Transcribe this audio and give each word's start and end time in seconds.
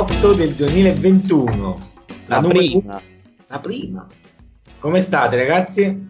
8 0.00 0.32
del 0.32 0.54
2021. 0.54 1.78
La, 2.24 2.40
la 2.40 2.48
prima. 2.48 3.00
La 3.48 3.58
prima. 3.58 4.06
Come 4.78 4.98
state 4.98 5.36
ragazzi? 5.36 6.06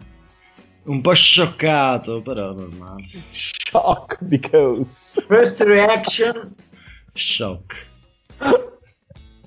Un 0.83 1.01
po' 1.01 1.11
scioccato, 1.11 2.21
però 2.21 2.53
normale. 2.53 3.03
Shock 3.31 4.23
because. 4.23 5.21
First 5.27 5.59
reaction. 5.63 6.55
Shock. 7.11 7.75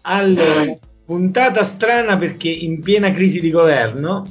Allora, 0.02 0.78
puntata 1.06 1.64
strana 1.64 2.18
perché 2.18 2.50
in 2.50 2.82
piena 2.82 3.12
crisi 3.12 3.40
di 3.40 3.50
governo. 3.50 4.30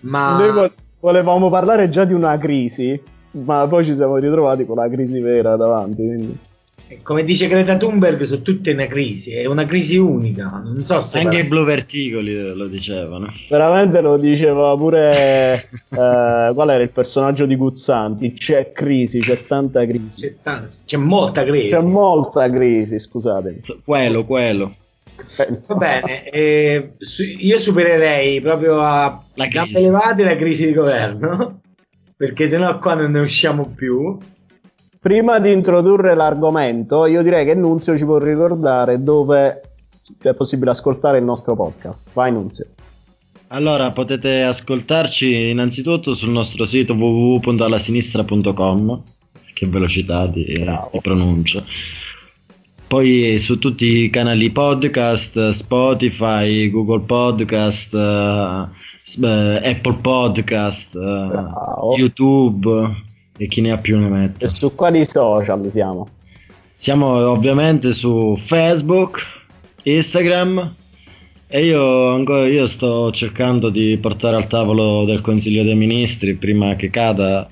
Ma... 0.00 0.36
Noi 0.36 0.70
volevamo 1.00 1.48
parlare 1.48 1.88
già 1.88 2.04
di 2.04 2.12
una 2.12 2.36
crisi, 2.36 3.00
ma 3.30 3.66
poi 3.66 3.82
ci 3.82 3.94
siamo 3.94 4.18
ritrovati 4.18 4.66
con 4.66 4.76
la 4.76 4.90
crisi 4.90 5.20
vera 5.20 5.56
davanti. 5.56 6.04
Quindi 6.04 6.38
come 7.02 7.24
dice 7.24 7.48
Greta 7.48 7.76
Thunberg, 7.76 8.22
sono 8.22 8.42
tutte 8.42 8.72
una 8.72 8.86
crisi, 8.86 9.34
è 9.34 9.44
una 9.44 9.66
crisi 9.66 9.96
unica. 9.96 10.62
Non 10.64 10.84
so 10.84 11.00
se 11.00 11.20
anche 11.20 11.38
i 11.38 11.44
blu 11.44 11.64
verticoli 11.64 12.54
lo 12.54 12.66
dicevano. 12.66 13.32
Veramente 13.50 14.00
lo 14.00 14.16
diceva 14.16 14.74
pure 14.76 15.68
eh, 15.90 16.50
qual 16.54 16.70
era 16.70 16.82
il 16.82 16.90
personaggio 16.90 17.44
di 17.46 17.56
Guzzanti? 17.56 18.32
C'è 18.32 18.72
crisi, 18.72 19.20
c'è 19.20 19.44
tanta 19.46 19.84
crisi. 19.86 20.20
C'è, 20.20 20.36
tanta, 20.42 20.66
c'è 20.86 20.96
molta 20.96 21.44
crisi. 21.44 21.68
C'è 21.68 21.82
molta 21.82 22.50
crisi, 22.50 22.98
scusatemi. 22.98 23.60
Quello, 23.84 24.24
quello. 24.24 24.74
Va 25.66 25.74
bene, 25.74 26.28
eh, 26.30 26.92
io 27.38 27.58
supererei 27.58 28.40
proprio 28.40 28.80
a 28.80 29.24
gambe 29.34 29.80
levate 29.80 30.22
la 30.22 30.36
crisi 30.36 30.66
di 30.66 30.72
governo, 30.72 31.60
perché 32.16 32.46
sennò 32.48 32.78
qua 32.78 32.94
non 32.94 33.10
ne 33.10 33.20
usciamo 33.20 33.72
più. 33.74 34.16
Prima 35.00 35.38
di 35.38 35.52
introdurre 35.52 36.16
l'argomento, 36.16 37.06
io 37.06 37.22
direi 37.22 37.44
che 37.44 37.54
Nunzio 37.54 37.96
ci 37.96 38.04
può 38.04 38.18
ricordare 38.18 39.00
dove 39.00 39.60
è 40.20 40.34
possibile 40.34 40.70
ascoltare 40.70 41.18
il 41.18 41.24
nostro 41.24 41.54
podcast. 41.54 42.10
Vai 42.12 42.32
Nunzio. 42.32 42.66
Allora, 43.48 43.90
potete 43.92 44.42
ascoltarci 44.42 45.50
innanzitutto 45.50 46.14
sul 46.14 46.30
nostro 46.30 46.66
sito 46.66 46.94
www.allasinistra.com, 46.94 49.02
che 49.54 49.66
velocità 49.66 50.26
di, 50.26 50.44
di 50.44 50.64
pronuncia. 51.00 51.64
Poi 52.88 53.38
su 53.38 53.58
tutti 53.58 54.02
i 54.02 54.10
canali 54.10 54.50
podcast, 54.50 55.50
Spotify, 55.50 56.70
Google 56.70 57.00
Podcast, 57.00 57.92
uh, 57.92 58.68
Apple 59.62 59.96
Podcast, 60.00 60.94
uh, 60.94 61.94
YouTube 61.96 63.06
e 63.38 63.46
chi 63.46 63.62
ne 63.62 63.72
ha 63.72 63.78
più 63.78 63.98
ne 63.98 64.08
mette. 64.08 64.44
E 64.44 64.48
su 64.48 64.74
quali 64.74 65.06
social 65.06 65.70
siamo? 65.70 66.08
Siamo 66.76 67.30
ovviamente 67.30 67.92
su 67.92 68.38
Facebook, 68.46 69.20
Instagram 69.84 70.74
e 71.46 71.64
io, 71.64 72.12
ancora, 72.12 72.46
io 72.46 72.66
sto 72.66 73.10
cercando 73.10 73.70
di 73.70 73.96
portare 73.96 74.36
al 74.36 74.46
tavolo 74.46 75.06
del 75.06 75.22
Consiglio 75.22 75.62
dei 75.62 75.74
Ministri 75.74 76.34
prima 76.34 76.74
che 76.74 76.90
cada 76.90 77.48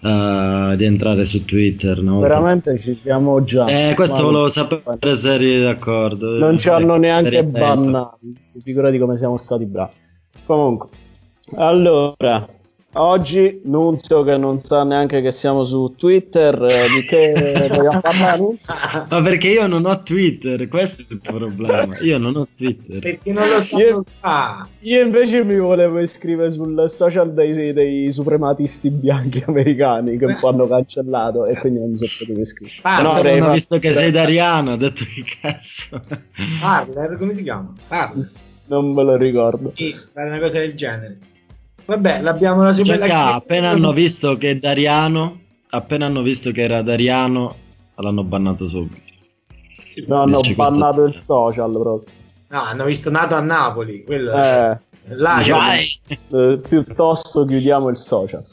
uh, 0.00 0.76
di 0.76 0.84
entrare 0.84 1.24
su 1.24 1.44
Twitter. 1.44 2.00
No? 2.00 2.20
Veramente 2.20 2.78
ci 2.78 2.94
siamo 2.94 3.42
già. 3.42 3.66
Eh, 3.66 3.94
questo 3.94 4.22
volevo 4.22 4.48
sapere 4.48 5.16
se 5.16 5.34
eri 5.34 5.60
d'accordo. 5.60 6.38
Non 6.38 6.58
ci 6.58 6.68
hanno 6.68 6.96
neanche 6.96 7.42
bannato. 7.44 8.18
Figurati 8.62 8.98
come 8.98 9.16
siamo 9.16 9.36
stati 9.36 9.66
bravi. 9.66 9.92
Comunque, 10.46 10.88
allora, 11.56 12.46
Oggi 12.96 13.60
Nunzio 13.64 14.22
che 14.22 14.36
non 14.36 14.60
sa 14.60 14.84
neanche 14.84 15.20
che 15.20 15.32
siamo 15.32 15.64
su 15.64 15.94
Twitter, 15.96 16.62
eh, 16.62 16.86
di 16.94 17.04
che 17.04 17.66
vogliamo 17.68 18.00
parlare 18.00 18.38
Nunzio? 18.38 18.72
Ma 19.10 19.20
perché 19.20 19.48
io 19.48 19.66
non 19.66 19.84
ho 19.84 20.02
Twitter, 20.04 20.68
questo 20.68 21.02
è 21.02 21.06
il 21.08 21.20
problema, 21.20 21.98
io 21.98 22.18
non 22.18 22.36
ho 22.36 22.46
Twitter. 22.56 23.00
Perché 23.00 23.32
non 23.32 23.48
lo 23.48 23.64
so 23.64 23.78
io, 23.78 24.04
io 24.78 25.02
invece 25.02 25.42
mi 25.42 25.58
volevo 25.58 25.98
iscrivere 25.98 26.52
sul 26.52 26.84
social 26.88 27.34
dei, 27.34 27.72
dei 27.72 28.12
suprematisti 28.12 28.90
bianchi 28.90 29.42
americani 29.44 30.16
che 30.16 30.26
un 30.26 30.36
po' 30.38 30.50
hanno 30.50 30.68
cancellato 30.68 31.46
e 31.46 31.56
quindi 31.58 31.80
non 31.80 31.90
mi 31.90 31.96
sono 31.96 32.10
potuto 32.16 32.40
iscrivere. 32.40 32.78
Parler, 32.80 33.02
no, 33.02 33.10
avrei 33.10 33.52
visto 33.54 33.78
che 33.80 33.92
sei 33.92 34.12
Dariano, 34.12 34.72
ho 34.72 34.76
detto 34.76 35.02
che 35.04 35.24
cazzo. 35.40 36.00
Parler, 36.60 37.16
come 37.18 37.34
si 37.34 37.42
chiama? 37.42 37.72
Parler. 37.88 38.30
Non 38.66 38.92
me 38.92 39.02
lo 39.02 39.16
ricordo. 39.16 39.72
Sì, 39.74 39.92
fare 40.12 40.28
una 40.28 40.38
cosa 40.38 40.60
del 40.60 40.74
genere. 40.74 41.18
Vabbè, 41.86 42.22
l'abbiamo 42.22 42.62
la 42.62 42.72
super 42.72 42.98
cioè, 42.98 43.10
appena 43.10 43.70
hanno 43.70 43.92
visto 43.92 44.36
che 44.36 44.58
Dariano, 44.58 45.40
appena 45.70 46.06
hanno 46.06 46.22
visto 46.22 46.50
che 46.50 46.62
era 46.62 46.82
Dariano, 46.82 47.54
l'hanno 47.96 48.24
bannato 48.24 48.68
subito. 48.68 49.02
Sì, 49.88 50.04
no, 50.08 50.22
hanno 50.22 50.40
bannato 50.54 51.04
il 51.04 51.14
social 51.14 51.70
proprio. 51.70 52.12
No, 52.48 52.62
hanno 52.62 52.84
visto 52.84 53.10
nato 53.10 53.34
a 53.34 53.40
Napoli, 53.40 54.02
quello 54.04 54.32
eh, 54.32 54.78
là, 55.08 55.76
eh, 55.76 56.60
piuttosto 56.66 57.44
chiudiamo 57.44 57.90
il 57.90 57.96
social. 57.96 58.44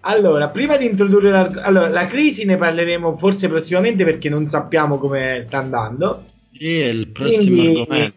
Allora, 0.00 0.48
prima 0.48 0.76
di 0.76 0.86
introdurre 0.86 1.30
la, 1.30 1.50
allora, 1.62 1.88
la 1.88 2.06
crisi 2.06 2.44
ne 2.44 2.56
parleremo 2.56 3.16
forse 3.16 3.48
prossimamente 3.48 4.04
perché 4.04 4.28
non 4.28 4.46
sappiamo 4.48 4.98
come 4.98 5.40
sta 5.42 5.58
andando. 5.58 6.24
Sì, 6.52 6.80
è 6.80 6.86
il 6.86 7.08
prossimo 7.08 7.44
Quindi, 7.44 7.80
argomento. 7.80 8.16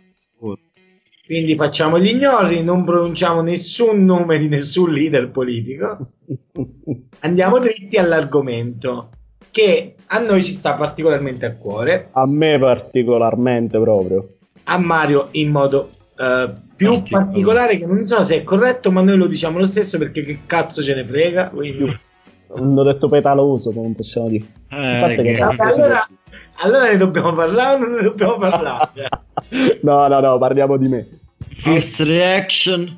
Quindi 1.31 1.55
facciamo 1.55 1.97
gli 1.97 2.09
ignori, 2.09 2.61
non 2.61 2.83
pronunciamo 2.83 3.39
nessun 3.39 4.03
nome 4.03 4.37
di 4.37 4.49
nessun 4.49 4.91
leader 4.91 5.31
politico. 5.31 5.97
Andiamo 7.21 7.57
dritti 7.59 7.95
all'argomento 7.95 9.11
che 9.49 9.95
a 10.07 10.19
noi 10.19 10.43
ci 10.43 10.51
sta 10.51 10.73
particolarmente 10.73 11.45
a 11.45 11.55
cuore. 11.55 12.09
A 12.11 12.27
me 12.27 12.59
particolarmente 12.59 13.79
proprio. 13.79 14.27
A 14.65 14.77
Mario 14.77 15.29
in 15.31 15.51
modo 15.51 15.91
uh, 16.17 16.51
più 16.75 17.01
particolare 17.09 17.77
che 17.77 17.85
non 17.85 18.05
so 18.05 18.21
se 18.23 18.35
è 18.35 18.43
corretto, 18.43 18.91
ma 18.91 18.99
noi 18.99 19.15
lo 19.15 19.27
diciamo 19.27 19.57
lo 19.57 19.65
stesso 19.65 19.97
perché 19.97 20.25
che 20.25 20.39
cazzo 20.45 20.83
ce 20.83 20.95
ne 20.95 21.05
frega. 21.05 21.47
Quindi... 21.47 21.97
Hanno 22.53 22.83
detto 22.83 23.07
petaloso, 23.07 23.71
come 23.71 23.93
possiamo 23.95 24.27
dire. 24.27 24.43
Eh, 24.67 25.15
che... 25.15 25.37
allora, 25.39 26.05
allora 26.55 26.89
ne 26.89 26.97
dobbiamo 26.97 27.33
parlare 27.33 27.75
o 27.75 27.87
non 27.87 27.91
ne 27.93 28.03
dobbiamo 28.03 28.37
parlare? 28.37 29.07
no, 29.83 30.07
no, 30.09 30.19
no, 30.19 30.37
parliamo 30.37 30.75
di 30.75 30.87
me. 30.89 31.19
First 31.63 31.99
reaction. 31.99 32.97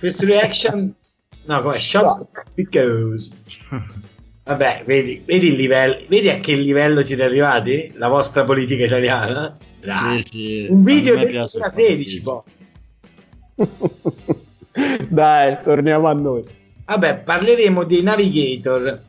First 0.00 0.22
reaction. 0.22 0.94
No, 1.46 1.62
come 1.62 1.78
shock 1.78 2.44
because. 2.54 3.36
Vabbè, 4.44 4.84
vedi, 4.86 5.22
vedi 5.24 5.48
il 5.48 5.54
livello, 5.54 5.98
vedi 6.08 6.28
a 6.28 6.40
che 6.40 6.54
livello 6.54 7.02
siete 7.02 7.22
arrivati? 7.22 7.92
La 7.94 8.08
vostra 8.08 8.44
politica 8.44 8.84
italiana? 8.84 9.56
Dai. 9.80 10.22
Sì, 10.22 10.28
sì, 10.30 10.66
Un 10.70 10.82
video 10.82 11.16
del 11.16 11.30
2016 11.30 12.22
poi. 12.22 12.42
Dai, 15.08 15.58
torniamo 15.62 16.08
a 16.08 16.12
noi. 16.12 16.44
Vabbè, 16.86 17.18
parleremo 17.18 17.84
dei 17.84 18.02
navigator 18.02 19.00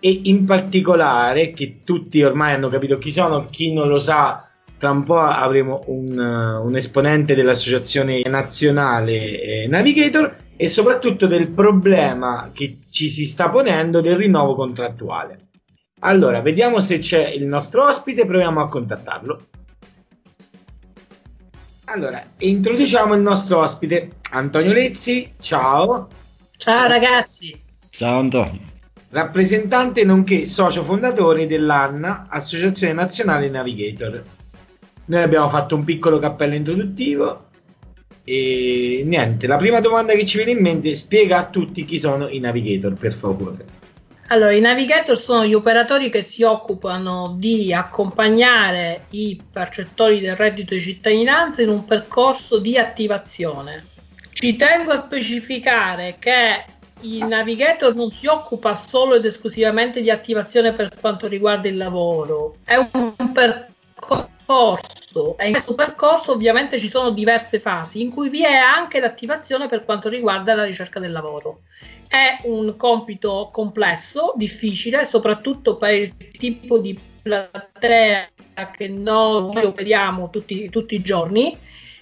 e 0.00 0.20
in 0.24 0.44
particolare, 0.44 1.52
che 1.52 1.80
tutti 1.84 2.22
ormai 2.22 2.54
hanno 2.54 2.68
capito 2.68 2.98
chi 2.98 3.12
sono, 3.12 3.48
chi 3.48 3.72
non 3.72 3.88
lo 3.88 3.98
sa 3.98 4.48
tra 4.82 4.90
un 4.90 5.04
po' 5.04 5.20
avremo 5.20 5.84
un, 5.86 6.18
uh, 6.18 6.66
un 6.66 6.74
esponente 6.74 7.36
dell'associazione 7.36 8.20
nazionale 8.26 9.40
eh, 9.40 9.66
Navigator 9.68 10.34
e 10.56 10.66
soprattutto 10.66 11.28
del 11.28 11.50
problema 11.50 12.50
che 12.52 12.78
ci 12.90 13.08
si 13.08 13.26
sta 13.26 13.48
ponendo 13.48 14.00
del 14.00 14.16
rinnovo 14.16 14.56
contrattuale. 14.56 15.50
Allora, 16.00 16.40
vediamo 16.40 16.80
se 16.80 16.98
c'è 16.98 17.28
il 17.28 17.46
nostro 17.46 17.86
ospite, 17.86 18.26
proviamo 18.26 18.60
a 18.60 18.68
contattarlo. 18.68 19.46
Allora, 21.84 22.20
introduciamo 22.38 23.14
il 23.14 23.20
nostro 23.20 23.60
ospite, 23.60 24.14
Antonio 24.32 24.72
Lezzi. 24.72 25.34
Ciao. 25.38 26.08
Ciao 26.56 26.88
ragazzi. 26.88 27.56
Ciao 27.88 28.18
Antonio. 28.18 28.58
Rappresentante 29.10 30.02
nonché 30.02 30.44
socio 30.44 30.82
fondatore 30.82 31.46
dell'ANNA, 31.46 32.26
Associazione 32.28 32.94
Nazionale 32.94 33.48
Navigator. 33.48 34.40
Noi 35.04 35.22
abbiamo 35.22 35.48
fatto 35.48 35.74
un 35.74 35.84
piccolo 35.84 36.18
cappello 36.18 36.54
introduttivo 36.54 37.46
e 38.24 39.02
niente, 39.04 39.48
la 39.48 39.56
prima 39.56 39.80
domanda 39.80 40.12
che 40.12 40.24
ci 40.24 40.36
viene 40.36 40.52
in 40.52 40.60
mente 40.60 40.94
spiega 40.94 41.38
a 41.38 41.46
tutti 41.46 41.84
chi 41.84 41.98
sono 41.98 42.28
i 42.28 42.38
navigator, 42.38 42.94
per 42.94 43.12
favore. 43.12 43.64
Allora, 44.28 44.52
i 44.52 44.60
navigator 44.60 45.18
sono 45.18 45.44
gli 45.44 45.54
operatori 45.54 46.08
che 46.08 46.22
si 46.22 46.42
occupano 46.42 47.34
di 47.36 47.74
accompagnare 47.74 49.06
i 49.10 49.38
percettori 49.50 50.20
del 50.20 50.36
reddito 50.36 50.72
di 50.72 50.80
cittadinanza 50.80 51.60
in 51.62 51.68
un 51.68 51.84
percorso 51.84 52.58
di 52.58 52.78
attivazione. 52.78 53.86
Ci 54.30 54.56
tengo 54.56 54.92
a 54.92 54.98
specificare 54.98 56.16
che 56.18 56.64
il 57.00 57.24
navigator 57.24 57.94
non 57.94 58.10
si 58.10 58.26
occupa 58.26 58.74
solo 58.74 59.16
ed 59.16 59.24
esclusivamente 59.24 60.00
di 60.00 60.10
attivazione 60.10 60.72
per 60.72 60.92
quanto 60.98 61.26
riguarda 61.26 61.68
il 61.68 61.76
lavoro, 61.76 62.56
è 62.64 62.76
un 62.76 63.14
percorso 63.32 63.71
percorso 64.52 65.36
e 65.38 65.46
in 65.46 65.52
questo 65.52 65.74
percorso 65.74 66.32
ovviamente 66.32 66.78
ci 66.78 66.88
sono 66.88 67.10
diverse 67.10 67.58
fasi 67.58 68.02
in 68.02 68.12
cui 68.12 68.28
vi 68.28 68.44
è 68.44 68.54
anche 68.54 69.00
l'attivazione 69.00 69.66
per 69.66 69.84
quanto 69.84 70.08
riguarda 70.08 70.54
la 70.54 70.64
ricerca 70.64 71.00
del 71.00 71.12
lavoro. 71.12 71.62
È 72.06 72.40
un 72.42 72.76
compito 72.76 73.48
complesso, 73.50 74.34
difficile, 74.36 75.06
soprattutto 75.06 75.76
per 75.76 75.94
il 75.94 76.14
tipo 76.32 76.78
di 76.78 76.98
platea 77.22 78.28
che 78.76 78.88
noi 78.88 79.64
operiamo 79.64 80.28
tutti, 80.28 80.68
tutti 80.68 80.94
i 80.94 81.00
giorni 81.00 81.56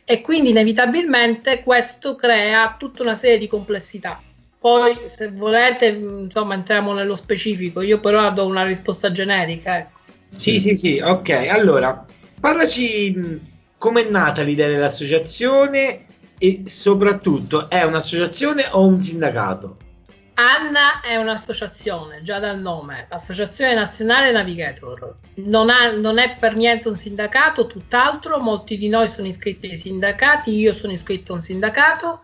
e 0.04 0.20
quindi 0.20 0.50
inevitabilmente 0.50 1.62
questo 1.62 2.16
crea 2.16 2.74
tutta 2.76 3.02
una 3.02 3.14
serie 3.14 3.38
di 3.38 3.46
complessità. 3.46 4.20
Poi, 4.58 4.98
se 5.06 5.30
volete, 5.30 5.86
insomma, 5.86 6.54
entriamo 6.54 6.92
nello 6.92 7.14
specifico. 7.14 7.80
Io 7.80 8.00
però 8.00 8.30
do 8.32 8.44
una 8.44 8.64
risposta 8.64 9.12
generica. 9.12 9.78
Ecco. 9.78 9.98
Sì, 10.30 10.60
sì, 10.60 10.76
sì, 10.76 10.98
ok. 10.98 11.30
Allora, 11.48 12.04
parlaci 12.40 13.40
come 13.76 14.06
è 14.06 14.10
nata 14.10 14.42
l'idea 14.42 14.68
dell'associazione 14.68 16.06
e 16.38 16.62
soprattutto 16.66 17.68
è 17.68 17.82
un'associazione 17.82 18.66
o 18.70 18.84
un 18.86 19.00
sindacato? 19.00 19.76
Anna 20.34 21.02
è 21.02 21.16
un'associazione, 21.16 22.22
già 22.22 22.38
dal 22.38 22.58
nome, 22.58 23.06
Associazione 23.10 23.74
Nazionale 23.74 24.32
Navigator. 24.32 25.16
Non, 25.34 25.68
ha, 25.68 25.90
non, 25.90 26.18
è 26.18 26.36
per 26.38 26.56
niente 26.56 26.88
un 26.88 26.96
sindacato, 26.96 27.66
tutt'altro, 27.66 28.38
molti 28.38 28.78
di 28.78 28.88
noi 28.88 29.10
sono 29.10 29.26
iscritti 29.26 29.68
ai 29.68 29.76
sindacati, 29.76 30.50
io 30.50 30.72
sono 30.72 30.92
iscritto 30.92 31.32
a 31.32 31.36
un 31.36 31.42
sindacato 31.42 32.22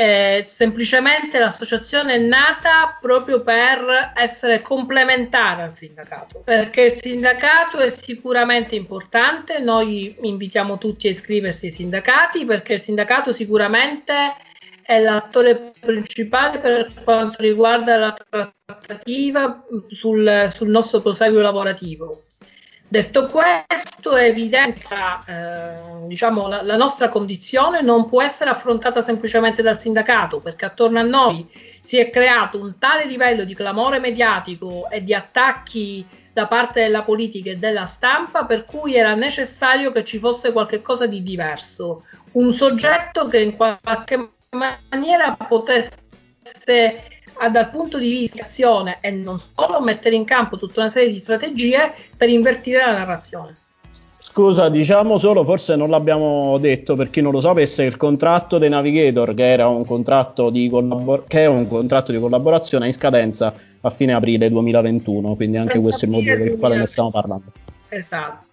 eh, 0.00 0.44
semplicemente 0.46 1.40
l'associazione 1.40 2.14
è 2.14 2.18
nata 2.18 2.96
proprio 3.00 3.42
per 3.42 4.12
essere 4.14 4.62
complementare 4.62 5.62
al 5.62 5.74
sindacato, 5.74 6.40
perché 6.44 6.82
il 6.82 6.92
sindacato 6.94 7.78
è 7.78 7.90
sicuramente 7.90 8.76
importante, 8.76 9.58
noi 9.58 10.14
invitiamo 10.20 10.78
tutti 10.78 11.08
a 11.08 11.10
iscriversi 11.10 11.66
ai 11.66 11.72
sindacati 11.72 12.44
perché 12.44 12.74
il 12.74 12.80
sindacato 12.80 13.32
sicuramente 13.32 14.36
è 14.82 15.00
l'attore 15.00 15.72
principale 15.80 16.60
per 16.60 16.92
quanto 17.02 17.42
riguarda 17.42 17.96
la 17.96 18.14
trattativa 18.64 19.64
sul, 19.88 20.48
sul 20.54 20.68
nostro 20.68 21.00
proseguo 21.00 21.40
lavorativo. 21.40 22.22
Detto 22.90 23.26
questo, 23.26 24.16
è 24.16 24.24
evidente 24.24 24.94
eh, 25.26 26.06
diciamo, 26.06 26.48
la, 26.48 26.62
la, 26.62 26.76
nostra 26.76 27.10
condizione 27.10 27.82
non 27.82 28.08
può 28.08 28.22
essere 28.22 28.48
affrontata 28.48 29.02
semplicemente 29.02 29.60
dal 29.60 29.78
sindacato, 29.78 30.38
perché 30.38 30.64
attorno 30.64 30.98
a 30.98 31.02
noi 31.02 31.46
si 31.82 31.98
è 31.98 32.08
creato 32.08 32.58
un 32.58 32.78
tale 32.78 33.04
livello 33.04 33.44
di 33.44 33.54
clamore 33.54 33.98
mediatico 33.98 34.88
e 34.88 35.04
di 35.04 35.12
attacchi 35.12 36.06
da 36.32 36.46
parte 36.46 36.80
della 36.80 37.02
politica 37.02 37.50
e 37.50 37.56
della 37.56 37.84
stampa, 37.84 38.46
per 38.46 38.64
cui 38.64 38.94
era 38.94 39.14
necessario 39.14 39.92
che 39.92 40.04
ci 40.04 40.18
fosse 40.18 40.52
qualcosa 40.52 41.06
di 41.06 41.22
diverso, 41.22 42.04
un 42.32 42.54
soggetto 42.54 43.26
che 43.26 43.40
in 43.40 43.54
qualche 43.54 44.30
maniera 44.50 45.36
potesse 45.36 45.98
dal 47.48 47.70
punto 47.70 47.98
di 47.98 48.10
vista 48.10 48.44
azione 48.44 48.98
e 49.00 49.12
non 49.12 49.38
solo 49.38 49.80
mettere 49.80 50.16
in 50.16 50.24
campo 50.24 50.58
tutta 50.58 50.80
una 50.80 50.90
serie 50.90 51.12
di 51.12 51.18
strategie 51.18 51.92
per 52.16 52.28
invertire 52.28 52.78
la 52.78 52.92
narrazione. 52.92 53.56
Scusa, 54.18 54.68
diciamo 54.68 55.16
solo, 55.16 55.44
forse 55.44 55.74
non 55.74 55.88
l'abbiamo 55.88 56.58
detto 56.58 56.96
per 56.96 57.10
chi 57.10 57.20
non 57.20 57.32
lo 57.32 57.40
sapesse, 57.40 57.84
il 57.84 57.96
contratto 57.96 58.58
dei 58.58 58.68
Navigator, 58.68 59.34
che, 59.34 59.50
era 59.50 59.68
un 59.68 59.84
contratto 59.84 60.50
di 60.50 60.68
collabor- 60.68 61.26
che 61.26 61.40
è 61.40 61.46
un 61.46 61.66
contratto 61.66 62.12
di 62.12 62.18
collaborazione 62.18 62.86
in 62.86 62.92
scadenza 62.92 63.54
a 63.80 63.90
fine 63.90 64.12
aprile 64.12 64.50
2021, 64.50 65.34
quindi 65.34 65.56
anche 65.56 65.78
questo 65.80 66.04
è 66.04 66.08
il 66.08 66.14
motivo 66.14 66.36
per 66.36 66.46
il 66.46 66.58
quale 66.58 66.76
ne 66.76 66.86
stiamo 66.86 67.10
parlando. 67.10 67.52
Esatto. 67.88 68.47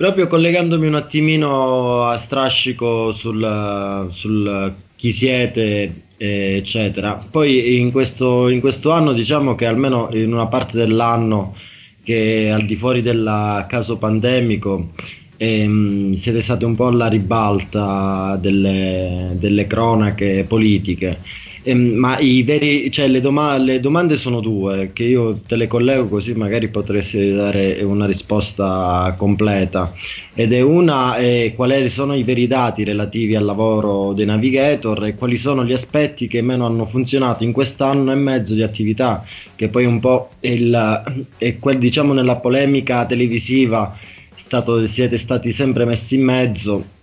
Proprio 0.00 0.28
collegandomi 0.28 0.86
un 0.86 0.94
attimino 0.94 2.04
a 2.04 2.16
strascico 2.16 3.12
sul, 3.12 4.08
sul 4.14 4.74
chi 4.96 5.12
siete, 5.12 6.04
eccetera. 6.16 7.22
Poi 7.30 7.76
in 7.76 7.92
questo, 7.92 8.48
in 8.48 8.60
questo 8.60 8.92
anno 8.92 9.12
diciamo 9.12 9.54
che 9.54 9.66
almeno 9.66 10.08
in 10.14 10.32
una 10.32 10.46
parte 10.46 10.78
dell'anno 10.78 11.54
che 12.02 12.50
al 12.50 12.64
di 12.64 12.76
fuori 12.76 13.02
del 13.02 13.66
caso 13.68 13.98
pandemico 13.98 14.92
ehm, 15.36 16.16
siete 16.16 16.40
stati 16.40 16.64
un 16.64 16.76
po' 16.76 16.86
alla 16.86 17.08
ribalta 17.08 18.38
delle, 18.40 19.36
delle 19.38 19.66
cronache 19.66 20.46
politiche 20.48 21.18
eh, 21.62 21.74
ma 21.74 22.18
veri, 22.44 22.90
cioè 22.90 23.08
le, 23.08 23.20
doma- 23.20 23.56
le, 23.58 23.80
domande 23.80 24.16
sono 24.16 24.40
due, 24.40 24.90
che 24.92 25.04
io 25.04 25.40
te 25.46 25.56
le 25.56 25.66
collego 25.66 26.08
così 26.08 26.32
magari 26.32 26.68
potresti 26.68 27.32
dare 27.32 27.82
una 27.82 28.06
risposta 28.06 29.14
completa. 29.18 29.92
Ed 30.34 30.52
è 30.52 30.60
una, 30.60 31.16
eh, 31.16 31.52
quali 31.54 31.88
sono 31.90 32.14
i 32.14 32.22
veri 32.22 32.46
dati 32.46 32.84
relativi 32.84 33.34
al 33.36 33.44
lavoro 33.44 34.12
dei 34.12 34.24
navigator 34.24 35.04
e 35.04 35.14
quali 35.16 35.36
sono 35.36 35.64
gli 35.64 35.72
aspetti 35.72 36.28
che 36.28 36.40
meno 36.40 36.64
hanno 36.64 36.86
funzionato 36.86 37.44
in 37.44 37.52
quest'anno 37.52 38.12
e 38.12 38.14
mezzo 38.14 38.54
di 38.54 38.62
attività, 38.62 39.24
che 39.54 39.68
poi 39.68 39.84
un 39.84 40.00
po' 40.00 40.30
è, 40.40 40.48
il, 40.48 41.02
è 41.36 41.58
quel, 41.58 41.78
diciamo 41.78 42.12
nella 42.14 42.36
polemica 42.36 43.04
televisiva 43.04 43.96
stato, 44.36 44.86
siete 44.88 45.18
stati 45.18 45.52
sempre 45.52 45.84
messi 45.84 46.14
in 46.14 46.24
mezzo 46.24 46.98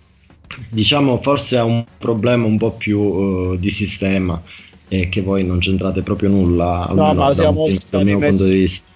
diciamo 0.68 1.20
forse 1.22 1.56
ha 1.56 1.64
un 1.64 1.84
problema 1.98 2.46
un 2.46 2.58
po' 2.58 2.72
più 2.72 2.98
uh, 2.98 3.56
di 3.56 3.70
sistema 3.70 4.40
e 4.88 5.08
che 5.08 5.20
voi 5.20 5.44
non 5.44 5.58
c'entrate 5.58 6.02
proprio 6.02 6.30
nulla 6.30 6.88
no, 6.92 7.14
ma 7.14 7.34
siamo 7.34 7.64
un, 7.64 7.74
dal 7.90 8.04
mio 8.04 8.18
messi, 8.18 8.38
punto 8.38 8.52
di 8.52 8.58
vista. 8.60 8.86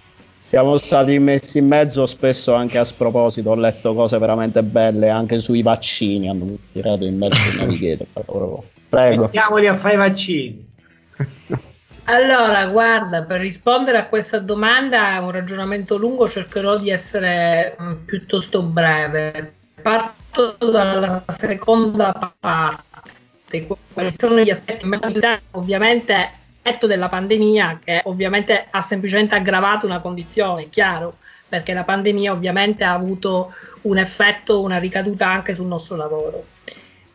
siamo 0.40 0.78
stati 0.78 1.18
messi 1.18 1.58
in 1.58 1.66
mezzo 1.66 2.06
spesso 2.06 2.54
anche 2.54 2.78
a 2.78 2.84
sproposito 2.84 3.50
ho 3.50 3.54
letto 3.54 3.94
cose 3.94 4.18
veramente 4.18 4.62
belle 4.62 5.08
anche 5.10 5.38
sui 5.38 5.62
vaccini 5.62 6.28
hanno 6.28 6.56
tirato 6.72 7.04
in 7.04 7.18
mezzo 7.18 7.48
il 7.48 7.56
navigator 7.56 8.62
prego. 8.92 9.22
Mettiamoli 9.22 9.66
a 9.66 9.76
fare 9.76 9.94
i 9.94 9.96
vaccini. 9.96 10.70
Allora, 12.04 12.66
guarda, 12.66 13.22
per 13.22 13.40
rispondere 13.40 13.96
a 13.96 14.06
questa 14.06 14.38
domanda 14.38 15.14
è 15.14 15.18
un 15.18 15.30
ragionamento 15.30 15.96
lungo, 15.96 16.28
cercherò 16.28 16.76
di 16.76 16.90
essere 16.90 17.76
mh, 17.78 17.84
mm, 17.84 17.92
piuttosto 18.04 18.62
breve. 18.62 19.54
Parto 19.82 20.56
dalla 20.58 21.24
seconda 21.26 22.34
parte, 22.38 23.66
quali 23.92 24.12
sono 24.16 24.38
gli 24.40 24.50
aspetti 24.50 24.88
ovviamente 25.52 26.40
effetto 26.62 26.86
della 26.86 27.08
pandemia 27.08 27.80
che 27.84 28.00
ovviamente 28.04 28.68
ha 28.70 28.80
semplicemente 28.80 29.34
aggravato 29.34 29.84
una 29.84 30.00
condizione, 30.00 30.70
chiaro, 30.70 31.16
perché 31.48 31.72
la 31.72 31.82
pandemia 31.82 32.32
ovviamente 32.32 32.84
ha 32.84 32.92
avuto 32.92 33.52
un 33.82 33.98
effetto, 33.98 34.62
una 34.62 34.78
ricaduta 34.78 35.26
anche 35.26 35.54
sul 35.54 35.66
nostro 35.66 35.96
lavoro. 35.96 36.44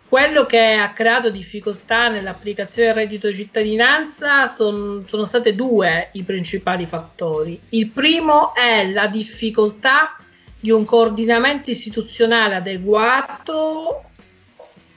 Quello 0.09 0.45
che 0.45 0.73
ha 0.73 0.91
creato 0.91 1.29
difficoltà 1.29 2.09
nell'applicazione 2.09 2.89
del 2.89 2.97
reddito 2.97 3.27
di 3.27 3.33
cittadinanza 3.33 4.47
son, 4.47 5.05
sono 5.07 5.25
state 5.25 5.55
due 5.55 6.09
i 6.13 6.23
principali 6.23 6.85
fattori. 6.85 7.59
Il 7.69 7.87
primo 7.87 8.53
è 8.53 8.89
la 8.89 9.07
difficoltà 9.07 10.15
di 10.67 10.73
un 10.73 10.83
coordinamento 10.83 11.69
istituzionale 11.69 12.55
adeguato 12.55 14.03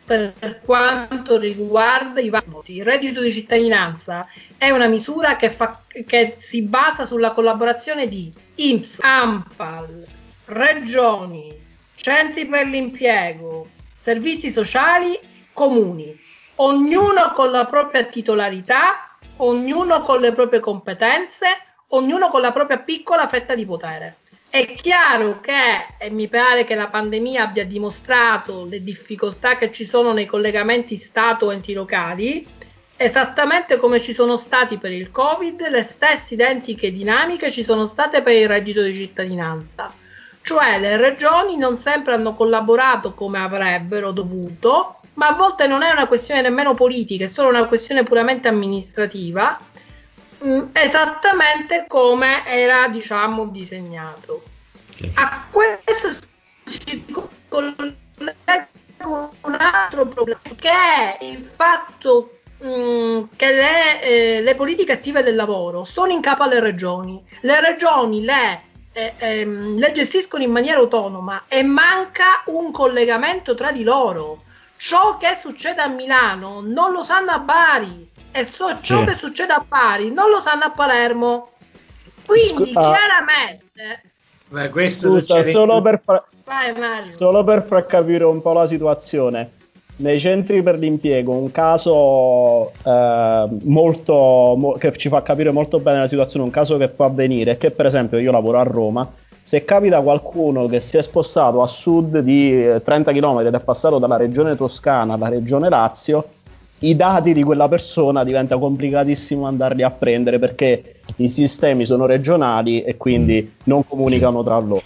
per 0.04 0.60
quanto 0.64 1.38
riguarda 1.38 2.20
i 2.20 2.28
voti. 2.28 2.74
Il 2.74 2.84
reddito 2.84 3.20
di 3.20 3.30
cittadinanza 3.30 4.26
è 4.58 4.70
una 4.70 4.88
misura 4.88 5.36
che, 5.36 5.48
fa, 5.48 5.80
che 6.04 6.34
si 6.38 6.62
basa 6.62 7.04
sulla 7.04 7.30
collaborazione 7.30 8.08
di 8.08 8.32
INPS, 8.56 8.98
AMPAL, 9.00 10.06
regioni, 10.46 11.56
centri 11.94 12.46
per 12.46 12.66
l'impiego, 12.66 13.68
servizi 13.96 14.50
sociali, 14.50 15.16
comuni, 15.52 16.18
ognuno 16.56 17.30
con 17.32 17.52
la 17.52 17.66
propria 17.66 18.02
titolarità, 18.02 19.18
ognuno 19.36 20.02
con 20.02 20.18
le 20.18 20.32
proprie 20.32 20.58
competenze, 20.58 21.46
ognuno 21.90 22.28
con 22.28 22.40
la 22.40 22.50
propria 22.50 22.78
piccola 22.78 23.28
fetta 23.28 23.54
di 23.54 23.64
potere. 23.64 24.16
È 24.50 24.74
chiaro 24.74 25.38
che, 25.40 25.94
e 25.96 26.10
mi 26.10 26.26
pare 26.26 26.64
che 26.64 26.74
la 26.74 26.88
pandemia 26.88 27.44
abbia 27.44 27.64
dimostrato 27.64 28.64
le 28.64 28.82
difficoltà 28.82 29.56
che 29.56 29.70
ci 29.70 29.86
sono 29.86 30.12
nei 30.12 30.26
collegamenti 30.26 30.96
Stato-enti 30.96 31.72
locali, 31.72 32.44
esattamente 32.96 33.76
come 33.76 34.00
ci 34.00 34.12
sono 34.12 34.36
stati 34.36 34.76
per 34.76 34.90
il 34.90 35.12
Covid, 35.12 35.68
le 35.68 35.84
stesse 35.84 36.34
identiche 36.34 36.90
dinamiche 36.90 37.48
ci 37.52 37.62
sono 37.62 37.86
state 37.86 38.22
per 38.22 38.34
il 38.34 38.48
reddito 38.48 38.82
di 38.82 38.92
cittadinanza. 38.92 39.94
Cioè 40.42 40.80
le 40.80 40.96
regioni 40.96 41.56
non 41.56 41.76
sempre 41.76 42.14
hanno 42.14 42.34
collaborato 42.34 43.14
come 43.14 43.38
avrebbero 43.38 44.10
dovuto, 44.10 44.96
ma 45.14 45.28
a 45.28 45.34
volte 45.34 45.68
non 45.68 45.82
è 45.82 45.92
una 45.92 46.08
questione 46.08 46.42
nemmeno 46.42 46.74
politica, 46.74 47.26
è 47.26 47.28
solo 47.28 47.50
una 47.50 47.66
questione 47.66 48.02
puramente 48.02 48.48
amministrativa 48.48 49.60
Mm, 49.60 49.69
esattamente 50.72 51.84
come 51.86 52.46
era 52.46 52.88
diciamo 52.88 53.46
disegnato. 53.46 54.42
A 55.14 55.46
questo 55.50 56.10
si 56.64 57.04
collega 57.48 58.68
un 59.02 59.56
altro 59.58 60.06
problema 60.06 60.40
che 60.56 60.68
è 60.68 61.18
il 61.22 61.38
fatto 61.38 62.40
mh, 62.58 62.68
mm, 62.68 63.22
che 63.36 63.52
le, 63.52 64.02
eh, 64.02 64.40
le, 64.42 64.54
politiche 64.54 64.92
attive 64.92 65.22
del 65.22 65.34
lavoro 65.34 65.84
sono 65.84 66.12
in 66.12 66.20
capo 66.20 66.42
alle 66.42 66.60
regioni. 66.60 67.22
Le 67.40 67.60
regioni 67.60 68.22
le, 68.22 68.62
eh, 68.92 69.14
ehm, 69.16 69.78
le 69.78 69.92
gestiscono 69.92 70.42
in 70.42 70.50
maniera 70.50 70.78
autonoma 70.78 71.44
e 71.48 71.62
manca 71.62 72.42
un 72.46 72.70
collegamento 72.70 73.54
tra 73.54 73.72
di 73.72 73.82
loro. 73.82 74.42
Ciò 74.76 75.18
che 75.18 75.34
succede 75.34 75.82
a 75.82 75.88
Milano 75.88 76.62
non 76.62 76.92
lo 76.92 77.02
sanno 77.02 77.32
a 77.32 77.38
Bari 77.38 78.09
e 78.32 78.44
so 78.44 78.78
ciò 78.80 79.00
sì. 79.00 79.04
che 79.06 79.14
succede 79.14 79.52
a 79.52 79.64
Bari 79.66 80.10
non 80.12 80.30
lo 80.30 80.40
sanno 80.40 80.64
a 80.64 80.70
Palermo. 80.70 81.50
Quindi 82.24 82.72
Scusa. 82.72 82.92
chiaramente... 82.94 84.02
Beh, 84.48 84.90
Scusa, 84.90 85.42
solo 85.44 85.80
per, 85.80 86.00
fa... 86.04 86.24
Vai, 86.44 87.12
solo 87.12 87.44
per 87.44 87.64
far 87.64 87.86
capire 87.86 88.24
un 88.24 88.42
po' 88.42 88.52
la 88.52 88.66
situazione 88.66 89.58
nei 90.00 90.18
centri 90.18 90.62
per 90.62 90.78
l'impiego 90.78 91.32
un 91.32 91.50
caso 91.50 92.72
eh, 92.84 93.48
molto 93.64 94.54
mo- 94.56 94.72
che 94.72 94.92
ci 94.96 95.08
fa 95.08 95.22
capire 95.22 95.50
molto 95.50 95.78
bene 95.78 96.00
la 96.00 96.06
situazione, 96.06 96.44
un 96.44 96.50
caso 96.50 96.76
che 96.76 96.88
può 96.88 97.04
avvenire 97.04 97.52
è 97.52 97.56
che 97.58 97.70
per 97.70 97.86
esempio 97.86 98.18
io 98.18 98.32
lavoro 98.32 98.58
a 98.58 98.62
Roma, 98.62 99.08
se 99.42 99.64
capita 99.64 100.00
qualcuno 100.00 100.66
che 100.66 100.80
si 100.80 100.96
è 100.96 101.02
spostato 101.02 101.62
a 101.62 101.66
sud 101.66 102.18
di 102.20 102.80
30 102.82 103.12
km 103.12 103.40
ed 103.40 103.54
è 103.54 103.60
passato 103.60 103.98
dalla 103.98 104.16
regione 104.16 104.56
Toscana 104.56 105.14
alla 105.14 105.28
regione 105.28 105.68
Lazio, 105.68 106.26
i 106.80 106.96
dati 106.96 107.32
di 107.32 107.42
quella 107.42 107.68
persona 107.68 108.24
diventa 108.24 108.58
complicatissimo 108.58 109.46
andarli 109.46 109.82
a 109.82 109.90
prendere 109.90 110.38
perché 110.38 111.00
i 111.16 111.28
sistemi 111.28 111.84
sono 111.84 112.06
regionali 112.06 112.82
e 112.82 112.96
quindi 112.96 113.56
non 113.64 113.86
comunicano 113.86 114.42
tra 114.42 114.58
loro. 114.58 114.82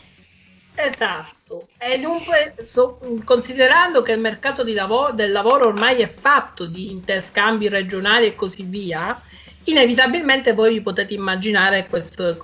Esatto. 0.74 1.68
E 1.78 2.00
dunque, 2.00 2.54
so, 2.64 2.98
considerando 3.24 4.02
che 4.02 4.12
il 4.12 4.20
mercato 4.20 4.64
lavoro, 4.66 5.12
del 5.12 5.30
lavoro 5.30 5.68
ormai 5.68 6.00
è 6.00 6.08
fatto 6.08 6.66
di 6.66 6.90
interscambi 6.90 7.68
regionali 7.68 8.26
e 8.26 8.34
così 8.34 8.64
via, 8.64 9.20
inevitabilmente 9.64 10.52
voi 10.52 10.74
vi 10.74 10.80
potete 10.80 11.14
immaginare 11.14 11.86
questo, 11.86 12.36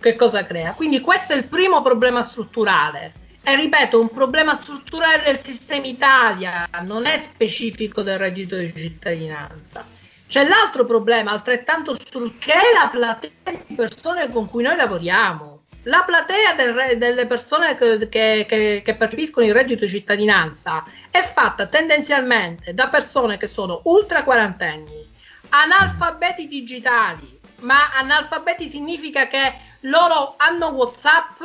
che 0.00 0.16
cosa 0.16 0.44
crea. 0.44 0.72
Quindi 0.72 1.00
questo 1.00 1.32
è 1.32 1.36
il 1.36 1.46
primo 1.46 1.80
problema 1.80 2.22
strutturale. 2.22 3.20
E 3.44 3.56
ripeto, 3.56 4.00
un 4.00 4.10
problema 4.10 4.54
strutturale 4.54 5.22
del 5.24 5.42
sistema 5.42 5.86
Italia 5.86 6.68
non 6.84 7.06
è 7.06 7.18
specifico 7.18 8.02
del 8.02 8.16
reddito 8.16 8.56
di 8.56 8.72
cittadinanza. 8.72 9.84
C'è 10.28 10.46
l'altro 10.46 10.84
problema, 10.84 11.32
altrettanto 11.32 11.96
sul 12.08 12.38
che 12.38 12.52
è 12.52 12.72
la 12.72 12.88
platea 12.88 13.30
di 13.66 13.74
persone 13.74 14.30
con 14.30 14.48
cui 14.48 14.62
noi 14.62 14.76
lavoriamo. 14.76 15.64
La 15.82 16.04
platea 16.06 16.54
del, 16.54 16.96
delle 16.96 17.26
persone 17.26 17.76
che, 17.76 18.08
che, 18.08 18.82
che, 18.84 18.94
percepiscono 18.94 19.44
il 19.44 19.52
reddito 19.52 19.84
di 19.84 19.90
cittadinanza 19.90 20.84
è 21.10 21.20
fatta 21.22 21.66
tendenzialmente 21.66 22.72
da 22.72 22.86
persone 22.86 23.36
che 23.36 23.48
sono 23.48 23.80
ultra 23.84 24.22
quarantenni, 24.22 25.10
analfabeti 25.48 26.46
digitali, 26.46 27.40
ma 27.62 27.92
analfabeti 27.92 28.68
significa 28.68 29.26
che 29.26 29.54
loro 29.80 30.34
hanno 30.36 30.68
WhatsApp 30.68 31.42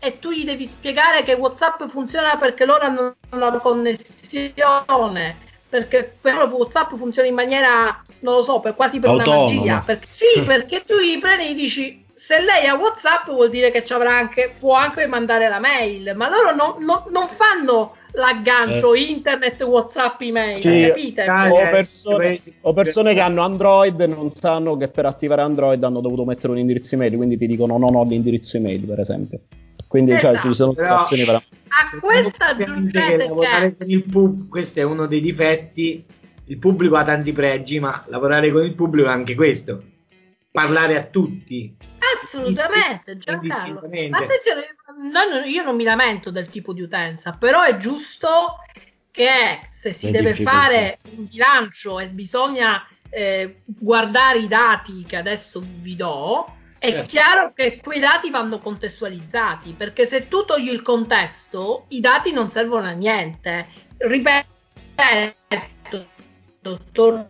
e 0.00 0.18
tu 0.18 0.30
gli 0.30 0.44
devi 0.44 0.66
spiegare 0.66 1.22
che 1.22 1.34
WhatsApp 1.34 1.84
funziona 1.86 2.36
perché 2.36 2.64
loro 2.64 2.84
hanno 2.84 3.14
una 3.30 3.58
connessione, 3.58 5.36
perché 5.68 6.16
per 6.20 6.34
loro 6.34 6.56
WhatsApp 6.56 6.94
funziona 6.94 7.28
in 7.28 7.34
maniera, 7.34 8.02
non 8.20 8.36
lo 8.36 8.42
so, 8.42 8.60
per, 8.60 8.74
quasi 8.74 8.98
per 8.98 9.10
Autonoma. 9.10 9.36
una 9.36 9.44
magia. 9.44 9.82
Per, 9.84 9.98
sì, 10.02 10.40
perché 10.44 10.84
tu 10.84 10.98
gli 10.98 11.18
prendi 11.18 11.44
e 11.44 11.52
gli 11.52 11.56
dici 11.56 12.04
se 12.14 12.38
lei 12.42 12.66
ha 12.66 12.76
WhatsApp 12.76 13.30
vuol 13.30 13.48
dire 13.48 13.70
che 13.70 13.82
anche, 13.94 14.52
può 14.58 14.74
anche 14.74 15.06
mandare 15.06 15.48
la 15.48 15.58
mail, 15.58 16.12
ma 16.14 16.28
loro 16.28 16.54
no, 16.54 16.76
no, 16.78 17.04
non 17.10 17.26
fanno 17.26 17.94
l'aggancio 18.12 18.94
eh. 18.94 19.00
internet, 19.00 19.62
WhatsApp, 19.62 20.20
email, 20.20 20.52
sì, 20.52 20.86
capite? 20.86 21.26
O 21.28 21.70
persone, 21.70 22.38
o 22.60 22.72
persone, 22.74 23.14
che 23.14 23.20
hanno 23.20 23.42
Android 23.42 23.98
non 24.02 24.32
sanno 24.32 24.76
che 24.76 24.88
per 24.88 25.06
attivare 25.06 25.40
Android 25.40 25.82
hanno 25.82 26.00
dovuto 26.00 26.24
mettere 26.26 26.52
un 26.52 26.58
indirizzo 26.58 26.94
email, 26.94 27.16
quindi 27.16 27.38
ti 27.38 27.46
dicono 27.46 27.78
non 27.78 27.94
ho 27.94 28.04
l'indirizzo 28.04 28.58
email, 28.58 28.84
per 28.84 29.00
esempio. 29.00 29.40
Quindi 29.90 30.12
esatto, 30.12 30.36
cioè, 30.36 30.46
ci 30.46 30.54
sono 30.54 30.70
situazioni 30.70 31.24
però, 31.24 31.38
A 31.38 31.98
questa 31.98 32.46
aggiungete 32.50 33.06
che 33.06 33.16
lavorare 33.16 33.76
con 33.76 33.90
il 33.90 34.04
pub, 34.04 34.48
questo 34.48 34.78
è 34.78 34.84
uno 34.84 35.06
dei 35.06 35.20
difetti. 35.20 36.04
Il 36.44 36.58
pubblico 36.58 36.94
ha 36.94 37.02
tanti 37.02 37.32
pregi, 37.32 37.80
ma 37.80 38.04
lavorare 38.06 38.52
con 38.52 38.62
il 38.62 38.74
pubblico 38.74 39.08
è 39.08 39.10
anche 39.10 39.34
questo. 39.34 39.82
Parlare 40.52 40.96
a 40.96 41.02
tutti 41.02 41.76
Assolutamente, 42.22 43.18
Giancarlo. 43.18 43.80
Attenzione, 43.80 44.76
no, 45.12 45.44
io 45.44 45.62
non 45.64 45.74
mi 45.74 45.84
lamento 45.84 46.30
del 46.30 46.48
tipo 46.48 46.72
di 46.72 46.82
utenza, 46.82 47.32
però 47.32 47.62
è 47.62 47.76
giusto 47.76 48.58
che 49.10 49.60
se 49.68 49.92
si 49.92 50.10
deve 50.10 50.36
fare 50.36 50.98
un 51.16 51.26
bilancio 51.28 51.98
e 51.98 52.08
bisogna 52.08 52.86
eh, 53.08 53.62
guardare 53.64 54.38
i 54.38 54.48
dati 54.48 55.02
che 55.02 55.16
adesso 55.16 55.60
vi 55.80 55.96
do, 55.96 56.46
è 56.80 56.90
certo. 56.92 57.08
chiaro 57.08 57.52
che 57.52 57.78
quei 57.82 58.00
dati 58.00 58.30
vanno 58.30 58.58
contestualizzati, 58.58 59.74
perché 59.74 60.06
se 60.06 60.28
tu 60.28 60.46
togli 60.46 60.70
il 60.70 60.80
contesto, 60.80 61.84
i 61.88 62.00
dati 62.00 62.32
non 62.32 62.50
servono 62.50 62.86
a 62.86 62.92
niente. 62.92 63.68
Ripeto, 63.98 64.48
torniamo 66.90 67.28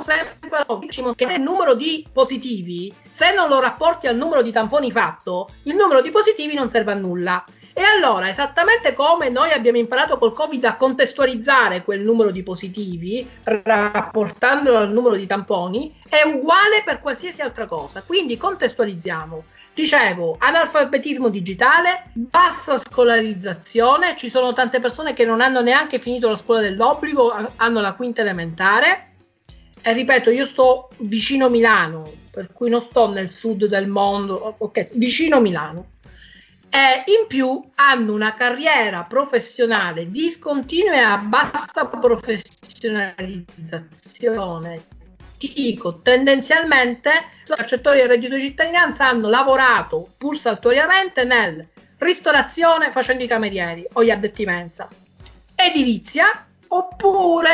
sempre 0.00 1.14
che 1.14 1.24
il 1.24 1.42
numero 1.42 1.74
di 1.74 2.06
positivi, 2.10 2.90
se 3.10 3.34
non 3.34 3.50
lo 3.50 3.60
rapporti 3.60 4.06
al 4.06 4.16
numero 4.16 4.40
di 4.40 4.50
tamponi 4.50 4.90
fatto, 4.90 5.50
il 5.64 5.74
numero 5.74 6.00
di 6.00 6.10
positivi 6.10 6.54
non 6.54 6.70
serve 6.70 6.92
a 6.92 6.96
nulla. 6.96 7.44
E 7.74 7.82
allora, 7.82 8.28
esattamente 8.28 8.92
come 8.92 9.30
noi 9.30 9.50
abbiamo 9.50 9.78
imparato 9.78 10.18
col 10.18 10.34
Covid 10.34 10.62
a 10.64 10.76
contestualizzare 10.76 11.82
quel 11.82 12.02
numero 12.02 12.30
di 12.30 12.42
positivi, 12.42 13.26
rapportandolo 13.44 14.76
al 14.76 14.92
numero 14.92 15.16
di 15.16 15.26
tamponi, 15.26 15.94
è 16.06 16.22
uguale 16.26 16.82
per 16.84 17.00
qualsiasi 17.00 17.40
altra 17.40 17.66
cosa. 17.66 18.02
Quindi 18.02 18.36
contestualizziamo. 18.36 19.44
Dicevo, 19.74 20.36
analfabetismo 20.38 21.30
digitale, 21.30 22.10
bassa 22.12 22.76
scolarizzazione, 22.76 24.16
ci 24.16 24.28
sono 24.28 24.52
tante 24.52 24.78
persone 24.78 25.14
che 25.14 25.24
non 25.24 25.40
hanno 25.40 25.62
neanche 25.62 25.98
finito 25.98 26.28
la 26.28 26.36
scuola 26.36 26.60
dell'obbligo, 26.60 27.34
hanno 27.56 27.80
la 27.80 27.94
quinta 27.94 28.20
elementare. 28.20 29.12
E 29.80 29.92
ripeto, 29.94 30.28
io 30.28 30.44
sto 30.44 30.90
vicino 30.98 31.48
Milano, 31.48 32.08
per 32.30 32.52
cui 32.52 32.68
non 32.68 32.82
sto 32.82 33.10
nel 33.10 33.30
sud 33.30 33.64
del 33.64 33.88
mondo, 33.88 34.56
ok, 34.58 34.90
vicino 34.96 35.40
Milano. 35.40 35.86
E 36.74 37.04
in 37.04 37.26
più 37.28 37.62
hanno 37.74 38.14
una 38.14 38.32
carriera 38.32 39.02
professionale 39.02 40.10
discontinua 40.10 40.94
e 40.94 41.00
a 41.00 41.18
bassa 41.18 41.84
professionalizzazione. 41.84 44.82
Dico, 45.36 46.00
tendenzialmente 46.00 47.10
i 47.10 47.52
percettori 47.54 47.98
del 47.98 48.08
reddito 48.08 48.36
di 48.36 48.40
cittadinanza 48.40 49.06
hanno 49.06 49.28
lavorato 49.28 50.14
pur 50.16 50.38
saltuariamente 50.38 51.24
nel 51.24 51.68
ristorazione 51.98 52.90
facendo 52.90 53.22
i 53.22 53.26
camerieri 53.26 53.84
o 53.92 54.02
gli 54.02 54.10
addetti 54.10 54.46
mensa, 54.46 54.88
edilizia 55.54 56.46
oppure 56.68 57.50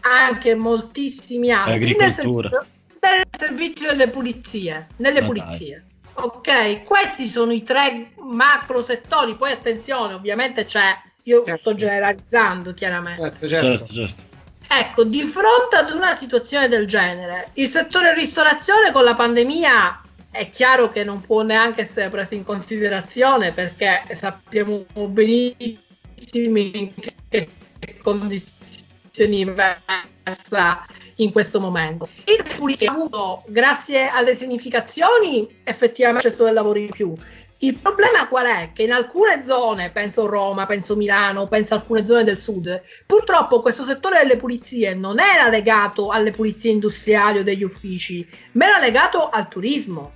anche 0.00 0.56
moltissimi 0.56 1.52
altri 1.52 1.94
nel 1.96 2.10
servizio, 2.10 2.66
nel 3.00 3.22
servizio, 3.30 3.90
delle 3.90 4.08
pulizie, 4.08 4.88
nelle 4.96 5.20
Ma 5.20 5.26
pulizie. 5.26 5.84
Ok, 6.14 6.84
questi 6.84 7.26
sono 7.26 7.52
i 7.52 7.62
tre 7.62 8.12
macro 8.18 8.82
settori. 8.82 9.34
Poi 9.34 9.52
attenzione, 9.52 10.14
ovviamente 10.14 10.64
c'è, 10.64 10.96
io 11.24 11.44
certo. 11.44 11.60
sto 11.60 11.74
generalizzando 11.74 12.74
chiaramente. 12.74 13.22
Certo, 13.22 13.48
certo. 13.48 13.66
certo, 13.66 13.94
certo. 13.94 14.30
Ecco, 14.68 15.04
di 15.04 15.22
fronte 15.22 15.76
ad 15.76 15.90
una 15.90 16.14
situazione 16.14 16.68
del 16.68 16.86
genere, 16.86 17.50
il 17.54 17.68
settore 17.68 18.14
ristorazione 18.14 18.90
con 18.90 19.04
la 19.04 19.14
pandemia 19.14 20.00
è 20.30 20.48
chiaro 20.48 20.90
che 20.90 21.04
non 21.04 21.20
può 21.20 21.42
neanche 21.42 21.82
essere 21.82 22.08
preso 22.08 22.32
in 22.34 22.42
considerazione 22.42 23.52
perché 23.52 24.02
sappiamo 24.14 24.86
benissimo 24.94 26.58
in 26.58 26.90
che 27.28 27.48
condizioni 28.02 29.44
versa 29.44 30.86
in 31.16 31.32
questo 31.32 31.60
momento. 31.60 32.08
Il 32.24 32.54
pulizia 32.56 32.90
ha 32.90 32.94
avuto, 32.94 33.42
grazie 33.46 34.08
alle 34.08 34.34
sanificazioni, 34.34 35.46
effettivamente 35.64 36.28
accesso 36.28 36.44
del 36.44 36.54
lavoro 36.54 36.78
in 36.78 36.90
più. 36.90 37.14
Il 37.58 37.78
problema 37.78 38.26
qual 38.26 38.46
è? 38.46 38.70
Che 38.74 38.82
in 38.82 38.90
alcune 38.90 39.40
zone, 39.44 39.90
penso 39.90 40.26
Roma, 40.26 40.66
penso 40.66 40.96
Milano, 40.96 41.46
penso 41.46 41.74
alcune 41.74 42.04
zone 42.04 42.24
del 42.24 42.40
sud, 42.40 42.82
purtroppo 43.06 43.60
questo 43.62 43.84
settore 43.84 44.18
delle 44.18 44.36
pulizie 44.36 44.94
non 44.94 45.20
era 45.20 45.48
legato 45.48 46.08
alle 46.08 46.32
pulizie 46.32 46.72
industriali 46.72 47.38
o 47.38 47.44
degli 47.44 47.62
uffici, 47.62 48.26
ma 48.52 48.66
era 48.66 48.80
legato 48.80 49.28
al 49.28 49.46
turismo. 49.46 50.14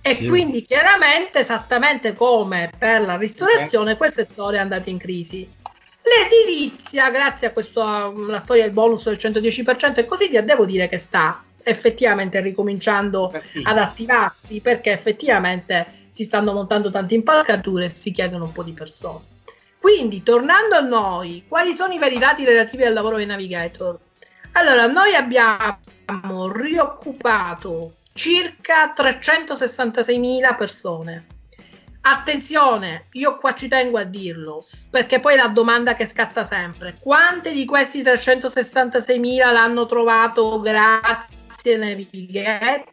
E 0.00 0.16
sì. 0.16 0.26
quindi 0.28 0.62
chiaramente, 0.62 1.40
esattamente 1.40 2.14
come 2.14 2.72
per 2.78 3.02
la 3.02 3.18
ristorazione, 3.18 3.98
quel 3.98 4.12
settore 4.12 4.56
è 4.56 4.60
andato 4.60 4.88
in 4.88 4.96
crisi. 4.96 5.46
L'edilizia, 6.08 7.10
grazie 7.10 7.48
a 7.48 7.52
questa 7.52 8.10
la 8.14 8.38
storia 8.38 8.64
del 8.64 8.72
bonus 8.72 9.04
del 9.04 9.16
110% 9.16 9.98
e 9.98 10.04
così 10.06 10.28
via, 10.28 10.42
devo 10.42 10.64
dire 10.64 10.88
che 10.88 10.98
sta 10.98 11.42
effettivamente 11.62 12.40
ricominciando 12.40 13.32
ad 13.62 13.78
attivarsi 13.78 14.60
perché 14.60 14.92
effettivamente 14.92 16.08
si 16.10 16.24
stanno 16.24 16.52
montando 16.52 16.90
tante 16.90 17.14
impalcature 17.14 17.86
e 17.86 17.90
si 17.90 18.10
chiedono 18.10 18.44
un 18.44 18.52
po' 18.52 18.62
di 18.62 18.72
persone. 18.72 19.24
Quindi, 19.78 20.22
tornando 20.22 20.74
a 20.76 20.80
noi, 20.80 21.44
quali 21.46 21.72
sono 21.72 21.92
i 21.92 21.98
veri 21.98 22.18
dati 22.18 22.44
relativi 22.44 22.84
al 22.84 22.92
lavoro 22.92 23.16
dei 23.16 23.26
navigator? 23.26 23.98
Allora, 24.52 24.86
noi 24.86 25.14
abbiamo 25.14 26.50
rioccupato 26.52 27.92
circa 28.12 28.92
366.000 28.96 30.56
persone. 30.56 31.26
Attenzione, 32.00 33.08
io 33.12 33.36
qua 33.38 33.54
ci 33.54 33.68
tengo 33.68 33.98
a 33.98 34.04
dirlo, 34.04 34.64
perché 34.90 35.20
poi 35.20 35.36
la 35.36 35.48
domanda 35.48 35.94
che 35.94 36.06
scatta 36.06 36.44
sempre, 36.44 36.96
quanti 37.00 37.52
di 37.52 37.64
questi 37.64 38.02
366.000 38.02 39.52
l'hanno 39.52 39.86
trovato 39.86 40.60
grazie 40.60 41.74
ai 41.74 41.78
navigator 41.78 42.84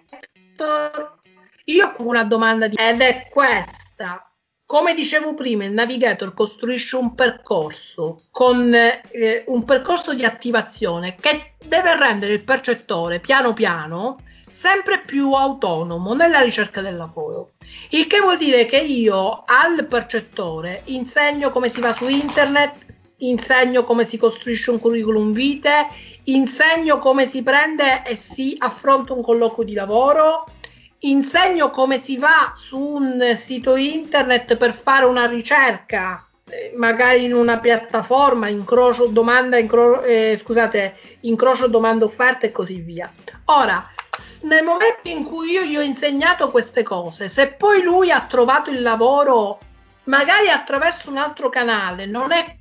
Io 1.65 1.93
ho 1.95 2.07
una 2.07 2.23
domanda 2.23 2.67
di... 2.67 2.75
ed 2.75 3.01
è 3.01 3.29
questa. 3.31 4.29
Come 4.65 4.95
dicevo 4.95 5.35
prima, 5.35 5.63
il 5.63 5.73
navigator 5.73 6.33
costruisce 6.33 6.95
un 6.95 7.13
percorso 7.13 8.23
con 8.31 8.73
eh, 8.73 9.43
un 9.47 9.63
percorso 9.63 10.15
di 10.15 10.25
attivazione 10.25 11.15
che 11.15 11.53
deve 11.63 11.95
rendere 11.95 12.33
il 12.33 12.43
percettore 12.43 13.19
piano 13.19 13.53
piano 13.53 14.17
sempre 14.49 15.01
più 15.01 15.33
autonomo 15.33 16.13
nella 16.15 16.39
ricerca 16.39 16.81
del 16.81 16.95
lavoro. 16.95 17.51
Il 17.95 18.07
che 18.07 18.19
vuol 18.19 18.37
dire 18.37 18.65
che 18.65 18.79
io 18.79 19.43
al 19.45 19.85
percettore 19.87 20.81
insegno 20.87 21.49
come 21.49 21.69
si 21.69 21.79
va 21.79 21.93
su 21.93 22.09
internet, 22.09 22.73
insegno 23.19 23.85
come 23.85 24.03
si 24.03 24.17
costruisce 24.17 24.71
un 24.71 24.79
curriculum 24.79 25.31
vitae, 25.31 25.87
insegno 26.25 26.99
come 26.99 27.25
si 27.25 27.41
prende 27.41 28.03
e 28.05 28.17
si 28.17 28.53
affronta 28.59 29.13
un 29.13 29.23
colloquio 29.23 29.65
di 29.65 29.73
lavoro, 29.73 30.43
insegno 30.99 31.69
come 31.69 31.97
si 31.97 32.17
va 32.17 32.51
su 32.57 32.77
un 32.77 33.31
sito 33.37 33.77
internet 33.77 34.57
per 34.57 34.73
fare 34.73 35.05
una 35.05 35.25
ricerca, 35.25 36.27
eh, 36.49 36.73
magari 36.75 37.23
in 37.23 37.33
una 37.33 37.59
piattaforma, 37.59 38.49
incrocio 38.49 39.05
domanda, 39.05 39.57
incro- 39.57 40.01
eh, 40.01 40.37
scusate, 40.37 40.95
incrocio 41.21 41.69
domanda 41.69 42.03
offerta 42.03 42.45
e 42.45 42.51
così 42.51 42.81
via. 42.81 43.09
Ora, 43.45 43.89
nel 44.43 44.63
momento 44.63 45.07
in 45.07 45.23
cui 45.23 45.51
io 45.51 45.63
gli 45.63 45.77
ho 45.77 45.81
insegnato 45.81 46.49
queste 46.49 46.83
cose, 46.83 47.29
se 47.29 47.47
poi 47.47 47.81
lui 47.81 48.11
ha 48.11 48.21
trovato 48.21 48.69
il 48.69 48.81
lavoro 48.81 49.59
magari 50.05 50.49
attraverso 50.49 51.09
un 51.09 51.17
altro 51.17 51.49
canale, 51.49 52.05
non 52.05 52.31
è 52.31 52.55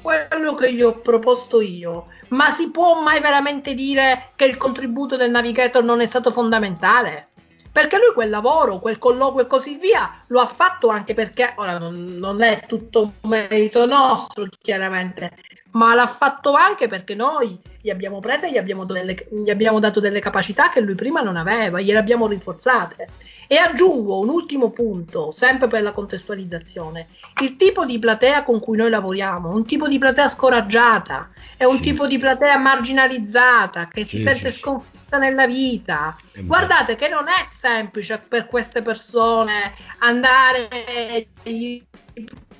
quello 0.00 0.54
che 0.54 0.72
gli 0.72 0.82
ho 0.82 0.98
proposto 0.98 1.60
io, 1.60 2.06
ma 2.28 2.50
si 2.50 2.70
può 2.70 3.00
mai 3.00 3.20
veramente 3.20 3.74
dire 3.74 4.30
che 4.36 4.44
il 4.44 4.56
contributo 4.56 5.16
del 5.16 5.30
navigator 5.30 5.82
non 5.82 6.00
è 6.00 6.06
stato 6.06 6.30
fondamentale? 6.30 7.28
perché 7.76 7.98
lui 7.98 8.14
quel 8.14 8.30
lavoro, 8.30 8.78
quel 8.78 8.96
colloquio 8.96 9.44
e 9.44 9.46
così 9.46 9.76
via 9.76 10.18
lo 10.28 10.40
ha 10.40 10.46
fatto 10.46 10.88
anche 10.88 11.12
perché, 11.12 11.52
ora 11.56 11.76
non, 11.76 12.16
non 12.16 12.40
è 12.40 12.64
tutto 12.66 13.16
merito 13.24 13.84
nostro 13.84 14.48
chiaramente, 14.62 15.36
ma 15.76 15.94
l'ha 15.94 16.06
fatto 16.06 16.54
anche 16.54 16.86
perché 16.86 17.14
noi 17.14 17.58
gli 17.80 17.90
abbiamo 17.90 18.18
preso 18.18 18.46
e 18.46 18.50
gli 18.50 18.56
abbiamo, 18.56 18.84
delle, 18.84 19.28
gli 19.30 19.50
abbiamo 19.50 19.78
dato 19.78 20.00
delle 20.00 20.20
capacità 20.20 20.70
che 20.70 20.80
lui 20.80 20.94
prima 20.94 21.20
non 21.20 21.36
aveva, 21.36 21.80
gliele 21.80 21.98
abbiamo 21.98 22.26
rinforzate. 22.26 23.08
E 23.48 23.56
aggiungo 23.58 24.18
un 24.18 24.28
ultimo 24.28 24.70
punto, 24.70 25.30
sempre 25.30 25.68
per 25.68 25.82
la 25.82 25.92
contestualizzazione. 25.92 27.08
Il 27.40 27.54
tipo 27.54 27.84
di 27.84 27.96
platea 28.00 28.42
con 28.42 28.58
cui 28.58 28.76
noi 28.76 28.90
lavoriamo, 28.90 29.50
un 29.50 29.64
tipo 29.64 29.86
di 29.86 29.98
platea 29.98 30.28
scoraggiata, 30.28 31.30
è 31.56 31.64
un 31.64 31.76
sì. 31.76 31.82
tipo 31.82 32.08
di 32.08 32.18
platea 32.18 32.56
marginalizzata, 32.56 33.86
che 33.86 34.02
sì, 34.02 34.16
si 34.16 34.22
sente 34.22 34.50
sì, 34.50 34.58
sconfitta 34.58 35.18
nella 35.18 35.46
vita. 35.46 36.16
Guardate 36.40 36.96
che 36.96 37.08
non 37.08 37.28
è 37.28 37.44
semplice 37.48 38.20
per 38.26 38.46
queste 38.46 38.82
persone 38.82 39.74
andare 39.98 41.28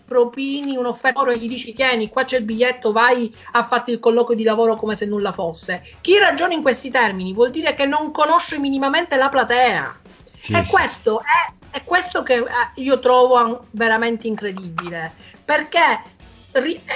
propini 0.06 0.76
un'offerta 0.76 1.30
e 1.30 1.38
gli 1.38 1.48
dici 1.48 1.72
tieni 1.72 2.08
qua 2.08 2.24
c'è 2.24 2.38
il 2.38 2.44
biglietto 2.44 2.92
vai 2.92 3.34
a 3.52 3.62
farti 3.62 3.90
il 3.90 3.98
colloquio 3.98 4.36
di 4.36 4.44
lavoro 4.44 4.76
come 4.76 4.96
se 4.96 5.04
nulla 5.04 5.32
fosse 5.32 5.96
chi 6.00 6.18
ragiona 6.18 6.54
in 6.54 6.62
questi 6.62 6.90
termini 6.90 7.32
vuol 7.32 7.50
dire 7.50 7.74
che 7.74 7.86
non 7.86 8.12
conosce 8.12 8.58
minimamente 8.58 9.16
la 9.16 9.28
platea 9.28 10.04
sì, 10.46 10.52
e 10.52 10.64
sì. 10.64 10.70
questo 10.70 11.20
è, 11.20 11.76
è, 11.78 11.84
questo 11.84 12.22
che 12.22 12.34
eh, 12.34 12.44
io 12.76 12.98
trovo 13.00 13.66
veramente 13.72 14.26
incredibile, 14.26 15.12
perché 15.44 16.14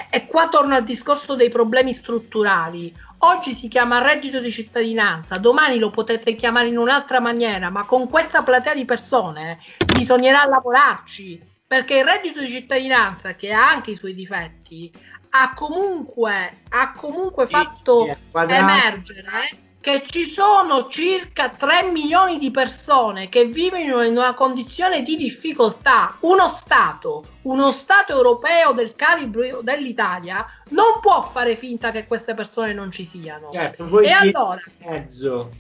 e 0.09 0.27
qua 0.27 0.49
torno 0.49 0.75
al 0.75 0.85
discorso 0.85 1.35
dei 1.35 1.51
problemi 1.51 1.93
strutturali. 1.93 2.95
Oggi 3.19 3.53
si 3.53 3.69
chiama 3.69 4.01
reddito 4.01 4.41
di 4.41 4.51
cittadinanza, 4.51 5.37
domani 5.37 5.79
lo 5.79 5.91
potete 5.91 6.35
chiamare 6.35 6.69
in 6.69 6.79
un'altra 6.79 7.21
maniera, 7.21 7.69
ma 7.69 7.85
con 7.85 8.09
questa 8.09 8.43
platea 8.43 8.75
di 8.75 8.87
persone 8.87 9.59
bisognerà 9.95 10.47
lavorarci, 10.47 11.50
perché 11.71 11.99
il 11.99 12.05
reddito 12.05 12.41
di 12.41 12.49
cittadinanza, 12.49 13.37
che 13.37 13.53
ha 13.53 13.69
anche 13.69 13.93
i 13.93 13.97
suoi 13.97 14.13
difetti, 14.13 14.91
ha 15.29 15.55
comunque, 15.55 16.63
ha 16.69 16.93
comunque 16.95 17.47
fatto 17.47 18.09
emergere 18.33 19.57
che 19.81 20.03
ci 20.05 20.27
sono 20.27 20.89
circa 20.89 21.51
3 21.51 21.93
milioni 21.93 22.39
di 22.39 22.51
persone 22.51 23.29
che 23.29 23.45
vivono 23.45 24.03
in 24.03 24.17
una 24.17 24.35
condizione 24.35 25.03
di 25.03 25.17
difficoltà. 25.17 26.17
Uno 26.23 26.49
Stato, 26.49 27.25
uno 27.43 27.71
Stato 27.71 28.17
europeo 28.17 28.73
del 28.73 28.97
calibro 28.97 29.61
dell'Italia, 29.63 30.45
non 30.71 30.99
può 31.01 31.23
fare 31.23 31.55
finta 31.55 31.93
che 31.93 32.05
queste 32.09 32.35
persone 32.35 32.73
non 32.73 32.91
ci 32.91 33.07
siano. 33.07 33.49
Certo, 33.53 33.89
voi 33.89 34.07
e 34.07 34.11
allora... 34.11 34.61
mezzo. 34.79 35.53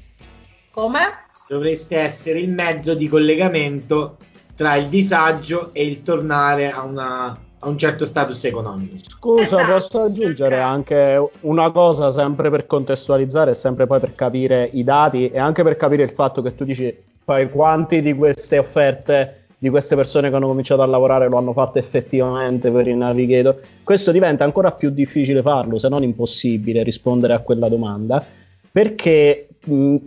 Come? 0.72 1.26
Dovreste 1.46 1.98
essere 1.98 2.40
il 2.40 2.50
mezzo 2.50 2.94
di 2.94 3.06
collegamento 3.06 4.18
tra 4.60 4.76
il 4.76 4.88
disagio 4.88 5.70
e 5.72 5.86
il 5.86 6.02
tornare 6.02 6.70
a 6.70 6.82
una 6.82 7.38
a 7.62 7.68
un 7.68 7.78
certo 7.78 8.04
status 8.04 8.44
economico. 8.44 8.96
Scusa, 9.06 9.42
esatto. 9.42 9.72
posso 9.72 10.00
aggiungere 10.02 10.60
anche 10.60 11.30
una 11.40 11.70
cosa 11.70 12.10
sempre 12.10 12.50
per 12.50 12.66
contestualizzare 12.66 13.54
sempre 13.54 13.86
poi 13.86 14.00
per 14.00 14.14
capire 14.14 14.68
i 14.72 14.84
dati 14.84 15.30
e 15.30 15.38
anche 15.38 15.62
per 15.62 15.76
capire 15.76 16.02
il 16.02 16.10
fatto 16.10 16.42
che 16.42 16.54
tu 16.54 16.64
dici 16.64 16.94
poi 17.24 17.48
quanti 17.50 18.02
di 18.02 18.14
queste 18.14 18.58
offerte 18.58 19.44
di 19.56 19.70
queste 19.70 19.96
persone 19.96 20.28
che 20.28 20.36
hanno 20.36 20.46
cominciato 20.46 20.82
a 20.82 20.86
lavorare 20.86 21.28
lo 21.28 21.38
hanno 21.38 21.52
fatto 21.54 21.78
effettivamente 21.78 22.70
per 22.70 22.86
il 22.86 22.96
navigator. 22.96 23.58
Questo 23.82 24.12
diventa 24.12 24.44
ancora 24.44 24.72
più 24.72 24.90
difficile 24.90 25.40
farlo, 25.40 25.78
se 25.78 25.88
non 25.88 26.02
impossibile 26.02 26.82
rispondere 26.82 27.32
a 27.32 27.38
quella 27.40 27.68
domanda, 27.68 28.24
perché 28.70 29.49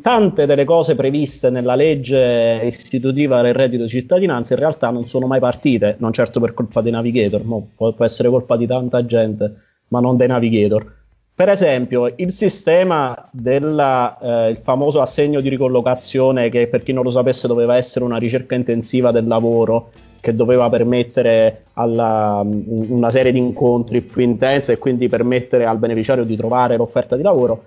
tante 0.01 0.45
delle 0.47 0.63
cose 0.63 0.95
previste 0.95 1.51
nella 1.51 1.75
legge 1.75 2.61
istitutiva 2.63 3.41
del 3.41 3.53
reddito 3.53 3.83
di 3.83 3.89
cittadinanza 3.89 4.53
in 4.53 4.59
realtà 4.59 4.89
non 4.89 5.05
sono 5.05 5.27
mai 5.27 5.39
partite, 5.39 5.95
non 5.99 6.11
certo 6.11 6.39
per 6.39 6.53
colpa 6.53 6.81
dei 6.81 6.91
navigator, 6.91 7.43
no, 7.45 7.67
può, 7.75 7.91
può 7.93 8.03
essere 8.03 8.29
colpa 8.29 8.57
di 8.57 8.65
tanta 8.65 9.05
gente, 9.05 9.53
ma 9.89 9.99
non 9.99 10.17
dei 10.17 10.27
navigator. 10.27 11.01
Per 11.35 11.49
esempio, 11.49 12.13
il 12.15 12.29
sistema 12.29 13.27
del 13.31 14.15
eh, 14.21 14.59
famoso 14.61 15.01
assegno 15.01 15.41
di 15.41 15.49
ricollocazione, 15.49 16.49
che 16.49 16.67
per 16.67 16.83
chi 16.83 16.93
non 16.93 17.03
lo 17.03 17.09
sapesse 17.09 17.47
doveva 17.47 17.75
essere 17.75 18.05
una 18.05 18.17
ricerca 18.17 18.53
intensiva 18.53 19.11
del 19.11 19.25
lavoro, 19.25 19.91
che 20.19 20.35
doveva 20.35 20.69
permettere 20.69 21.63
alla, 21.73 22.45
una 22.45 23.09
serie 23.09 23.31
di 23.31 23.39
incontri 23.39 24.01
più 24.01 24.21
intensi 24.21 24.71
e 24.71 24.77
quindi 24.77 25.09
permettere 25.09 25.65
al 25.65 25.79
beneficiario 25.79 26.23
di 26.23 26.35
trovare 26.35 26.77
l'offerta 26.77 27.15
di 27.15 27.23
lavoro, 27.23 27.63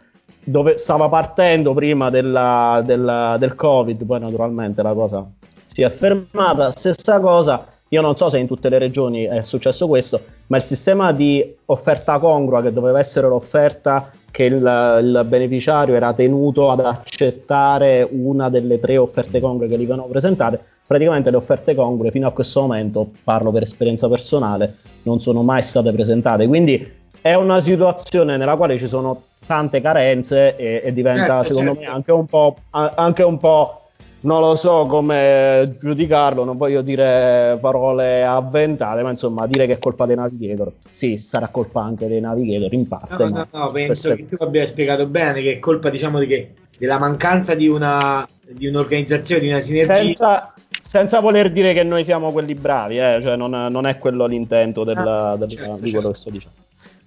dove 0.49 0.77
stava 0.77 1.09
partendo 1.09 1.75
prima 1.75 2.09
della, 2.09 2.81
della, 2.85 3.37
del 3.37 3.57
Covid, 3.57 4.05
poi 4.05 4.21
naturalmente 4.21 4.81
la 4.81 4.93
cosa 4.93 5.29
si 5.65 5.83
è 5.83 5.91
fermata. 5.91 6.71
Stessa 6.71 7.19
cosa, 7.19 7.67
io 7.89 8.01
non 8.01 8.15
so 8.15 8.29
se 8.29 8.39
in 8.39 8.47
tutte 8.47 8.69
le 8.69 8.79
regioni 8.79 9.25
è 9.25 9.43
successo 9.43 9.89
questo, 9.89 10.21
ma 10.47 10.59
il 10.59 10.63
sistema 10.63 11.13
di 11.13 11.55
offerta 11.67 12.21
congrua, 12.21 12.63
che 12.63 12.73
doveva 12.73 13.01
essere 13.01 13.27
l'offerta 13.27 14.13
che 14.31 14.45
il, 14.45 14.55
il 14.55 15.25
beneficiario 15.27 15.97
era 15.97 16.13
tenuto 16.13 16.71
ad 16.71 16.81
accettare 16.81 18.07
una 18.09 18.49
delle 18.49 18.79
tre 18.79 18.99
offerte 18.99 19.41
congrue 19.41 19.67
che 19.67 19.75
gli 19.75 19.79
venivano 19.79 20.05
presentate, 20.05 20.61
praticamente 20.87 21.31
le 21.31 21.39
offerte 21.39 21.75
congrue 21.75 22.13
fino 22.13 22.29
a 22.29 22.33
questo 22.33 22.61
momento, 22.61 23.11
parlo 23.25 23.51
per 23.51 23.63
esperienza 23.63 24.09
personale, 24.09 24.77
non 25.03 25.19
sono 25.19 25.43
mai 25.43 25.63
state 25.63 25.91
presentate. 25.91 26.47
Quindi 26.47 26.89
è 27.31 27.35
una 27.35 27.61
situazione 27.61 28.37
nella 28.37 28.57
quale 28.57 28.79
ci 28.79 28.87
sono 28.87 29.25
tante 29.47 29.81
carenze 29.81 30.57
e, 30.57 30.81
e 30.85 30.93
diventa 30.93 31.43
certo, 31.43 31.45
secondo 31.45 31.75
certo. 31.75 31.89
me 31.89 31.95
anche 31.95 32.13
un, 32.13 32.27
po', 32.27 32.57
anche 32.71 33.23
un 33.23 33.39
po' 33.39 33.81
non 34.21 34.41
lo 34.41 34.55
so 34.57 34.87
come 34.87 35.77
giudicarlo, 35.81 36.45
non 36.45 36.57
voglio 36.57 36.83
dire 36.83 37.59
parole 37.61 38.25
avventate, 38.25 39.03
ma 39.03 39.11
insomma 39.11 39.47
dire 39.47 39.67
che 39.67 39.75
è 39.75 39.79
colpa 39.79 40.07
dei 40.07 40.17
navigator. 40.17 40.73
Sì, 40.91 41.17
sarà 41.17 41.49
colpa 41.49 41.83
anche 41.83 42.09
dei 42.09 42.21
navigator 42.21 42.73
in 42.73 42.89
parte. 42.89 43.25
No, 43.25 43.29
no, 43.29 43.47
no, 43.51 43.71
penso 43.71 44.15
che 44.15 44.29
tu 44.29 44.43
abbia 44.43 44.67
spiegato 44.67 45.07
bene 45.07 45.43
che 45.43 45.53
è 45.53 45.59
colpa 45.61 45.91
diciamo 45.91 46.19
di 46.19 46.27
che, 46.27 46.55
della 46.77 46.99
mancanza 46.99 47.55
di, 47.55 47.69
una, 47.69 48.27
di 48.41 48.67
un'organizzazione, 48.67 49.43
di 49.43 49.49
una 49.49 49.61
sinergia. 49.61 49.95
Senza, 49.97 50.55
senza 50.83 51.21
voler 51.21 51.53
dire 51.53 51.73
che 51.73 51.85
noi 51.85 52.03
siamo 52.03 52.33
quelli 52.33 52.55
bravi, 52.55 52.99
eh? 52.99 53.19
cioè 53.23 53.37
non, 53.37 53.51
non, 53.51 53.87
è 53.87 53.97
quello 53.99 54.27
l'intento 54.27 54.83
del, 54.83 54.97
ah, 54.99 55.37
del, 55.37 55.49
certo, 55.49 55.75
di 55.75 55.91
quello 55.93 55.93
certo. 55.93 56.11
che 56.11 56.17
sto 56.17 56.31
dicendo. 56.31 56.65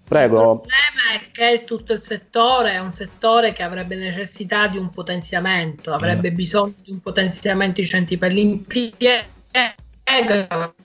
Prego. 0.10 0.64
Il 0.64 0.72
problema 0.72 1.22
è 1.22 1.32
che 1.32 1.64
tutto 1.66 1.94
il 1.94 2.02
settore 2.02 2.72
è 2.72 2.80
un 2.80 2.92
settore 2.92 3.54
che 3.54 3.62
avrebbe 3.62 3.96
necessità 3.96 4.66
di 4.66 4.80
un 4.80 4.90
potenziamento, 4.90 5.94
avrebbe 5.94 6.32
mm. 6.32 6.36
bisogno 6.36 6.74
di 6.84 6.92
un 6.92 7.00
potenziamento 7.00 7.80
di 7.80 7.86
centri 7.86 8.18
per 8.18 8.32
l'impiego 8.32 9.38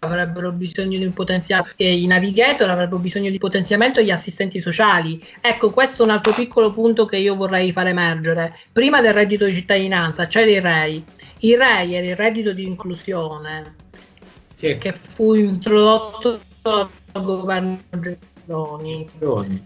avrebbero 0.01 0.53
bisogno 0.53 0.99
di 0.99 1.07
un 1.07 1.15
potenziamento 1.15 1.73
i 1.79 2.07
navigator 2.07 2.69
avrebbero 2.69 2.99
bisogno 2.99 3.31
di 3.31 3.39
potenziamento 3.39 4.03
gli 4.03 4.11
assistenti 4.11 4.61
sociali 4.61 5.19
ecco 5.41 5.71
questo 5.71 6.03
è 6.03 6.05
un 6.05 6.13
altro 6.13 6.35
piccolo 6.35 6.71
punto 6.73 7.07
che 7.07 7.17
io 7.17 7.35
vorrei 7.35 7.73
far 7.73 7.87
emergere 7.87 8.55
prima 8.71 9.01
del 9.01 9.15
reddito 9.15 9.47
di 9.47 9.55
cittadinanza 9.55 10.27
c'era 10.27 10.51
il 10.51 10.61
REI 10.61 11.05
il 11.39 11.57
REI 11.57 11.95
era 11.95 12.07
il 12.07 12.17
reddito 12.17 12.53
di 12.53 12.67
inclusione 12.67 13.75
sì. 14.57 14.77
che 14.77 14.93
fu 14.93 15.33
introdotto 15.33 16.41
dal 16.61 16.89
governo 17.13 17.81
Gentiloni. 18.46 19.62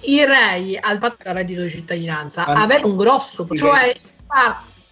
I 0.00 0.24
rei 0.24 0.78
al 0.78 0.98
patto 0.98 1.32
reddito 1.32 1.62
di 1.62 1.70
cittadinanza 1.70 2.44
ah. 2.44 2.62
aveva 2.62 2.86
un 2.86 2.96
grosso, 2.96 3.46
cioè 3.52 3.96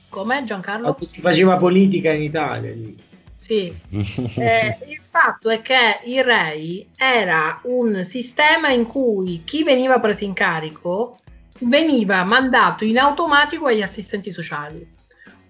Come 0.09 0.45
Giancarlo? 0.45 0.97
Si 1.01 1.21
faceva 1.21 1.57
politica 1.57 2.11
in 2.13 2.23
Italia 2.23 2.73
lì. 2.73 2.97
Sì, 3.37 3.67
eh, 3.91 4.79
il 4.89 5.01
fatto 5.01 5.51
è 5.51 5.61
che 5.61 6.01
il 6.05 6.25
REI 6.25 6.89
era 6.97 7.61
un 7.65 8.03
sistema 8.05 8.71
in 8.71 8.87
cui 8.87 9.43
chi 9.45 9.63
veniva 9.63 10.01
preso 10.01 10.25
in 10.25 10.33
carico 10.33 11.19
veniva 11.61 12.25
mandato 12.25 12.85
in 12.85 12.99
automatico 12.99 13.67
agli 13.67 13.83
assistenti 13.83 14.33
sociali. 14.33 14.85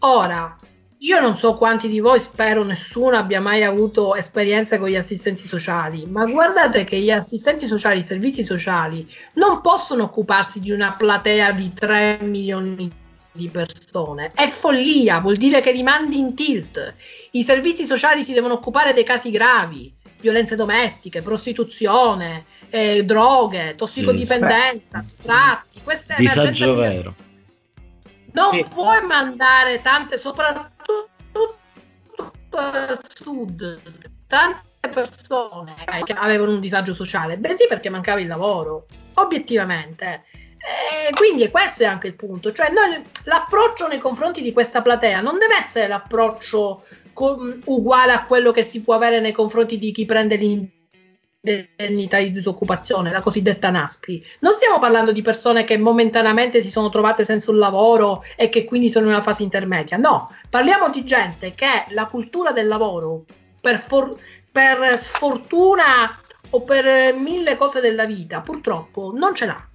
Ora, 0.01 0.59
io 0.99 1.21
non 1.21 1.37
so 1.37 1.55
quanti 1.55 1.89
di 1.89 2.01
voi, 2.01 2.21
spero 2.21 2.65
nessuno 2.65 3.17
abbia 3.17 3.41
mai 3.41 3.63
avuto 3.63 4.15
esperienze 4.15 4.79
con 4.79 4.89
gli 4.89 4.97
assistenti 4.97 5.47
sociali, 5.47 6.07
ma 6.07 6.25
guardate 6.25 6.85
che 6.85 6.99
gli 6.99 7.11
assistenti 7.11 7.67
sociali, 7.67 8.01
i 8.01 8.05
servizi 8.05 8.43
sociali, 8.43 9.07
non 9.35 9.61
possono 9.61 10.05
occuparsi 10.05 10.59
di 10.59 10.71
una 10.71 10.95
platea 10.97 11.53
di 11.53 11.73
3 11.75 12.21
milioni 12.23 12.91
di 13.33 13.49
persone. 13.49 14.33
È 14.35 14.49
follia, 14.49 15.19
vuol 15.19 15.37
dire 15.37 15.61
che 15.61 15.73
li 15.73 15.83
mandi 15.83 16.19
in 16.19 16.35
tilt. 16.35 16.95
I 17.33 17.43
servizi 17.43 17.85
sociali 17.85 18.25
si 18.25 18.33
devono 18.33 18.55
occupare 18.55 18.95
dei 18.95 19.05
casi 19.05 19.31
gravi, 19.31 19.93
violenze 20.19 20.57
domestiche, 20.57 21.21
prostituzione, 21.21 22.47
eh, 22.71 23.05
droghe, 23.05 23.75
tossicodipendenza, 23.77 25.03
sfratti, 25.03 25.81
queste 25.85 26.15
Disagio 26.17 26.75
vero. 26.75 27.15
Non 28.37 28.51
sì. 28.51 28.67
puoi 28.69 29.03
mandare 29.07 29.81
tante, 29.81 30.19
soprattutto 30.19 31.57
al 32.51 32.99
sud, 33.03 33.81
tante 34.27 34.89
persone 34.93 35.75
che 36.05 36.13
avevano 36.13 36.53
un 36.53 36.61
disagio 36.61 36.93
sociale, 36.93 37.39
bensì 37.39 37.67
perché 37.67 37.89
mancava 37.89 38.21
il 38.21 38.27
lavoro, 38.27 38.89
obiettivamente. 39.15 40.25
E 40.59 41.15
quindi 41.15 41.49
questo 41.51 41.85
è 41.85 41.87
anche 41.87 42.09
il 42.09 42.15
punto, 42.15 42.53
cioè 42.53 42.71
noi, 42.71 43.03
l'approccio 43.25 43.89
nei 43.89 43.99
confronti 43.99 44.43
di 44.43 44.53
questa 44.53 44.83
platea 44.83 45.23
non 45.23 45.39
deve 45.39 45.57
essere 45.57 45.89
l'approccio 45.89 46.85
co- 47.15 47.59
uguale 47.65 48.13
a 48.13 48.27
quello 48.27 48.53
che 48.53 48.65
si 48.65 48.83
può 48.83 48.95
avere 48.95 49.21
nei 49.21 49.33
confronti 49.33 49.79
di 49.79 49.93
chi 49.93 50.05
prende 50.05 50.37
l'indennità 50.37 50.76
indennità 51.47 52.19
di 52.19 52.33
disoccupazione, 52.33 53.11
la 53.11 53.21
cosiddetta 53.21 53.71
NASPI. 53.71 54.25
Non 54.41 54.53
stiamo 54.53 54.79
parlando 54.79 55.13
di 55.13 55.23
persone 55.23 55.65
che 55.65 55.77
momentaneamente 55.77 56.63
si 56.63 56.71
sono 56.71 56.89
trovate 56.89 57.25
senza 57.25 57.51
un 57.51 57.59
lavoro 57.59 58.25
e 58.37 58.49
che 58.49 58.65
quindi 58.65 58.91
sono 58.91 59.07
in 59.07 59.13
una 59.13 59.23
fase 59.23 59.43
intermedia. 59.43 59.97
No, 59.97 60.31
parliamo 60.51 60.91
di 60.91 61.05
gente 61.05 61.55
che 61.55 61.87
la 61.89 62.07
cultura 62.07 62.53
del 62.53 62.67
lavoro, 62.67 63.25
per, 63.61 63.79
for- 63.79 64.17
per 64.51 64.99
sfortuna 64.99 66.21
o 66.51 66.63
per 66.63 67.15
mille 67.15 67.57
cose 67.57 67.81
della 67.81 68.05
vita, 68.05 68.41
purtroppo 68.41 69.13
non 69.15 69.35
ce 69.35 69.47
l'ha. 69.47 69.69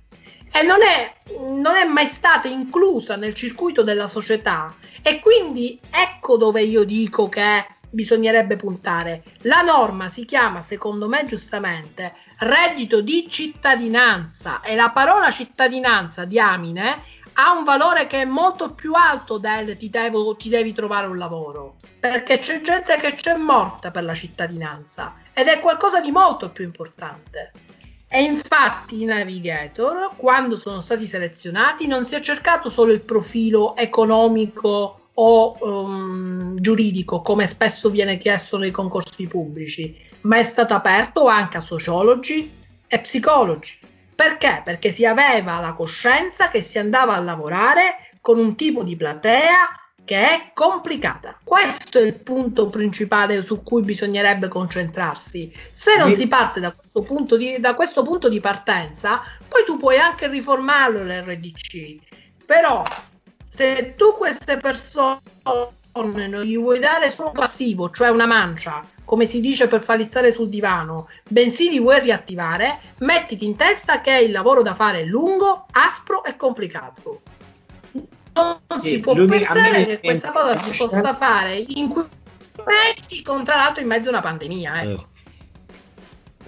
E 0.53 0.63
non 0.63 0.81
è, 0.81 1.13
non 1.39 1.75
è 1.75 1.85
mai 1.85 2.07
stata 2.07 2.49
inclusa 2.49 3.15
nel 3.15 3.33
circuito 3.33 3.83
della 3.83 4.07
società. 4.07 4.73
E 5.01 5.19
quindi 5.21 5.79
ecco 5.89 6.35
dove 6.35 6.61
io 6.61 6.83
dico 6.83 7.29
che 7.29 7.65
bisognerebbe 7.91 8.55
puntare. 8.55 9.23
La 9.41 9.61
norma 9.61 10.09
si 10.09 10.25
chiama, 10.25 10.61
secondo 10.61 11.07
me 11.07 11.25
giustamente, 11.25 12.13
reddito 12.39 13.01
di 13.01 13.27
cittadinanza 13.29 14.61
e 14.61 14.75
la 14.75 14.89
parola 14.89 15.29
cittadinanza, 15.29 16.25
diamine, 16.25 17.03
ha 17.33 17.51
un 17.51 17.63
valore 17.63 18.07
che 18.07 18.21
è 18.21 18.25
molto 18.25 18.73
più 18.73 18.93
alto 18.93 19.37
del 19.37 19.77
ti, 19.77 19.89
devo, 19.89 20.35
ti 20.35 20.49
devi 20.49 20.73
trovare 20.73 21.07
un 21.07 21.17
lavoro, 21.17 21.75
perché 21.99 22.39
c'è 22.39 22.61
gente 22.61 22.97
che 22.97 23.13
c'è 23.13 23.35
morta 23.35 23.91
per 23.91 24.03
la 24.03 24.13
cittadinanza 24.13 25.15
ed 25.33 25.47
è 25.47 25.59
qualcosa 25.59 26.01
di 26.01 26.11
molto 26.11 26.49
più 26.49 26.65
importante. 26.65 27.51
E 28.13 28.23
infatti 28.23 29.01
i 29.01 29.05
navigator, 29.05 30.09
quando 30.17 30.57
sono 30.57 30.81
stati 30.81 31.07
selezionati, 31.07 31.87
non 31.87 32.05
si 32.05 32.15
è 32.15 32.19
cercato 32.19 32.69
solo 32.69 32.91
il 32.91 32.99
profilo 32.99 33.73
economico 33.77 35.00
o 35.13 35.57
um, 35.59 36.55
giuridico, 36.59 37.21
come 37.21 37.47
spesso 37.47 37.89
viene 37.89 38.17
chiesto 38.17 38.57
nei 38.57 38.71
concorsi 38.71 39.27
pubblici, 39.27 39.97
ma 40.21 40.37
è 40.37 40.43
stato 40.43 40.73
aperto 40.73 41.27
anche 41.27 41.57
a 41.57 41.61
sociologi 41.61 42.51
e 42.87 42.99
psicologi. 42.99 43.77
Perché? 44.15 44.61
Perché 44.63 44.91
si 44.91 45.05
aveva 45.05 45.59
la 45.59 45.73
coscienza 45.73 46.49
che 46.49 46.61
si 46.61 46.77
andava 46.77 47.15
a 47.15 47.19
lavorare 47.19 47.95
con 48.21 48.37
un 48.37 48.55
tipo 48.55 48.83
di 48.83 48.95
platea 48.95 49.81
che 50.03 50.17
è 50.17 50.51
complicata. 50.53 51.37
Questo 51.43 51.99
è 51.99 52.01
il 52.01 52.15
punto 52.15 52.67
principale 52.67 53.41
su 53.43 53.63
cui 53.63 53.81
bisognerebbe 53.81 54.47
concentrarsi. 54.47 55.51
Se 55.71 55.97
non 55.97 56.13
si 56.13 56.27
parte 56.27 56.59
da 56.59 56.71
questo 56.71 57.01
punto 57.01 57.37
di, 57.37 57.59
da 57.59 57.75
questo 57.75 58.03
punto 58.03 58.27
di 58.27 58.39
partenza, 58.39 59.21
poi 59.47 59.63
tu 59.65 59.77
puoi 59.77 59.97
anche 59.97 60.27
riformarlo 60.27 61.03
l'RDC. 61.03 61.97
Però 62.45 62.83
se 63.53 63.95
tu 63.97 64.13
queste 64.13 64.55
persone 64.57 65.19
non 65.93 66.43
gli 66.43 66.57
vuoi 66.57 66.79
dare 66.79 67.11
solo 67.11 67.31
passivo, 67.31 67.89
cioè 67.89 68.07
una 68.07 68.25
mancia, 68.25 68.81
come 69.03 69.25
si 69.25 69.41
dice 69.41 69.67
per 69.67 69.83
farli 69.83 70.05
stare 70.05 70.31
sul 70.31 70.47
divano, 70.47 71.09
bensì 71.27 71.69
li 71.69 71.79
vuoi 71.79 71.99
riattivare, 71.99 72.79
mettiti 72.99 73.43
in 73.43 73.57
testa 73.57 73.99
che 73.99 74.17
il 74.19 74.31
lavoro 74.31 74.61
da 74.61 74.73
fare 74.73 75.01
è 75.01 75.03
lungo, 75.03 75.65
aspro 75.71 76.23
e 76.23 76.37
complicato. 76.37 77.21
Non 78.33 78.59
sì, 78.79 78.89
si 78.89 78.99
può 78.99 79.13
pensare 79.25 79.85
che 79.85 79.99
questa 79.99 80.31
cosa 80.31 80.57
si 80.57 80.77
possa 80.77 81.13
fare 81.13 81.57
in 81.57 81.89
quei 81.89 82.05
mesi, 82.65 83.21
tra 83.21 83.55
l'altro 83.55 83.81
in 83.81 83.87
mezzo 83.87 84.07
a 84.07 84.11
una 84.11 84.21
pandemia. 84.21 84.81
Ecco. 84.81 85.07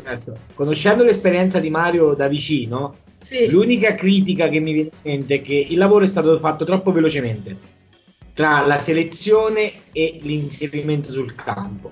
Certo. 0.01 0.37
Conoscendo 0.55 1.03
l'esperienza 1.03 1.59
di 1.59 1.69
Mario 1.69 2.13
da 2.13 2.29
vicino, 2.29 2.95
sì. 3.33 3.49
L'unica 3.49 3.95
critica 3.95 4.47
che 4.47 4.59
mi 4.59 4.73
viene 4.73 4.89
in 5.01 5.11
mente 5.11 5.35
è 5.35 5.41
che 5.41 5.65
il 5.69 5.77
lavoro 5.77 6.05
è 6.05 6.07
stato 6.07 6.37
fatto 6.37 6.65
troppo 6.65 6.91
velocemente 6.91 7.81
tra 8.33 8.65
la 8.65 8.79
selezione 8.79 9.71
e 9.91 10.19
l'inserimento 10.21 11.11
sul 11.11 11.33
campo. 11.35 11.91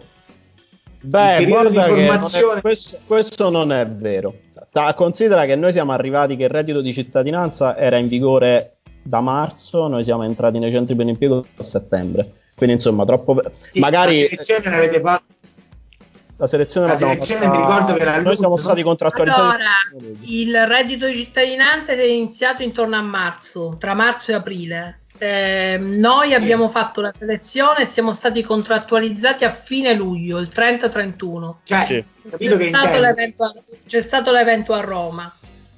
Beh, 1.04 1.45
guarda 1.45 1.86
formazione... 1.86 2.45
non 2.45 2.58
è, 2.58 2.62
questo, 2.62 2.99
questo, 3.06 3.49
non 3.49 3.71
è 3.71 3.88
vero. 3.88 4.36
Ta, 4.71 4.93
considera 4.93 5.45
che 5.45 5.56
noi 5.56 5.71
siamo 5.71 5.91
arrivati 5.91 6.36
che 6.36 6.43
il 6.43 6.49
reddito 6.49 6.82
di 6.82 6.93
cittadinanza 6.93 7.75
era 7.75 7.97
in 7.97 8.08
vigore 8.08 8.77
da 9.01 9.19
marzo, 9.19 9.88
noi 9.88 10.04
siamo 10.04 10.23
entrati 10.23 10.60
nei 10.60 10.71
centri 10.71 10.95
per 10.95 11.06
l'impiego 11.06 11.45
a 11.56 11.63
settembre. 11.63 12.34
Quindi 12.56 12.75
insomma, 12.75 13.04
troppo... 13.04 13.41
Sì, 13.71 13.80
magari... 13.80 14.21
La 14.21 14.27
selezione 14.30 14.69
l'avete 14.69 14.99
fatto 14.99 15.34
la 16.41 16.47
selezione, 16.47 16.88
la 16.88 16.95
selezione 16.95 17.47
mi 17.47 17.58
ricordo 17.58 17.93
che 17.93 18.01
era 18.01 18.19
noi 18.19 18.36
siamo 18.36 18.58
stati 18.58 18.82
contrattualizzati. 18.82 19.41
Allora, 19.41 20.17
il 20.21 20.65
reddito 20.65 21.06
di 21.06 21.15
cittadinanza 21.15 21.91
è 21.91 22.01
iniziato 22.01 22.63
intorno 22.63 22.95
a 22.95 23.01
marzo, 23.01 23.75
tra 23.80 23.93
marzo 23.93 24.32
e 24.32 24.34
aprile. 24.34 25.01
Eh, 25.19 25.77
noi 25.80 26.30
sì. 26.30 26.34
abbiamo 26.34 26.67
fatto 26.69 26.99
la 26.99 27.12
selezione 27.12 27.82
e 27.82 27.86
siamo 27.86 28.12
stati 28.12 28.41
contrattualizzati 28.41 29.45
a 29.45 29.51
fine 29.51 29.93
luglio, 29.93 30.39
il 30.39 30.49
30-31. 30.51 31.54
Cioè, 31.63 31.84
sì. 31.84 32.04
c'è, 32.36 32.69
stato 32.69 33.43
a, 33.43 33.54
c'è 33.86 34.01
stato 34.01 34.32
l'evento 34.32 34.73
a 34.73 34.80
Roma. 34.80 35.32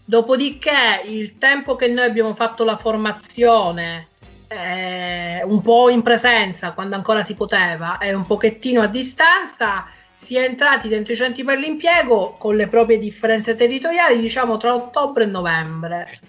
Dopodiché 0.05 1.01
il 1.07 1.37
tempo 1.39 1.75
che 1.75 1.89
noi 1.89 2.05
abbiamo 2.05 2.33
fatto 2.35 2.63
la 2.63 2.77
formazione 2.77 4.07
eh, 4.47 5.41
un 5.43 5.61
po' 5.61 5.89
in 5.89 6.03
presenza 6.03 6.71
quando 6.71 6.95
ancora 6.95 7.21
si 7.23 7.33
poteva 7.33 7.97
e 7.97 8.13
un 8.13 8.25
pochettino 8.25 8.81
a 8.81 8.87
distanza 8.87 9.87
si 10.23 10.37
è 10.37 10.43
entrati 10.43 10.87
dentro 10.87 11.11
i 11.11 11.17
centri 11.17 11.43
per 11.43 11.59
l'impiego 11.59 12.35
con 12.39 12.55
le 12.55 12.67
proprie 12.67 12.97
differenze 12.97 13.55
territoriali, 13.55 14.21
diciamo 14.21 14.55
tra 14.55 14.73
ottobre 14.73 15.25
e 15.25 15.27
novembre. 15.27 16.19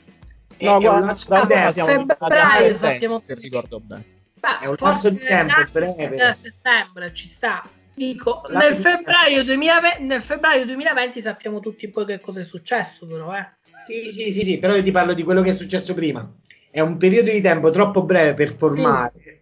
No, 0.58 0.80
guarda, 0.80 1.10
a 1.10 1.14
febbraio 1.14 2.76
sappiamo 2.76 3.20
se 3.20 3.34
ricordo 3.34 3.80
bene. 3.80 4.04
Beh, 4.34 4.58
è 4.62 4.66
un 4.66 4.76
lasso 4.78 5.10
di 5.10 5.18
tempo 5.18 5.54
breve. 5.70 6.22
A 6.22 6.32
settembre 6.32 7.14
ci 7.14 7.28
sta. 7.28 7.62
Dico, 7.94 8.42
nel 8.50 8.74
febbraio, 8.74 9.44
2020, 9.44 10.02
nel 10.02 10.20
febbraio 10.20 10.66
2020 10.66 11.22
sappiamo 11.22 11.60
tutti 11.60 11.88
poi 11.88 12.04
che 12.04 12.18
cosa 12.18 12.40
è 12.40 12.44
successo, 12.44 13.06
però, 13.06 13.32
eh. 13.36 13.46
Sì, 13.86 14.10
sì, 14.10 14.32
sì, 14.32 14.42
sì, 14.42 14.58
però 14.58 14.74
io 14.74 14.82
ti 14.82 14.90
parlo 14.90 15.14
di 15.14 15.22
quello 15.22 15.42
che 15.42 15.50
è 15.50 15.54
successo 15.54 15.94
prima. 15.94 16.28
È 16.68 16.80
un 16.80 16.96
periodo 16.96 17.30
di 17.30 17.40
tempo 17.40 17.70
troppo 17.70 18.02
breve 18.02 18.34
per 18.34 18.56
formare 18.56 19.12
sì 19.22 19.34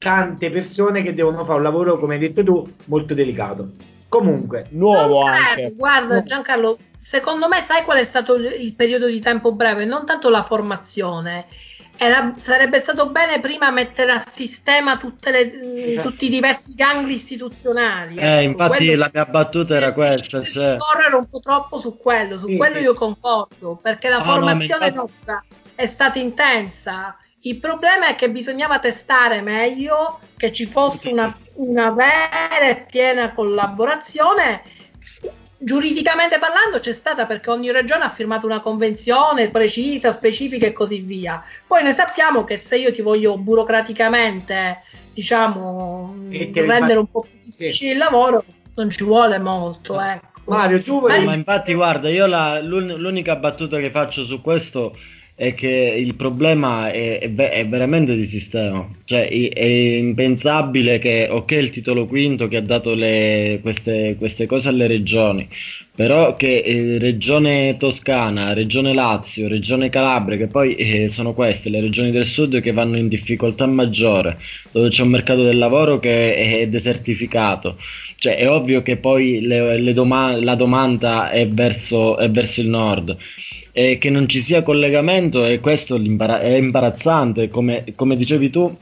tante 0.00 0.50
persone 0.50 1.02
che 1.02 1.12
devono 1.12 1.44
fare 1.44 1.58
un 1.58 1.62
lavoro, 1.62 1.98
come 1.98 2.14
hai 2.14 2.20
detto 2.20 2.42
tu, 2.42 2.66
molto 2.86 3.12
delicato. 3.12 3.72
Comunque, 4.08 4.64
nuovo 4.70 5.20
anche. 5.20 5.74
Guarda, 5.76 6.22
Giancarlo, 6.22 6.78
secondo 6.98 7.48
me 7.48 7.60
sai 7.60 7.84
qual 7.84 7.98
è 7.98 8.04
stato 8.04 8.34
il 8.34 8.72
periodo 8.72 9.08
di 9.08 9.20
tempo 9.20 9.52
breve? 9.52 9.84
Non 9.84 10.06
tanto 10.06 10.30
la 10.30 10.42
formazione. 10.42 11.48
Era, 11.98 12.32
sarebbe 12.38 12.80
stato 12.80 13.10
bene 13.10 13.40
prima 13.40 13.70
mettere 13.70 14.12
a 14.12 14.24
sistema 14.26 14.98
le, 15.24 15.84
esatto. 15.88 16.08
tutti 16.08 16.24
i 16.24 16.30
diversi 16.30 16.72
gangli 16.72 17.12
istituzionali. 17.12 18.16
Eh, 18.16 18.38
ecco. 18.38 18.42
infatti 18.42 18.86
quello, 18.86 19.00
la 19.00 19.10
mia 19.12 19.26
battuta 19.26 19.76
era 19.76 19.92
questa. 19.92 20.40
Cioè... 20.40 20.78
Correre 20.78 21.14
un 21.14 21.28
po' 21.28 21.40
troppo 21.40 21.78
su 21.78 21.98
quello, 21.98 22.38
su 22.38 22.48
sì, 22.48 22.56
quello 22.56 22.78
sì, 22.78 22.84
io 22.84 22.94
concordo, 22.94 23.78
perché 23.82 24.08
la 24.08 24.20
oh, 24.20 24.22
formazione 24.22 24.80
no, 24.80 24.86
infatti... 24.86 24.96
nostra 24.96 25.44
è 25.74 25.84
stata 25.84 26.18
intensa 26.18 27.14
il 27.42 27.56
problema 27.56 28.08
è 28.08 28.14
che 28.14 28.30
bisognava 28.30 28.78
testare 28.78 29.40
meglio, 29.40 30.20
che 30.36 30.52
ci 30.52 30.66
fosse 30.66 31.08
una, 31.10 31.34
una 31.54 31.90
vera 31.90 32.60
e 32.60 32.84
piena 32.88 33.32
collaborazione 33.32 34.62
giuridicamente 35.62 36.38
parlando 36.38 36.78
c'è 36.78 36.94
stata 36.94 37.26
perché 37.26 37.50
ogni 37.50 37.70
regione 37.70 38.04
ha 38.04 38.08
firmato 38.08 38.46
una 38.46 38.60
convenzione 38.60 39.50
precisa, 39.50 40.10
specifica 40.10 40.66
e 40.66 40.72
così 40.72 41.00
via. 41.00 41.42
Poi 41.66 41.82
ne 41.82 41.92
sappiamo 41.92 42.44
che 42.44 42.56
se 42.56 42.78
io 42.78 42.92
ti 42.92 43.02
voglio 43.02 43.36
burocraticamente, 43.36 44.82
diciamo, 45.12 46.14
rendere 46.30 46.98
un 46.98 47.10
po' 47.10 47.20
più 47.20 47.38
difficile 47.42 47.92
il 47.92 47.98
lavoro, 47.98 48.42
non 48.74 48.90
ci 48.90 49.04
vuole 49.04 49.38
molto, 49.38 50.00
ecco. 50.00 50.28
Mario, 50.46 50.82
tu 50.82 51.00
vuoi... 51.00 51.24
Ma 51.24 51.34
infatti 51.34 51.74
guarda, 51.74 52.08
io 52.08 52.26
la, 52.26 52.60
l'unica 52.60 53.36
battuta 53.36 53.78
che 53.78 53.90
faccio 53.90 54.24
su 54.24 54.40
questo 54.40 54.96
è 55.40 55.54
che 55.54 55.94
il 55.96 56.16
problema 56.16 56.90
è, 56.90 57.18
è, 57.18 57.34
è, 57.34 57.66
veramente 57.66 58.14
di 58.14 58.26
sistema. 58.26 58.86
Cioè, 59.06 59.26
è, 59.26 59.64
impensabile 59.64 60.98
che, 60.98 61.28
ok, 61.30 61.50
il 61.52 61.70
titolo 61.70 62.04
quinto 62.04 62.46
che 62.46 62.58
ha 62.58 62.60
dato 62.60 62.92
le, 62.92 63.58
queste, 63.62 64.16
queste, 64.18 64.44
cose 64.44 64.68
alle 64.68 64.86
regioni, 64.86 65.48
però 65.94 66.36
che 66.36 66.58
eh, 66.58 66.98
Regione 66.98 67.76
Toscana, 67.78 68.52
Regione 68.52 68.92
Lazio, 68.92 69.48
Regione 69.48 69.88
Calabria, 69.88 70.36
che 70.36 70.46
poi 70.46 70.74
eh, 70.74 71.08
sono 71.08 71.32
queste 71.32 71.70
le 71.70 71.80
regioni 71.80 72.10
del 72.10 72.26
sud 72.26 72.60
che 72.60 72.72
vanno 72.72 72.98
in 72.98 73.08
difficoltà 73.08 73.64
maggiore, 73.64 74.36
dove 74.72 74.90
c'è 74.90 75.00
un 75.00 75.08
mercato 75.08 75.42
del 75.42 75.56
lavoro 75.56 75.98
che 75.98 76.34
è 76.34 76.68
desertificato. 76.68 77.78
Cioè, 78.16 78.36
è 78.36 78.46
ovvio 78.46 78.82
che 78.82 78.98
poi 78.98 79.40
le, 79.40 79.78
le 79.78 79.92
doma- 79.94 80.38
la 80.38 80.54
domanda 80.54 81.30
è 81.30 81.48
verso, 81.48 82.18
è 82.18 82.28
verso 82.30 82.60
il 82.60 82.68
nord 82.68 83.16
e 83.72 83.98
che 83.98 84.10
non 84.10 84.28
ci 84.28 84.42
sia 84.42 84.62
collegamento 84.62 85.44
e 85.44 85.60
questo 85.60 85.96
è 85.96 86.48
imbarazzante, 86.56 87.48
come, 87.48 87.84
come, 87.94 88.16
dicevi 88.16 88.50
tu, 88.50 88.76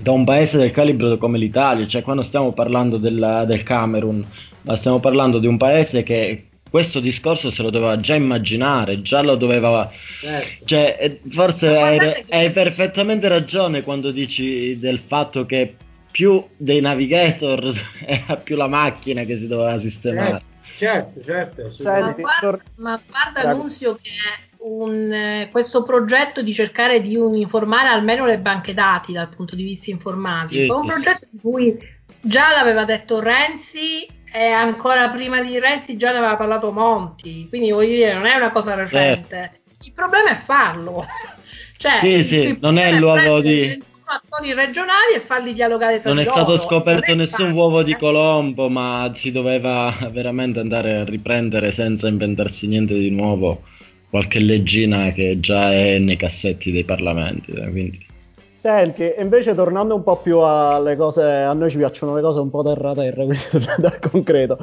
da 0.00 0.12
un 0.12 0.24
paese 0.24 0.58
del 0.58 0.70
calibro 0.70 1.16
come 1.16 1.38
l'Italia, 1.38 1.86
cioè 1.86 2.02
quando 2.02 2.22
stiamo 2.22 2.52
parlando 2.52 2.98
del, 2.98 3.44
del 3.46 3.62
Camerun, 3.62 4.24
ma 4.62 4.76
stiamo 4.76 5.00
parlando 5.00 5.38
di 5.38 5.46
un 5.46 5.56
paese 5.56 6.02
che 6.02 6.44
questo 6.70 7.00
discorso 7.00 7.50
se 7.50 7.62
lo 7.62 7.70
doveva 7.70 7.98
già 7.98 8.14
immaginare, 8.14 9.02
già 9.02 9.22
lo 9.22 9.36
doveva... 9.36 9.90
Certo. 10.20 10.64
Cioè, 10.66 11.18
forse 11.30 11.76
hai, 11.76 11.98
hai 12.28 12.50
perfettamente 12.52 13.28
ragione 13.28 13.82
quando 13.82 14.10
dici 14.10 14.78
del 14.78 14.98
fatto 14.98 15.46
che 15.46 15.74
più 16.10 16.44
dei 16.56 16.80
navigator 16.80 17.72
era 18.04 18.36
più 18.36 18.56
la 18.56 18.68
macchina 18.68 19.24
che 19.24 19.36
si 19.36 19.46
doveva 19.46 19.78
sistemare. 19.78 20.42
Certo. 20.76 21.20
Certo. 21.20 21.70
Senti, 21.70 22.22
ma 22.22 22.36
guarda, 22.40 22.62
ma 22.76 23.00
guarda 23.08 23.50
Annunzio 23.50 23.98
che 24.00 24.10
un, 24.58 25.12
eh, 25.12 25.48
questo 25.50 25.82
progetto 25.82 26.42
di 26.42 26.52
cercare 26.52 27.00
di 27.00 27.16
uniformare 27.16 27.88
almeno 27.88 28.26
le 28.26 28.38
banche 28.38 28.74
dati 28.74 29.12
dal 29.12 29.28
punto 29.28 29.54
di 29.54 29.64
vista 29.64 29.90
informatico 29.90 30.60
sì, 30.60 30.68
è 30.68 30.72
un 30.72 30.82
sì, 30.82 30.86
progetto 30.86 31.24
sì. 31.24 31.28
di 31.30 31.40
cui 31.40 31.78
già 32.20 32.50
l'aveva 32.50 32.84
detto 32.84 33.20
Renzi 33.20 34.06
e 34.30 34.50
ancora 34.50 35.08
prima 35.08 35.40
di 35.40 35.58
Renzi 35.58 35.96
già 35.96 36.10
ne 36.10 36.18
aveva 36.18 36.34
parlato 36.34 36.72
Monti, 36.72 37.46
quindi 37.48 37.70
voglio 37.70 37.94
dire 37.94 38.14
non 38.14 38.26
è 38.26 38.34
una 38.34 38.50
cosa 38.50 38.74
recente. 38.74 39.50
Eh. 39.52 39.60
Il 39.84 39.92
problema 39.92 40.30
è 40.30 40.34
farlo. 40.34 41.06
cioè, 41.78 41.98
sì, 42.00 42.22
sì, 42.24 42.58
non 42.60 42.78
è 42.78 42.88
il 42.88 42.98
luogo 42.98 43.40
di 43.40 43.82
attori 44.08 44.52
regionali 44.54 45.14
e 45.14 45.20
farli 45.20 45.52
dialogare 45.52 46.00
tra 46.00 46.12
non 46.12 46.22
loro. 46.22 46.36
Non 46.36 46.42
è 46.42 46.46
stato 46.46 46.66
scoperto 46.66 47.14
nessun 47.14 47.28
facile, 47.28 47.52
uovo 47.52 47.82
di 47.82 47.96
Colombo, 47.96 48.68
ma 48.68 49.12
si 49.14 49.30
doveva 49.30 49.94
veramente 50.10 50.60
andare 50.60 50.98
a 50.98 51.04
riprendere 51.04 51.72
senza 51.72 52.08
inventarsi 52.08 52.66
niente 52.66 52.94
di 52.94 53.10
nuovo 53.10 53.62
qualche 54.10 54.38
leggina 54.38 55.10
che 55.12 55.38
già 55.40 55.72
è 55.72 55.98
nei 55.98 56.16
cassetti 56.16 56.72
dei 56.72 56.84
parlamenti. 56.84 57.52
Eh, 57.52 57.70
quindi. 57.70 58.06
Senti, 58.54 59.14
invece 59.18 59.54
tornando 59.54 59.94
un 59.94 60.02
po' 60.02 60.16
più 60.16 60.40
alle 60.40 60.96
cose, 60.96 61.22
a 61.22 61.52
noi 61.52 61.70
ci 61.70 61.76
piacciono 61.76 62.14
le 62.16 62.22
cose 62.22 62.40
un 62.40 62.50
po' 62.50 62.64
terra-terra, 62.64 63.22
quindi 63.24 63.44
tornando 63.50 63.86
al 63.86 63.98
concreto, 64.00 64.58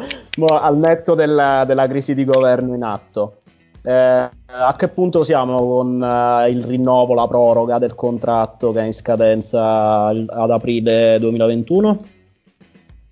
al 0.47 0.77
netto 0.77 1.15
della, 1.15 1.63
della 1.65 1.88
crisi 1.88 2.13
di 2.13 2.25
governo 2.25 2.75
in 2.75 2.84
atto. 2.84 3.38
Eh, 3.86 4.30
a 4.48 4.76
che 4.76 4.88
punto 4.88 5.24
siamo 5.24 5.60
con 5.60 6.02
uh, 6.02 6.50
il 6.50 6.63
rinnovo, 6.63 7.13
la 7.13 7.28
proroga 7.28 7.78
del 7.78 7.93
contratto 7.93 8.71
che 8.71 8.80
è 8.80 8.84
in 8.84 8.93
scadenza 8.93 10.08
ad 10.08 10.50
aprile 10.50 11.17
2021? 11.19 12.06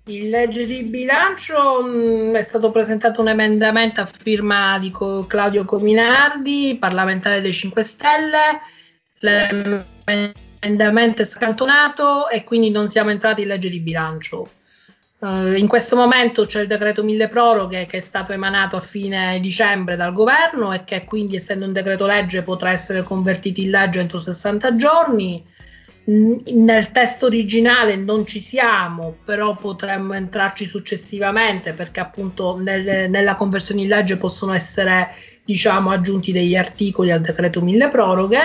In 0.06 0.30
legge 0.30 0.66
di 0.66 0.82
bilancio 0.82 1.82
mh, 1.82 2.30
mm, 2.30 2.34
è 2.34 2.42
stato 2.42 2.72
presentato 2.72 3.20
un 3.20 3.28
emendamento 3.28 4.00
a 4.00 4.06
firma 4.06 4.76
di 4.80 4.90
Co- 4.90 5.26
Claudio 5.26 5.64
Cominardi, 5.64 6.76
parlamentare 6.78 7.40
dei 7.40 7.52
5 7.52 7.82
Stelle. 7.84 8.60
L'emendamento 9.20 11.22
è 11.22 11.24
scantonato 11.24 12.28
e 12.28 12.42
quindi 12.42 12.70
non 12.70 12.88
siamo 12.88 13.10
entrati 13.10 13.42
in 13.42 13.48
legge 13.48 13.70
di 13.70 13.78
bilancio. 13.78 14.48
Uh, 15.18 15.54
in 15.54 15.68
questo 15.68 15.96
momento 15.96 16.44
c'è 16.44 16.62
il 16.62 16.66
decreto 16.66 17.02
mille 17.02 17.28
proroghe 17.28 17.86
che 17.86 17.98
è 17.98 18.00
stato 18.00 18.32
emanato 18.32 18.76
a 18.76 18.80
fine 18.80 19.38
dicembre 19.40 19.96
dal 19.96 20.12
governo 20.12 20.72
e 20.72 20.84
che 20.84 21.04
quindi 21.04 21.36
essendo 21.36 21.64
un 21.64 21.72
decreto 21.72 22.04
legge 22.04 22.42
potrà 22.42 22.72
essere 22.72 23.02
convertito 23.02 23.60
in 23.60 23.70
legge 23.70 24.00
entro 24.00 24.18
60 24.18 24.76
giorni. 24.76 25.42
nel 26.06 26.90
testo 26.90 27.26
originale 27.26 27.96
non 27.96 28.26
ci 28.26 28.40
siamo, 28.40 29.16
però 29.24 29.54
potremmo 29.54 30.12
entrarci 30.12 30.66
successivamente 30.66 31.72
perché 31.72 32.00
appunto 32.00 32.58
nel, 32.58 33.08
nella 33.08 33.36
conversione 33.36 33.82
in 33.82 33.88
legge 33.88 34.16
possono 34.18 34.52
essere 34.52 35.14
diciamo 35.44 35.90
aggiunti 35.90 36.32
degli 36.32 36.56
articoli 36.56 37.10
al 37.10 37.20
decreto 37.20 37.62
mille 37.62 37.88
proroghe. 37.88 38.40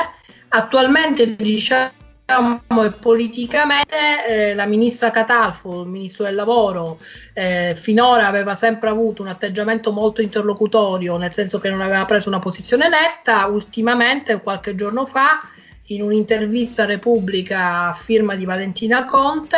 Attualmente 0.49 1.35
diciamo 1.35 1.98
diciamo, 2.29 2.61
politicamente 2.99 3.95
eh, 4.27 4.55
la 4.55 4.65
ministra 4.67 5.09
Catalfo, 5.09 5.81
il 5.81 5.89
ministro 5.89 6.25
del 6.25 6.35
lavoro, 6.35 6.99
eh, 7.33 7.73
finora 7.75 8.27
aveva 8.27 8.53
sempre 8.53 8.89
avuto 8.89 9.23
un 9.23 9.29
atteggiamento 9.29 9.91
molto 9.91 10.21
interlocutorio, 10.21 11.17
nel 11.17 11.33
senso 11.33 11.57
che 11.57 11.69
non 11.69 11.81
aveva 11.81 12.05
preso 12.05 12.29
una 12.29 12.39
posizione 12.39 12.87
netta, 12.87 13.47
ultimamente 13.47 14.39
qualche 14.41 14.75
giorno 14.75 15.05
fa 15.07 15.41
in 15.87 16.03
un'intervista 16.03 16.83
a 16.83 16.85
Repubblica 16.85 17.87
a 17.87 17.93
firma 17.93 18.35
di 18.35 18.45
Valentina 18.45 19.05
Conte 19.05 19.57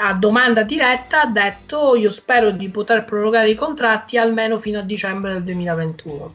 a 0.00 0.14
domanda 0.14 0.62
diretta 0.62 1.22
ha 1.22 1.26
detto 1.26 1.96
io 1.96 2.10
spero 2.10 2.52
di 2.52 2.68
poter 2.68 3.04
prorogare 3.04 3.50
i 3.50 3.56
contratti 3.56 4.16
almeno 4.16 4.58
fino 4.58 4.78
a 4.78 4.82
dicembre 4.82 5.32
del 5.32 5.42
2021. 5.42 6.34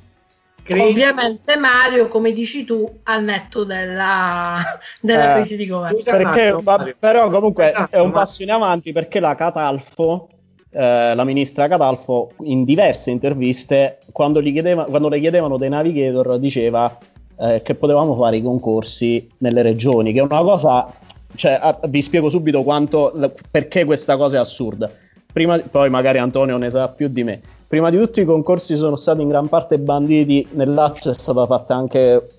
Credi... 0.63 0.91
Ovviamente 0.91 1.57
Mario, 1.57 2.07
come 2.07 2.31
dici 2.31 2.63
tu, 2.63 2.89
al 3.03 3.23
netto 3.23 3.65
della, 3.65 4.79
della 5.01 5.31
eh, 5.31 5.39
crisi 5.39 5.57
di 5.57 5.67
governo. 5.67 5.99
Perché, 6.01 6.57
ma, 6.63 6.93
però 6.97 7.29
comunque 7.29 7.69
esatto, 7.69 7.95
è 7.95 7.99
un 7.99 8.11
passo 8.11 8.43
in 8.43 8.51
avanti 8.51 8.93
perché 8.93 9.19
la 9.19 9.35
Catalfo, 9.35 10.29
eh, 10.71 11.13
la 11.13 11.23
ministra 11.25 11.67
Catalfo, 11.67 12.31
in 12.43 12.63
diverse 12.63 13.11
interviste, 13.11 13.99
quando, 14.13 14.41
chiedeva, 14.41 14.85
quando 14.85 15.09
le 15.09 15.19
chiedevano 15.19 15.57
dei 15.57 15.69
navigator, 15.69 16.39
diceva 16.39 16.97
eh, 17.39 17.61
che 17.61 17.75
potevamo 17.75 18.15
fare 18.15 18.37
i 18.37 18.41
concorsi 18.41 19.27
nelle 19.39 19.63
regioni, 19.63 20.13
che 20.13 20.19
è 20.19 20.23
una 20.23 20.43
cosa, 20.43 20.89
cioè, 21.35 21.59
a, 21.61 21.77
vi 21.87 22.01
spiego 22.01 22.29
subito 22.29 22.63
quanto, 22.63 23.13
perché 23.51 23.83
questa 23.83 24.15
cosa 24.15 24.37
è 24.37 24.39
assurda. 24.39 24.89
Prima, 25.33 25.59
poi 25.59 25.89
magari 25.89 26.19
Antonio 26.19 26.57
ne 26.57 26.69
sa 26.69 26.87
più 26.87 27.07
di 27.09 27.23
me 27.23 27.41
Prima 27.73 27.89
di 27.89 27.97
tutto 27.97 28.21
i 28.21 28.23
concorsi 28.25 28.75
sono 28.75 28.95
stati 28.95 29.23
in 29.23 29.29
gran 29.29 29.49
parte 29.49 29.79
banditi, 29.79 30.47
nel 30.51 30.75
Lazio 30.75 31.09
è 31.09 31.13
stata 31.15 31.47
fatta 31.47 31.73
anche 31.73 32.29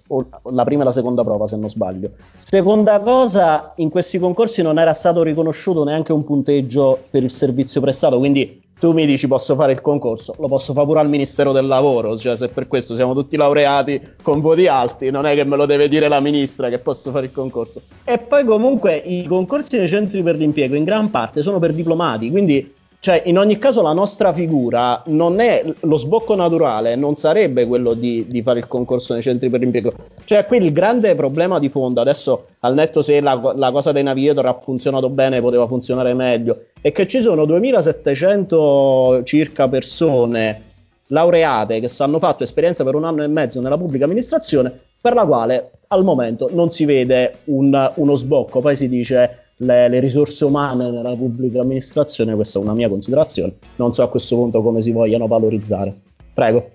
la 0.53 0.63
prima 0.63 0.83
e 0.83 0.85
la 0.85 0.93
seconda 0.93 1.25
prova 1.25 1.49
se 1.49 1.57
non 1.57 1.69
sbaglio. 1.69 2.11
Seconda 2.37 3.01
cosa, 3.01 3.73
in 3.79 3.91
questi 3.91 4.21
concorsi 4.21 4.63
non 4.63 4.79
era 4.79 4.93
stato 4.93 5.25
riconosciuto 5.25 5.83
neanche 5.83 6.13
un 6.13 6.23
punteggio 6.23 7.03
per 7.11 7.25
il 7.25 7.33
servizio 7.33 7.81
prestato, 7.81 8.19
quindi 8.19 8.63
tu 8.79 8.93
mi 8.93 9.07
dici 9.07 9.27
posso 9.27 9.57
fare 9.57 9.73
il 9.73 9.81
concorso, 9.81 10.37
lo 10.39 10.47
posso 10.47 10.73
fare 10.73 10.87
pure 10.87 11.01
al 11.01 11.09
Ministero 11.09 11.51
del 11.51 11.67
Lavoro, 11.67 12.17
cioè 12.17 12.37
se 12.37 12.47
per 12.47 12.69
questo 12.69 12.95
siamo 12.95 13.13
tutti 13.13 13.37
laureati 13.37 14.01
con 14.23 14.41
voti 14.41 14.69
alti, 14.69 15.11
non 15.11 15.27
è 15.27 15.35
che 15.35 15.43
me 15.43 15.57
lo 15.57 15.67
deve 15.67 15.89
dire 15.89 16.07
la 16.07 16.21
ministra 16.21 16.69
che 16.69 16.79
posso 16.79 17.11
fare 17.11 17.27
il 17.27 17.33
concorso. 17.33 17.83
E 18.05 18.19
poi 18.19 18.45
comunque 18.45 18.95
i 18.99 19.25
concorsi 19.25 19.79
nei 19.79 19.89
centri 19.89 20.23
per 20.23 20.37
l'impiego 20.37 20.77
in 20.77 20.85
gran 20.85 21.11
parte 21.11 21.43
sono 21.43 21.59
per 21.59 21.73
diplomati, 21.73 22.31
quindi 22.31 22.83
cioè, 23.05 23.21
in 23.27 23.37
ogni 23.37 23.59
caso 23.59 23.83
la 23.83 23.93
nostra 23.93 24.33
figura 24.33 25.03
non 25.09 25.39
è 25.39 25.63
lo 25.81 25.99
sbocco 25.99 26.35
naturale, 26.35 26.97
non 26.97 27.17
sarebbe 27.17 27.67
quello 27.67 27.93
di, 27.93 28.25
di, 28.29 28.41
fare 28.41 28.61
il 28.61 28.67
concorso 28.67 29.13
nei 29.13 29.21
centri 29.21 29.51
per 29.51 29.61
l'impiego. 29.61 29.93
Cioè, 30.25 30.47
qui 30.47 30.57
il 30.57 30.73
grande 30.73 31.15
problema 31.15 31.59
di 31.59 31.69
fondo, 31.69 32.01
adesso 32.01 32.47
al 32.61 32.73
netto 32.73 33.03
se 33.03 33.21
la, 33.21 33.53
la 33.57 33.71
cosa 33.73 33.93
dei 33.93 34.03
navigator 34.03 34.47
ha 34.47 34.55
funzionato 34.55 35.11
bene, 35.11 35.43
poteva 35.43 35.67
funzionare 35.67 36.15
meglio, 36.15 36.69
è 36.81 36.93
che 36.93 37.07
ci 37.07 37.21
sono 37.21 37.45
2700 37.45 39.21
circa 39.25 39.69
persone 39.69 40.63
laureate 41.09 41.81
che 41.81 41.91
hanno 41.99 42.19
fatto 42.19 42.43
esperienza 42.43 42.85
per 42.85 42.95
un 42.95 43.05
anno 43.05 43.23
e 43.23 43.27
mezzo 43.27 43.61
nella 43.61 43.77
pubblica 43.77 44.07
amministrazione, 44.07 44.81
per 45.05 45.13
la 45.13 45.27
quale 45.27 45.73
al 45.89 46.03
momento 46.03 46.49
non 46.51 46.71
si 46.71 46.87
vede 46.87 47.41
un, 47.45 47.93
uno 47.97 48.15
sbocco. 48.15 48.63
Poi 48.63 48.75
si 48.75 48.89
dice 48.89 49.51
le, 49.57 49.91
le, 49.91 50.01
risorse 50.01 50.47
umane 50.47 50.91
nella 50.91 51.15
pubblica 51.15 51.61
amministrazione, 51.61 52.35
questa 52.35 52.59
è 52.59 52.63
una 52.63 52.73
mia 52.73 52.89
considerazione. 52.89 53.53
Non 53.77 53.93
so 53.93 54.03
a 54.03 54.09
questo 54.09 54.35
punto 54.37 54.63
come 54.63 54.81
si 54.81 54.93
vogliano 54.93 55.27
valorizzare. 55.27 55.95
Prego. 56.33 56.71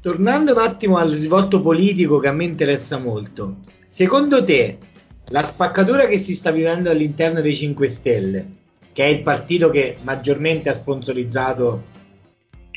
Tornando 0.00 0.52
un 0.52 0.58
attimo 0.58 0.96
al 0.98 1.10
risvolto 1.10 1.60
politico 1.60 2.20
che 2.20 2.28
a 2.28 2.32
me 2.32 2.44
interessa 2.44 2.98
molto, 2.98 3.56
secondo 3.88 4.44
te 4.44 4.78
la 5.30 5.44
spaccatura 5.44 6.06
che 6.06 6.18
si 6.18 6.36
sta 6.36 6.52
vivendo 6.52 6.88
all'interno 6.88 7.40
dei 7.40 7.56
5 7.56 7.88
Stelle, 7.88 8.46
che 8.92 9.02
è 9.02 9.08
il 9.08 9.22
partito 9.22 9.70
che 9.70 9.96
maggiormente 10.02 10.68
ha 10.68 10.72
sponsorizzato 10.72 11.82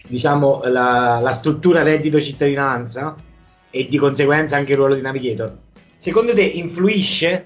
diciamo, 0.07 0.61
la, 0.63 1.19
la 1.21 1.31
struttura 1.33 1.83
reddito 1.83 2.19
cittadinanza 2.19 3.15
e 3.69 3.87
di 3.87 3.97
conseguenza 3.97 4.57
anche 4.57 4.71
il 4.71 4.77
ruolo 4.77 4.95
di 4.95 5.01
navigator, 5.01 5.55
secondo 5.97 6.33
te 6.33 6.41
influisce? 6.41 7.45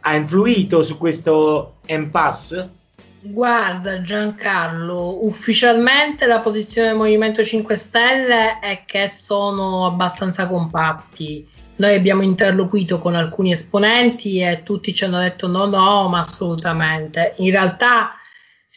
Ha 0.00 0.14
influito 0.14 0.82
su 0.82 0.96
questo 0.96 1.76
impasse? 1.86 2.78
Guarda 3.22 4.00
Giancarlo, 4.00 5.26
ufficialmente 5.26 6.24
la 6.24 6.38
posizione 6.38 6.88
del 6.88 6.96
Movimento 6.96 7.44
5 7.44 7.76
Stelle 7.76 8.58
è 8.60 8.84
che 8.86 9.10
sono 9.10 9.84
abbastanza 9.84 10.46
compatti. 10.46 11.46
Noi 11.76 11.94
abbiamo 11.94 12.22
interloquito 12.22 12.98
con 12.98 13.14
alcuni 13.14 13.52
esponenti 13.52 14.40
e 14.40 14.62
tutti 14.62 14.94
ci 14.94 15.04
hanno 15.04 15.18
detto 15.18 15.48
no, 15.48 15.66
no, 15.66 16.08
ma 16.08 16.20
assolutamente. 16.20 17.34
In 17.38 17.50
realtà 17.50 18.14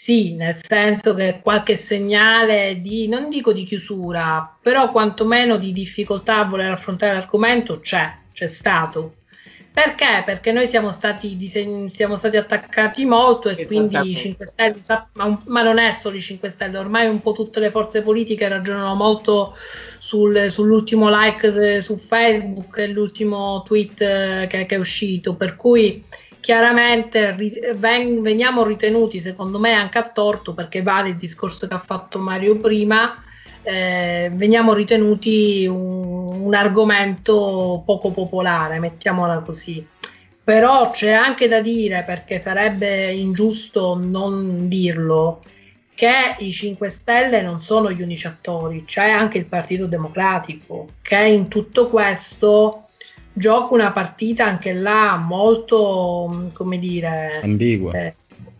sì, 0.03 0.33
nel 0.33 0.59
senso 0.61 1.13
che 1.13 1.39
qualche 1.41 1.77
segnale 1.77 2.81
di, 2.81 3.07
non 3.07 3.29
dico 3.29 3.53
di 3.53 3.63
chiusura, 3.63 4.57
però 4.61 4.91
quantomeno 4.91 5.55
di 5.55 5.71
difficoltà 5.71 6.39
a 6.39 6.43
voler 6.43 6.71
affrontare 6.71 7.13
l'argomento 7.13 7.79
c'è, 7.79 8.13
c'è 8.33 8.47
stato. 8.47 9.13
Perché? 9.71 10.21
Perché 10.25 10.51
noi 10.51 10.67
siamo 10.67 10.91
stati, 10.91 11.35
siamo 11.87 12.17
stati 12.17 12.35
attaccati 12.35 13.05
molto 13.05 13.47
e 13.47 13.65
quindi 13.65 14.11
i 14.11 14.15
5 14.15 14.45
Stelle, 14.45 14.81
ma, 15.13 15.41
ma, 15.45 15.63
non 15.63 15.79
è 15.79 15.93
solo 15.93 16.17
i 16.17 16.21
5 16.21 16.49
Stelle, 16.49 16.77
ormai 16.77 17.07
un 17.07 17.21
po' 17.21 17.31
tutte 17.31 17.61
le 17.61 17.71
forze 17.71 18.01
politiche 18.01 18.47
ragionano 18.47 18.93
molto 18.95 19.55
sul, 19.97 20.51
sull'ultimo 20.51 21.09
like 21.09 21.81
su 21.81 21.97
Facebook 21.97 22.77
e 22.77 22.89
l'ultimo 22.89 23.63
tweet 23.65 23.97
che, 24.47 24.65
che, 24.65 24.75
è 24.75 24.77
uscito, 24.77 25.33
per 25.33 25.55
cui 25.55 26.03
chiaramente 26.43 27.33
ven- 27.77 28.21
veniamo 28.21 28.65
ritenuti, 28.65 29.21
secondo 29.21 29.59
me 29.59 29.71
anche 29.71 29.97
a 29.97 30.09
torto, 30.09 30.53
perché 30.53 30.81
vale 30.81 31.09
il 31.09 31.15
discorso 31.15 31.67
che 31.69 31.73
ha 31.73 31.79
fatto 31.79 32.19
Mario 32.19 32.57
prima, 32.57 33.23
eh, 33.61 34.29
veniamo 34.33 34.73
ritenuti 34.73 35.65
un, 35.65 36.41
un 36.43 36.53
argomento 36.53 37.81
poco 37.85 38.11
popolare, 38.11 38.79
mettiamola 38.79 39.39
così. 39.39 39.87
Però 40.43 40.91
c'è 40.91 41.11
anche 41.11 41.47
da 41.47 41.61
dire, 41.61 42.03
perché 42.05 42.39
sarebbe 42.39 43.13
ingiusto 43.13 43.97
non 43.97 44.67
dirlo, 44.67 45.43
che 45.95 46.35
i 46.39 46.51
5 46.51 46.89
Stelle 46.89 47.41
non 47.41 47.61
sono 47.61 47.89
gli 47.89 48.01
unici 48.01 48.27
attori, 48.27 48.83
c'è 48.83 49.09
anche 49.09 49.37
il 49.37 49.45
Partito 49.45 49.87
Democratico 49.87 50.87
che 51.01 51.19
in 51.19 51.47
tutto 51.47 51.87
questo 51.87 52.89
gioca 53.33 53.73
una 53.73 53.91
partita 53.91 54.45
anche 54.45 54.73
là 54.73 55.15
molto, 55.17 56.51
come 56.53 56.77
dire, 56.77 57.41
ambigua. 57.41 57.93
Eh, 57.93 58.15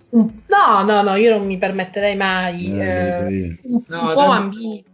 no, 0.10 0.84
no, 0.84 1.02
no, 1.02 1.16
io 1.16 1.38
non 1.38 1.46
mi 1.46 1.58
permetterei 1.58 2.16
mai 2.16 2.80
eh, 2.80 2.86
eh, 2.86 3.60
un, 3.64 3.84
no, 3.88 4.08
un 4.08 4.14
po' 4.14 4.22
ambigua. 4.22 4.92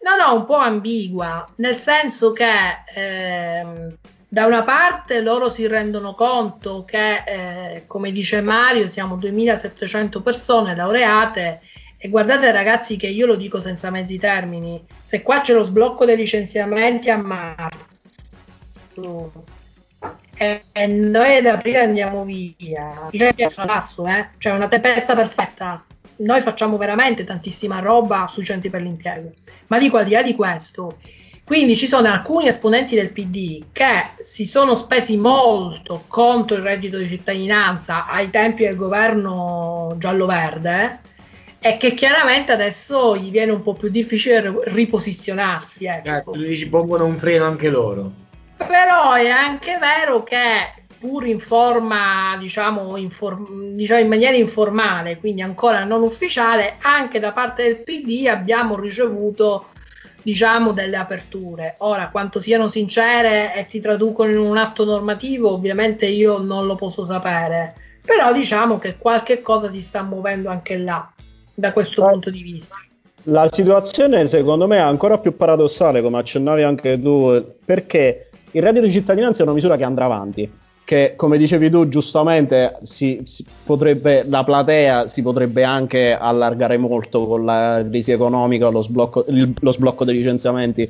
No, 0.00 0.24
no, 0.24 0.34
un 0.38 0.44
po' 0.44 0.56
ambigua, 0.56 1.48
nel 1.56 1.76
senso 1.76 2.32
che 2.32 2.46
ehm, 2.94 3.96
da 4.28 4.46
una 4.46 4.62
parte 4.62 5.20
loro 5.20 5.48
si 5.48 5.66
rendono 5.66 6.14
conto 6.14 6.84
che, 6.84 7.24
eh, 7.26 7.82
come 7.86 8.12
dice 8.12 8.40
Mario, 8.40 8.86
siamo 8.86 9.16
2700 9.16 10.22
persone 10.22 10.76
laureate 10.76 11.60
e 11.98 12.08
guardate 12.08 12.52
ragazzi 12.52 12.96
che 12.96 13.08
io 13.08 13.26
lo 13.26 13.34
dico 13.34 13.60
senza 13.60 13.90
mezzi 13.90 14.16
termini, 14.16 14.80
se 15.02 15.22
qua 15.22 15.40
c'è 15.40 15.54
lo 15.54 15.64
sblocco 15.64 16.04
dei 16.04 16.16
licenziamenti 16.16 17.10
a 17.10 17.16
marzo 17.16 17.95
e, 20.38 20.62
e 20.72 20.86
noi 20.86 21.36
ad 21.36 21.46
aprile 21.46 21.80
andiamo 21.80 22.24
via, 22.24 23.08
cioè, 23.10 24.30
cioè 24.38 24.52
una 24.52 24.68
tempesta 24.68 25.14
perfetta 25.14 25.84
noi 26.18 26.40
facciamo 26.40 26.76
veramente 26.76 27.24
tantissima 27.24 27.80
roba 27.80 28.26
sui 28.26 28.44
centri 28.44 28.70
per 28.70 28.82
l'impiego. 28.82 29.32
Ma 29.66 29.78
dico 29.78 29.96
al 29.98 30.04
di 30.04 30.12
là 30.12 30.22
di 30.22 30.34
questo, 30.34 30.98
quindi 31.44 31.76
ci 31.76 31.86
sono 31.86 32.08
alcuni 32.08 32.48
esponenti 32.48 32.94
del 32.94 33.10
PD 33.10 33.64
che 33.72 34.08
si 34.20 34.46
sono 34.46 34.74
spesi 34.74 35.16
molto 35.16 36.04
contro 36.06 36.56
il 36.56 36.62
reddito 36.62 36.96
di 36.98 37.08
cittadinanza 37.08 38.06
ai 38.06 38.30
tempi 38.30 38.64
del 38.64 38.76
governo 38.76 39.94
giallo-verde 39.98 41.00
e 41.58 41.76
che 41.76 41.94
chiaramente 41.94 42.52
adesso 42.52 43.16
gli 43.16 43.30
viene 43.30 43.52
un 43.52 43.62
po' 43.62 43.74
più 43.74 43.88
difficile 43.88 44.52
riposizionarsi. 44.64 45.84
Ecco. 45.84 46.08
Eh, 46.08 46.22
tu 46.22 46.42
dici 46.42 46.68
pongono 46.68 47.04
un 47.04 47.16
freno 47.16 47.44
anche 47.44 47.68
loro. 47.68 48.24
Però 48.56 49.12
è 49.12 49.28
anche 49.28 49.78
vero 49.78 50.22
che 50.22 50.84
pur 50.98 51.26
in 51.26 51.40
forma, 51.40 52.36
diciamo, 52.38 52.96
inform- 52.96 53.74
diciamo, 53.74 54.00
in 54.00 54.08
maniera 54.08 54.36
informale, 54.36 55.18
quindi 55.18 55.42
ancora 55.42 55.84
non 55.84 56.02
ufficiale, 56.02 56.76
anche 56.80 57.18
da 57.18 57.32
parte 57.32 57.62
del 57.62 57.82
PD 57.82 58.26
abbiamo 58.28 58.78
ricevuto 58.78 59.66
diciamo 60.22 60.72
delle 60.72 60.96
aperture. 60.96 61.76
Ora, 61.78 62.08
quanto 62.08 62.40
siano 62.40 62.66
sincere 62.68 63.54
e 63.54 63.62
si 63.62 63.78
traducono 63.78 64.30
in 64.30 64.38
un 64.38 64.56
atto 64.56 64.84
normativo, 64.84 65.52
ovviamente 65.52 66.06
io 66.06 66.38
non 66.38 66.66
lo 66.66 66.74
posso 66.74 67.04
sapere, 67.04 67.74
però 68.04 68.32
diciamo 68.32 68.78
che 68.78 68.96
qualche 68.98 69.40
cosa 69.40 69.68
si 69.70 69.80
sta 69.80 70.02
muovendo 70.02 70.48
anche 70.48 70.78
là, 70.78 71.08
da 71.54 71.72
questo 71.72 72.04
eh, 72.04 72.10
punto 72.10 72.30
di 72.30 72.42
vista. 72.42 72.74
La 73.28 73.46
situazione 73.48 74.26
secondo 74.26 74.66
me 74.66 74.78
è 74.78 74.80
ancora 74.80 75.18
più 75.18 75.36
paradossale, 75.36 76.02
come 76.02 76.18
accennavi 76.18 76.62
anche 76.62 77.00
tu, 77.00 77.54
perché 77.64 78.30
il 78.52 78.62
reddito 78.62 78.86
di 78.86 78.92
cittadinanza 78.92 79.40
è 79.40 79.42
una 79.42 79.54
misura 79.54 79.76
che 79.76 79.84
andrà 79.84 80.04
avanti 80.04 80.50
che 80.86 81.14
come 81.16 81.36
dicevi 81.36 81.68
tu 81.68 81.88
giustamente 81.88 82.78
si, 82.82 83.20
si 83.24 83.44
potrebbe, 83.64 84.22
la 84.24 84.44
platea 84.44 85.08
si 85.08 85.20
potrebbe 85.20 85.64
anche 85.64 86.16
allargare 86.16 86.76
molto 86.76 87.26
con 87.26 87.44
la 87.44 87.84
crisi 87.88 88.12
economica, 88.12 88.68
lo 88.68 88.82
sblocco, 88.82 89.24
il, 89.26 89.52
lo 89.58 89.72
sblocco 89.72 90.04
dei 90.04 90.14
licenziamenti. 90.14 90.88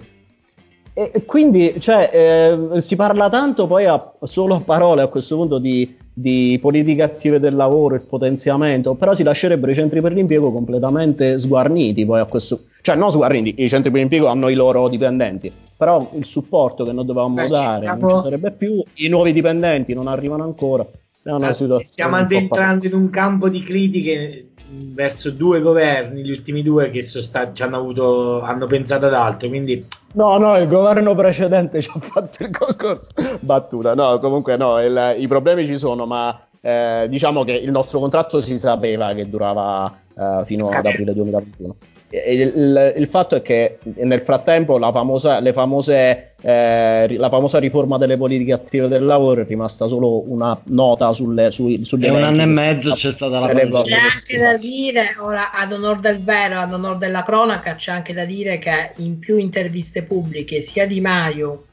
E, 0.99 1.27
quindi 1.27 1.79
cioè, 1.79 2.11
eh, 2.11 2.81
si 2.81 2.97
parla 2.97 3.29
tanto 3.29 3.67
poi 3.67 3.85
a, 3.85 4.13
solo 4.23 4.55
a 4.55 4.61
parole 4.61 5.03
a 5.03 5.09
questo 5.09 5.37
punto 5.37 5.59
di, 5.59 5.95
di 6.11 6.59
politiche 6.59 7.03
attive 7.03 7.39
del 7.39 7.55
lavoro, 7.55 7.97
il 7.97 8.01
potenziamento, 8.01 8.95
però 8.95 9.13
si 9.13 9.23
lascerebbero 9.23 9.71
i 9.71 9.75
centri 9.75 10.01
per 10.01 10.15
l'impiego 10.15 10.51
completamente 10.51 11.39
sguarniti 11.39 12.07
poi 12.07 12.21
a 12.21 12.25
questo 12.25 12.61
cioè 12.81 12.95
non 12.95 13.11
sguarniti, 13.11 13.63
i 13.63 13.69
centri 13.69 13.91
per 13.91 14.01
l'impiego 14.01 14.29
hanno 14.29 14.49
i 14.49 14.55
loro 14.55 14.89
dipendenti, 14.89 15.53
però 15.77 16.09
il 16.15 16.25
supporto 16.25 16.87
che 16.87 16.93
noi 16.93 17.05
dovevamo 17.05 17.35
Beh, 17.35 17.49
dare 17.49 17.95
non 17.95 18.09
ci 18.09 18.23
sarebbe 18.23 18.53
più, 18.53 18.83
i 18.95 19.09
nuovi 19.09 19.35
dipendenti 19.35 19.93
non 19.93 20.07
arrivano 20.07 20.45
ancora. 20.45 20.87
Una 21.35 21.53
situazione 21.53 21.85
stiamo 21.85 22.17
addentrando 22.17 22.87
in 22.87 22.95
un 22.95 23.11
campo 23.11 23.49
di 23.49 23.63
critiche 23.63 24.51
verso 24.69 25.31
due 25.31 25.61
governi, 25.61 26.23
gli 26.23 26.31
ultimi 26.31 26.63
due 26.63 26.91
che 26.91 27.03
stati, 27.03 27.63
hanno, 27.63 27.77
avuto, 27.77 28.43
hanno 28.43 28.67
pensato 28.67 29.07
ad 29.07 29.15
altro. 29.15 29.49
Quindi... 29.49 29.85
No, 30.13 30.39
no, 30.39 30.57
il 30.57 30.69
governo 30.69 31.15
precedente 31.15 31.83
ci 31.83 31.91
ha 31.93 32.01
fatto 32.01 32.43
il 32.43 32.51
concorso. 32.51 33.11
Battuta, 33.41 33.95
no, 33.95 34.19
comunque 34.19 34.57
no, 34.57 34.81
il, 34.81 35.17
i 35.19 35.27
problemi 35.27 35.67
ci 35.67 35.77
sono, 35.77 36.07
ma 36.07 36.41
eh, 36.61 37.07
diciamo 37.09 37.45
che 37.45 37.53
il 37.53 37.71
nostro 37.71 37.99
contratto 37.99 38.41
si 38.41 38.59
sapeva 38.59 39.13
che 39.13 39.29
durava 39.29 39.93
eh, 40.17 40.43
fino 40.45 40.65
Scadere. 40.65 40.89
ad 40.89 40.95
aprile 40.95 41.15
2021 41.15 41.77
il, 42.11 42.95
il, 42.97 43.09
fatto 43.09 43.35
è 43.35 43.43
che 43.43 43.79
nel 43.97 44.21
frattempo 44.21 44.79
la 44.79 44.93
famosa, 44.93 45.43
famose, 45.53 46.35
eh, 46.41 47.17
la 47.17 47.29
famosa, 47.29 47.59
riforma 47.59 47.99
delle 47.99 48.17
politiche 48.17 48.53
attive 48.53 48.87
del 48.87 49.05
lavoro 49.05 49.41
è 49.41 49.45
rimasta 49.45 49.89
solo 49.89 50.23
una 50.31 50.59
nota 50.67 51.13
sulle, 51.13 51.51
su, 51.51 51.83
sugli 51.83 52.05
e 52.05 52.11
un 52.11 52.23
anno 52.23 52.43
e 52.43 52.47
mezzo 52.47 52.93
c'è 52.93 53.11
stata 53.11 53.41
la 53.41 53.47
pandemia. 53.47 53.83
C'è 53.83 53.97
anche 53.97 54.39
da 54.39 54.57
dire, 54.57 55.17
ora 55.21 55.51
ad 55.51 55.73
onore 55.73 56.01
del 56.01 56.23
vero, 56.23 56.61
ad 56.61 56.73
onore 56.73 56.99
della 56.99 57.23
cronaca, 57.23 57.75
c'è 57.75 57.91
anche 57.91 58.13
da 58.13 58.25
dire 58.25 58.59
che 58.59 58.93
in 58.97 59.19
più 59.19 59.37
interviste 59.37 60.03
pubbliche 60.03 60.61
sia 60.61 60.87
Di 60.87 61.01
Maio 61.01 61.65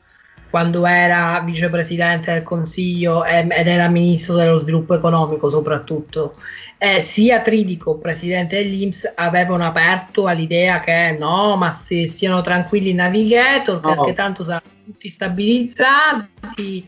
quando 0.49 0.85
era 0.85 1.41
vicepresidente 1.43 2.31
del 2.31 2.43
Consiglio 2.43 3.25
ed 3.25 3.49
era 3.49 3.87
ministro 3.87 4.35
dello 4.35 4.59
sviluppo 4.59 4.93
economico 4.93 5.49
soprattutto 5.49 6.35
eh, 6.83 6.99
sia 6.99 7.39
Tridico, 7.39 7.97
presidente 7.97 8.57
dell'Inps, 8.57 9.09
avevano 9.15 9.65
aperto 9.65 10.27
all'idea 10.27 10.81
che 10.81 11.15
no, 11.17 11.55
ma 11.55 11.71
se 11.71 12.07
siano 12.07 12.41
tranquilli 12.41 12.89
i 12.89 12.93
navigator, 12.93 13.81
no. 13.81 13.95
perché 13.95 14.11
tanto 14.11 14.43
saranno 14.43 14.69
tutti 14.83 15.07
stabilizzati. 15.07 16.85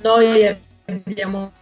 Noi 0.00 0.56
abbiamo 0.86 1.52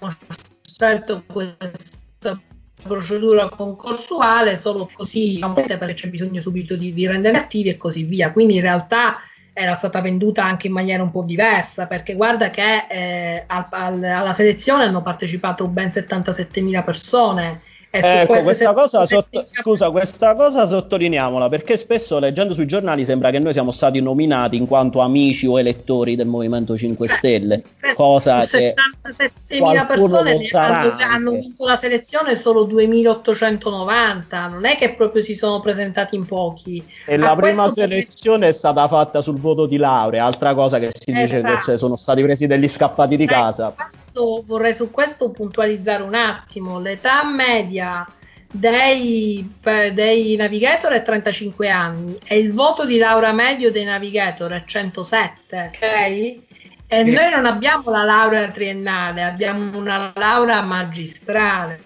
scelto 0.65 1.25
questa 1.27 2.41
procedura 2.85 3.49
concorsuale 3.49 4.57
solo 4.57 4.89
così, 4.93 5.41
perché 5.53 5.95
c'è 5.95 6.09
bisogno 6.09 6.41
subito 6.41 6.77
di, 6.77 6.95
di 6.95 7.05
rendere 7.09 7.37
attivi 7.37 7.71
e 7.71 7.77
così 7.77 8.05
via. 8.05 8.31
Quindi 8.31 8.55
in 8.55 8.61
realtà 8.61 9.17
era 9.53 9.75
stata 9.75 10.01
venduta 10.01 10.45
anche 10.45 10.69
in 10.69 10.73
maniera 10.73 11.03
un 11.03 11.11
po' 11.11 11.25
diversa, 11.25 11.87
perché 11.87 12.15
guarda 12.15 12.49
che 12.51 12.87
eh, 12.89 13.45
al, 13.45 13.67
al, 13.71 14.05
alla 14.05 14.33
selezione 14.33 14.85
hanno 14.85 15.03
partecipato 15.03 15.67
ben 15.67 15.89
77.000 15.89 16.85
persone 16.85 17.61
ecco, 17.93 18.43
questa 18.43 18.73
cosa, 18.73 19.05
sotto... 19.05 19.47
scusa, 19.51 19.91
questa 19.91 20.35
cosa 20.35 20.67
sottolineiamola 20.67 21.49
perché 21.49 21.77
spesso 21.77 22.19
leggendo 22.19 22.55
sui 22.55 22.67
giornali 22.67 23.05
sembra 23.05 23.31
che 23.31 23.39
noi 23.39 23.53
siamo 23.53 23.71
stati 23.71 24.01
nominati 24.01 24.57
in 24.57 24.67
quanto 24.67 25.01
amici 25.01 25.47
o 25.47 25.59
elettori 25.59 26.17
del 26.17 26.27
Movimento 26.27 26.77
5 26.77 27.09
Stelle, 27.09 27.63
cosa 27.95 28.47
che 28.47 28.75
77.000 29.05 29.87
persone 29.87 30.49
hanno, 30.53 30.97
hanno, 30.99 31.31
vinto 31.33 31.67
la 31.67 31.77
selezione 31.77 32.37
solo 32.37 32.67
2.890, 32.67 34.51
non 34.51 34.65
è 34.65 34.77
che 34.77 34.95
proprio 34.95 35.23
si 35.23 35.35
sono 35.35 35.61
presentati 35.61 36.17
in 36.17 36.25
pochi. 36.25 36.83
E 37.07 37.15
A 37.15 37.19
la 37.19 37.37
prima 37.37 37.71
selezione 37.71 38.49
è 38.49 38.53
stata 38.53 38.89
fatta 38.89 39.21
sul 39.21 39.39
voto 39.39 39.67
di 39.67 39.77
laurea, 39.77 40.25
altra 40.25 40.55
cosa 40.55 40.79
che 40.79 40.91
si 40.93 41.13
dice 41.13 41.39
esatto. 41.39 41.73
che 41.73 41.79
sono 41.79 41.97
stati 41.97 42.23
presi 42.23 42.47
degli 42.47 42.69
scappati 42.69 43.17
di 43.17 43.27
casa. 43.27 43.75
Questo, 44.13 44.43
vorrei 44.47 44.75
su 44.75 44.91
questo 44.91 45.31
puntualizzare 45.31 46.03
un 46.03 46.15
attimo, 46.15 46.79
l'età 46.79 47.25
media 47.25 48.07
dei, 48.53 49.51
dei 49.95 50.37
navigator 50.37 50.93
è 50.93 51.03
35 51.03 51.71
anni 51.71 52.19
e 52.27 52.39
il 52.39 52.53
voto 52.53 52.85
di 52.85 52.99
laurea 52.99 53.33
medio 53.33 53.71
dei 53.71 53.85
navigator 53.85 54.53
è 54.53 54.65
107, 54.67 55.73
ok? 55.75 55.83
E 55.83 57.05
sì. 57.05 57.11
noi 57.11 57.31
non 57.31 57.47
abbiamo 57.47 57.91
la 57.91 58.03
laurea 58.03 58.51
triennale, 58.51 59.23
abbiamo 59.23 59.79
una 59.79 60.13
laurea 60.15 60.61
magistrale. 60.61 61.81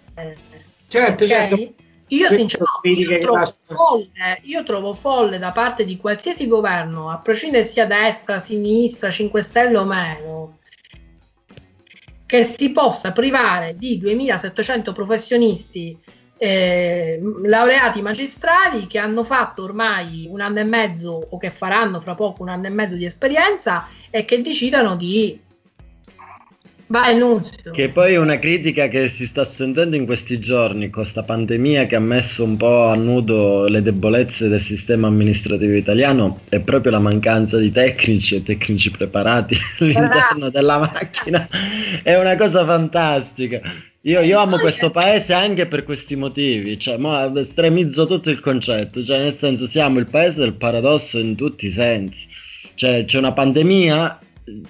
Certo, 0.89 1.25
okay? 1.25 1.29
certo. 1.29 1.75
Io 2.09 2.29
sinceramente 2.29 3.19
trovo, 3.19 3.45
folle, 3.47 4.39
io 4.43 4.63
trovo 4.65 4.95
folle 4.95 5.39
da 5.39 5.53
parte 5.53 5.85
di 5.85 5.97
qualsiasi 5.97 6.49
governo, 6.49 7.11
a 7.11 7.19
prescindere 7.19 7.65
sia 7.65 7.87
destra, 7.87 8.41
sinistra, 8.41 9.11
5 9.11 9.43
Stelle 9.43 9.77
o 9.77 9.85
meno, 9.85 10.59
che 12.27 12.43
si 12.43 12.73
possa 12.73 13.13
privare 13.13 13.77
di 13.77 13.99
2700 13.99 14.93
professionisti 14.93 15.97
eh, 16.39 17.19
laureati 17.45 18.03
magistrali 18.03 18.87
che 18.87 18.99
hanno 18.99 19.25
fatto 19.25 19.63
ormai 19.63 20.27
un 20.29 20.41
anno 20.41 20.59
e 20.59 20.65
mezzo 20.65 21.29
o 21.31 21.39
che 21.39 21.51
faranno 21.51 22.01
fra 22.01 22.15
poco 22.15 22.43
un 22.43 22.51
anno 22.51 22.67
e 22.67 22.71
mezzo 22.71 22.95
di 22.95 23.07
esperienza 23.07 23.89
e 24.11 24.25
che 24.25 24.43
decidano 24.43 24.97
di 24.97 25.41
Vai, 26.89 27.19
Nunzio. 27.19 27.73
Che 27.73 27.89
poi 27.89 28.15
è 28.15 28.17
una 28.17 28.39
critica 28.39 28.87
che 28.87 29.09
si 29.09 29.27
sta 29.27 29.45
sentendo 29.45 29.97
in 29.97 30.07
questi 30.07 30.39
giorni 30.39 30.89
con 30.89 31.03
questa 31.03 31.25
pandemia 31.25 31.87
che 31.87 31.97
ha 31.97 32.01
messo 32.01 32.45
un 32.45 32.57
po' 32.57 32.85
a 32.85 32.95
nudo 32.95 33.67
le 33.67 33.83
debolezze 33.83 34.47
del 34.47 34.61
sistema 34.61 35.09
amministrativo 35.09 35.75
italiano 35.75 36.41
è 36.49 36.61
proprio 36.61 36.93
la 36.93 37.01
mancanza 37.01 37.59
di 37.59 37.73
tecnici 37.73 38.37
e 38.37 38.43
tecnici 38.45 38.91
preparati 38.93 39.57
all'interno 39.81 40.49
della 40.51 40.79
macchina. 40.79 41.49
È 42.03 42.15
una 42.15 42.37
cosa 42.37 42.65
fantastica. 42.65 43.61
Io, 44.03 44.21
io, 44.21 44.39
amo 44.39 44.57
questo 44.59 44.91
paese 44.91 45.33
anche 45.33 45.67
per 45.67 45.83
questi 45.83 46.15
motivi, 46.15 46.79
cioè, 46.79 46.97
estremizzo 47.35 48.07
tutto 48.07 48.31
il 48.31 48.39
concetto, 48.39 49.05
cioè, 49.05 49.19
nel 49.19 49.35
senso 49.35 49.67
siamo 49.67 49.99
il 49.99 50.07
paese 50.07 50.39
del 50.43 50.53
paradosso 50.53 51.19
in 51.19 51.35
tutti 51.35 51.67
i 51.67 51.73
sensi. 51.73 52.29
Cioè, 52.77 53.05
c'è 53.05 53.19
una 53.19 53.33
pandemia 53.33 54.21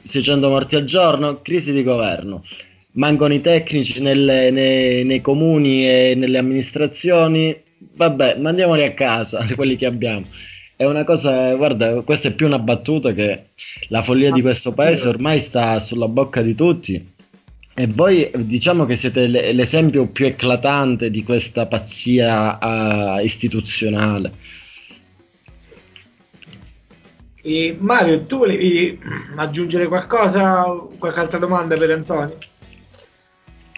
600 0.04 0.48
morti 0.48 0.76
al 0.76 0.84
giorno, 0.84 1.40
crisi 1.42 1.72
di 1.72 1.82
governo. 1.82 2.44
Mancano 2.92 3.34
i 3.34 3.40
tecnici 3.40 4.00
nelle, 4.00 4.50
nei, 4.50 5.04
nei, 5.04 5.20
comuni 5.20 5.86
e 5.86 6.14
nelle 6.16 6.38
amministrazioni. 6.38 7.54
Vabbè, 7.94 8.36
mandiamoli 8.38 8.84
a 8.84 8.94
casa, 8.94 9.46
quelli 9.54 9.76
che 9.76 9.86
abbiamo. 9.86 10.24
È 10.74 10.84
una 10.84 11.04
cosa, 11.04 11.54
guarda, 11.54 12.00
questa 12.02 12.28
è 12.28 12.32
più 12.32 12.46
una 12.46 12.58
battuta 12.58 13.12
che 13.12 13.46
la 13.88 14.02
follia 14.02 14.30
di 14.30 14.42
questo 14.42 14.72
paese 14.72 15.08
ormai 15.08 15.40
sta 15.40 15.78
sulla 15.78 16.08
bocca 16.08 16.42
di 16.42 16.54
tutti. 16.54 17.14
E 17.78 17.86
voi 17.86 18.30
diciamo 18.34 18.86
che 18.86 18.96
siete 18.96 19.26
l'esempio 19.26 20.06
più 20.08 20.24
eclatante 20.24 21.10
di 21.10 21.22
questa 21.22 21.66
pazzia 21.66 22.58
uh, 22.58 23.22
istituzionale. 23.22 24.32
E 27.48 27.76
Mario, 27.78 28.24
tu 28.26 28.38
volevi 28.38 28.98
aggiungere 29.36 29.86
qualcosa, 29.86 30.64
qualche 30.98 31.20
altra 31.20 31.38
domanda 31.38 31.76
per 31.76 31.92
Antonio? 31.92 32.36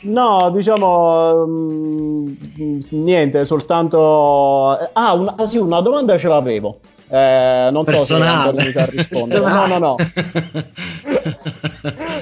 No, 0.05 0.51
diciamo 0.55 1.45
mh, 1.45 2.37
mm, 2.59 2.79
niente, 2.93 3.45
soltanto 3.45 4.71
ah, 4.71 5.12
una, 5.12 5.35
ah, 5.37 5.45
sì, 5.45 5.59
una 5.59 5.83
domanda 5.83 6.16
ce 6.16 6.29
l'avevo. 6.29 6.79
Eh, 7.11 7.69
non 7.71 7.85
Personale. 7.85 8.05
so 8.05 8.16
se 8.16 8.25
Antonio 8.25 8.64
mi 8.64 8.73
sa 8.73 8.85
rispondere. 8.87 9.41
No, 9.45 9.66
no, 9.66 9.79
no. 9.79 9.97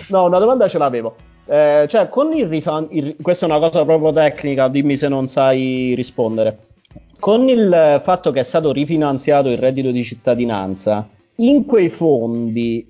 no, 0.08 0.24
una 0.24 0.38
domanda 0.40 0.66
ce 0.66 0.78
l'avevo. 0.78 1.14
Eh, 1.46 1.86
cioè, 1.88 2.08
con 2.08 2.32
il 2.32 2.48
refund, 2.48 2.88
il, 2.90 3.14
questa 3.22 3.46
è 3.46 3.48
una 3.48 3.60
cosa 3.60 3.84
proprio 3.84 4.12
tecnica, 4.12 4.66
dimmi 4.66 4.96
se 4.96 5.06
non 5.06 5.28
sai 5.28 5.94
rispondere. 5.94 6.58
Con 7.20 7.48
il 7.48 8.00
fatto 8.02 8.32
che 8.32 8.40
è 8.40 8.42
stato 8.42 8.72
rifinanziato 8.72 9.48
il 9.48 9.58
reddito 9.58 9.92
di 9.92 10.02
cittadinanza, 10.02 11.08
in 11.36 11.64
quei 11.64 11.88
fondi, 11.88 12.86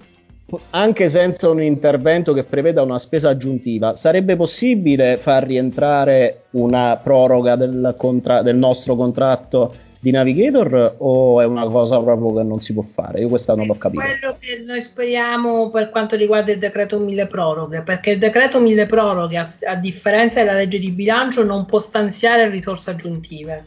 anche 0.70 1.08
senza 1.08 1.48
un 1.48 1.62
intervento 1.62 2.32
che 2.32 2.44
preveda 2.44 2.82
una 2.82 2.98
spesa 2.98 3.30
aggiuntiva, 3.30 3.96
sarebbe 3.96 4.36
possibile 4.36 5.16
far 5.16 5.44
rientrare 5.44 6.44
una 6.50 6.96
proroga 7.02 7.56
del, 7.56 7.94
contra- 7.96 8.42
del 8.42 8.56
nostro 8.56 8.94
contratto 8.94 9.74
di 9.98 10.12
Navigator 10.12 10.94
o 10.98 11.40
è 11.40 11.46
una 11.46 11.66
cosa 11.66 12.00
proprio 12.00 12.34
che 12.34 12.42
non 12.44 12.60
si 12.60 12.72
può 12.72 12.82
fare? 12.82 13.20
Io 13.20 13.28
questa 13.28 13.56
non 13.56 13.66
l'ho 13.66 13.74
capito. 13.74 14.02
Quello 14.02 14.36
che 14.38 14.62
noi 14.64 14.80
speriamo 14.80 15.70
per 15.70 15.90
quanto 15.90 16.14
riguarda 16.14 16.52
il 16.52 16.58
decreto 16.58 17.00
mille 17.00 17.26
proroghe, 17.26 17.82
perché 17.82 18.10
il 18.10 18.18
decreto 18.18 18.60
mille 18.60 18.86
proroghe, 18.86 19.36
a, 19.36 19.48
a 19.64 19.74
differenza 19.74 20.38
della 20.38 20.56
legge 20.56 20.78
di 20.78 20.92
bilancio, 20.92 21.42
non 21.42 21.64
può 21.64 21.80
stanziare 21.80 22.48
risorse 22.48 22.90
aggiuntive. 22.90 23.66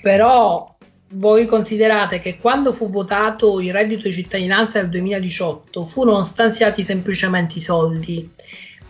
Però 0.00 0.73
voi 1.14 1.46
considerate 1.46 2.20
che 2.20 2.38
quando 2.38 2.72
fu 2.72 2.90
votato 2.90 3.60
il 3.60 3.72
reddito 3.72 4.04
di 4.04 4.12
cittadinanza 4.12 4.80
del 4.80 4.90
2018 4.90 5.84
furono 5.84 6.24
stanziati 6.24 6.82
semplicemente 6.82 7.58
i 7.58 7.62
soldi, 7.62 8.28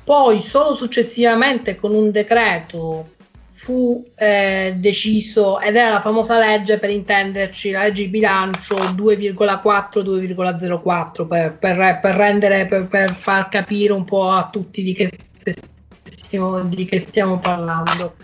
poi 0.03 0.41
solo 0.41 0.75
successivamente 0.75 1.77
con 1.77 1.95
un 1.95 2.11
decreto 2.11 3.13
fu 3.65 4.05
eh, 4.17 4.75
deciso, 4.77 5.59
ed 5.61 5.77
era 5.77 5.93
la 5.93 6.01
famosa 6.01 6.39
legge 6.39 6.79
per 6.79 6.91
intenderci, 6.91 7.71
la 7.71 7.85
legge 7.85 8.03
di 8.03 8.09
bilancio 8.09 8.75
2,4-2,04 8.75 11.27
per, 11.27 11.57
per, 11.57 11.99
per, 12.03 12.15
rendere, 12.15 12.67
per, 12.67 12.87
per, 12.89 13.15
far 13.15 13.49
capire 13.49 13.95
un 13.95 14.05
po' 14.05 14.31
a 14.31 14.51
tutti 14.53 14.83
di 14.83 14.93
che, 14.93 15.11
di 16.65 16.85
che 16.85 17.01
stiamo 17.01 17.39
parlando. 17.39 18.17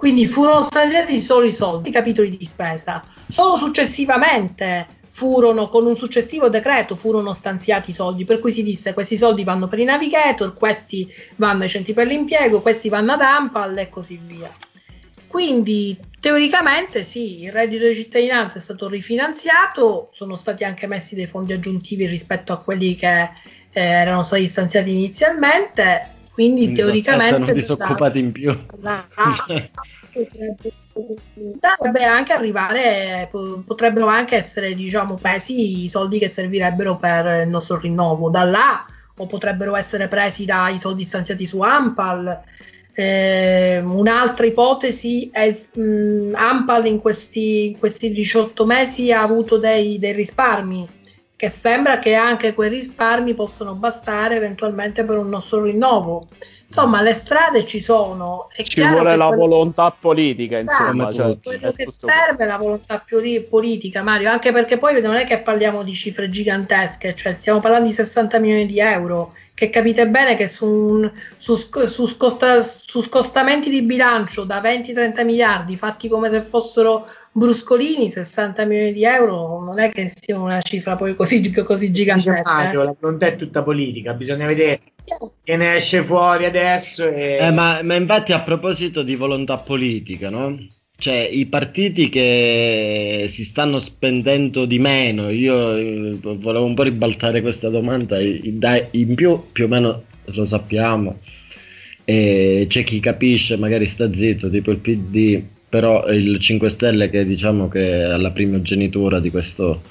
Quindi 0.00 0.24
furono 0.24 0.62
stanziati 0.62 1.20
solo 1.20 1.44
i 1.44 1.52
soldi, 1.52 1.90
i 1.90 1.92
capitoli 1.92 2.34
di 2.34 2.46
spesa. 2.46 3.04
Solo 3.28 3.56
successivamente 3.56 4.86
furono, 5.08 5.68
con 5.68 5.84
un 5.84 5.94
successivo 5.94 6.48
decreto, 6.48 6.96
furono 6.96 7.34
stanziati 7.34 7.90
i 7.90 7.92
soldi, 7.92 8.24
per 8.24 8.38
cui 8.38 8.50
si 8.50 8.62
disse 8.62 8.94
questi 8.94 9.18
soldi 9.18 9.44
vanno 9.44 9.68
per 9.68 9.78
i 9.78 9.84
navigator, 9.84 10.54
questi 10.54 11.06
vanno 11.36 11.64
ai 11.64 11.68
centri 11.68 11.92
per 11.92 12.06
l'impiego, 12.06 12.62
questi 12.62 12.88
vanno 12.88 13.12
ad 13.12 13.20
Ampal 13.20 13.76
e 13.76 13.90
così 13.90 14.18
via. 14.24 14.50
Quindi 15.26 15.98
teoricamente 16.18 17.04
sì, 17.04 17.42
il 17.42 17.52
reddito 17.52 17.86
di 17.86 17.94
cittadinanza 17.94 18.56
è 18.56 18.60
stato 18.62 18.88
rifinanziato, 18.88 20.08
sono 20.14 20.34
stati 20.34 20.64
anche 20.64 20.86
messi 20.86 21.14
dei 21.14 21.26
fondi 21.26 21.52
aggiuntivi 21.52 22.06
rispetto 22.06 22.54
a 22.54 22.58
quelli 22.58 22.96
che 22.96 23.20
eh, 23.20 23.28
erano 23.82 24.22
stati 24.22 24.48
stanziati 24.48 24.92
inizialmente, 24.92 26.19
quindi, 26.32 26.62
quindi 26.62 26.80
teoricamente 26.80 27.52
disoccupati 27.52 28.18
in 28.18 28.32
più. 28.32 28.56
La, 28.80 29.06
potrebbe 31.76 32.04
anche 32.04 32.32
arrivare, 32.32 33.28
potrebbero 33.30 34.06
anche 34.06 34.36
essere 34.36 34.74
diciamo 34.74 35.14
presi 35.14 35.84
i 35.84 35.88
soldi 35.88 36.18
che 36.18 36.28
servirebbero 36.28 36.96
per 36.96 37.44
il 37.44 37.48
nostro 37.48 37.78
rinnovo 37.78 38.28
da 38.30 38.44
là 38.44 38.84
o 39.16 39.26
potrebbero 39.26 39.76
essere 39.76 40.08
presi 40.08 40.44
dai 40.44 40.78
soldi 40.78 41.04
stanziati 41.04 41.46
su 41.46 41.60
Ampal. 41.60 42.40
Eh, 42.92 43.80
un'altra 43.80 44.46
ipotesi 44.46 45.30
è 45.32 45.56
mh, 45.74 46.32
Ampal 46.34 46.86
in 46.86 46.98
questi, 47.00 47.66
in 47.68 47.78
questi 47.78 48.10
18 48.10 48.66
mesi 48.66 49.12
ha 49.12 49.22
avuto 49.22 49.58
dei, 49.58 49.98
dei 49.98 50.12
risparmi 50.12 50.98
che 51.40 51.48
sembra 51.48 51.98
che 51.98 52.12
anche 52.12 52.52
quei 52.52 52.68
risparmi 52.68 53.32
possano 53.32 53.72
bastare 53.72 54.36
eventualmente 54.36 55.06
per 55.06 55.16
un 55.16 55.30
nostro 55.30 55.62
rinnovo. 55.62 56.28
Insomma, 56.66 57.00
le 57.00 57.14
strade 57.14 57.64
ci 57.64 57.80
sono. 57.80 58.50
È 58.54 58.62
ci 58.62 58.86
vuole 58.86 59.16
la 59.16 59.28
volontà 59.28 59.90
che... 59.90 59.96
politica, 60.00 60.58
insomma. 60.58 61.10
Cioè, 61.10 61.38
quello 61.42 61.72
che 61.72 61.86
serve 61.86 62.44
è 62.44 62.46
la 62.46 62.58
volontà 62.58 63.02
politica, 63.48 64.02
Mario, 64.02 64.30
anche 64.30 64.52
perché 64.52 64.76
poi 64.76 65.00
non 65.00 65.14
è 65.14 65.24
che 65.24 65.38
parliamo 65.38 65.82
di 65.82 65.94
cifre 65.94 66.28
gigantesche, 66.28 67.14
cioè 67.14 67.32
stiamo 67.32 67.58
parlando 67.58 67.88
di 67.88 67.94
60 67.94 68.38
milioni 68.38 68.66
di 68.66 68.78
euro 68.78 69.32
che 69.54 69.68
capite 69.68 70.08
bene 70.08 70.36
che 70.36 70.48
su, 70.48 70.66
un, 70.66 71.10
su, 71.36 71.54
su, 71.54 72.06
scosta, 72.06 72.62
su 72.62 73.02
scostamenti 73.02 73.68
di 73.68 73.82
bilancio 73.82 74.44
da 74.44 74.60
20-30 74.60 75.24
miliardi 75.24 75.76
fatti 75.76 76.08
come 76.08 76.30
se 76.30 76.40
fossero 76.40 77.06
bruscolini 77.32 78.10
60 78.10 78.64
milioni 78.64 78.92
di 78.92 79.04
euro 79.04 79.62
non 79.62 79.78
è 79.78 79.90
che 79.90 80.10
sia 80.14 80.38
una 80.38 80.60
cifra 80.60 80.96
poi 80.96 81.14
così, 81.14 81.52
così 81.52 81.92
gigantesca. 81.92 82.42
Mario, 82.42 82.82
la 82.82 82.94
volontà 82.98 83.26
è 83.26 83.36
tutta 83.36 83.62
politica, 83.62 84.14
bisogna 84.14 84.46
vedere 84.46 84.80
che 85.42 85.56
ne 85.56 85.76
esce 85.76 86.02
fuori 86.02 86.44
adesso. 86.44 87.08
E... 87.08 87.38
Eh, 87.40 87.50
ma, 87.50 87.82
ma, 87.82 87.94
infatti 87.94 88.32
a 88.32 88.40
proposito 88.40 89.02
di 89.02 89.14
volontà 89.14 89.58
politica, 89.58 90.28
no? 90.30 90.58
Cioè, 90.96 91.16
i 91.16 91.46
partiti 91.46 92.10
che 92.10 93.28
si 93.32 93.44
stanno 93.44 93.78
spendendo 93.78 94.66
di 94.66 94.78
meno, 94.78 95.30
io 95.30 95.74
eh, 95.76 96.18
volevo 96.20 96.64
un 96.64 96.74
po' 96.74 96.82
ribaltare 96.82 97.40
questa 97.40 97.70
domanda, 97.70 98.20
in 98.20 99.14
più 99.14 99.44
più 99.50 99.64
o 99.64 99.68
meno 99.68 100.02
lo 100.24 100.44
sappiamo, 100.44 101.20
e 102.04 102.66
c'è 102.68 102.84
chi 102.84 103.00
capisce, 103.00 103.56
magari 103.56 103.86
sta 103.86 104.12
zitto, 104.12 104.50
tipo 104.50 104.70
il 104.72 104.78
PD, 104.78 105.42
però 105.70 106.08
il 106.08 106.38
5 106.38 106.68
Stelle 106.68 107.08
che 107.08 107.24
diciamo 107.24 107.68
che 107.68 108.00
è 108.00 108.02
alla 108.02 108.32
primogenitura 108.32 109.20
di, 109.20 109.30
questo, 109.30 109.82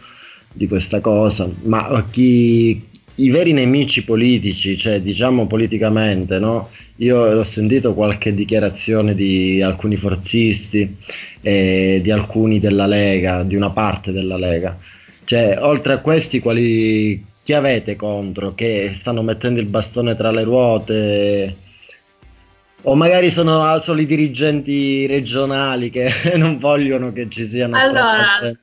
di 0.53 0.67
questa 0.67 0.99
cosa, 0.99 1.49
ma 1.63 2.05
chi, 2.11 2.85
i 3.15 3.29
veri 3.29 3.53
nemici 3.53 4.03
politici, 4.03 4.77
cioè 4.77 5.01
diciamo 5.01 5.47
politicamente, 5.47 6.37
no? 6.37 6.69
Io 6.97 7.17
ho 7.17 7.43
sentito 7.43 7.93
qualche 7.93 8.33
dichiarazione 8.33 9.15
di 9.15 9.61
alcuni 9.61 9.95
forzisti, 9.95 10.97
eh, 11.41 11.99
di 12.03 12.11
alcuni 12.11 12.59
della 12.59 12.85
Lega, 12.85 13.43
di 13.43 13.55
una 13.55 13.69
parte 13.69 14.11
della 14.11 14.37
Lega. 14.37 14.77
Cioè, 15.23 15.57
oltre 15.61 15.93
a 15.93 15.97
questi, 15.99 16.39
quali, 16.39 17.23
chi 17.43 17.53
avete 17.53 17.95
contro 17.95 18.53
che 18.53 18.97
stanno 18.99 19.21
mettendo 19.21 19.61
il 19.61 19.67
bastone 19.67 20.15
tra 20.17 20.31
le 20.31 20.43
ruote? 20.43 21.55
O 22.83 22.95
magari 22.95 23.29
sono 23.29 23.79
solo 23.81 23.99
i 23.99 24.05
dirigenti 24.05 25.05
regionali 25.05 25.89
che 25.89 26.09
non 26.37 26.59
vogliono 26.59 27.11
che 27.11 27.27
ci 27.29 27.49
siano. 27.49 27.75
Allora, 27.75 28.55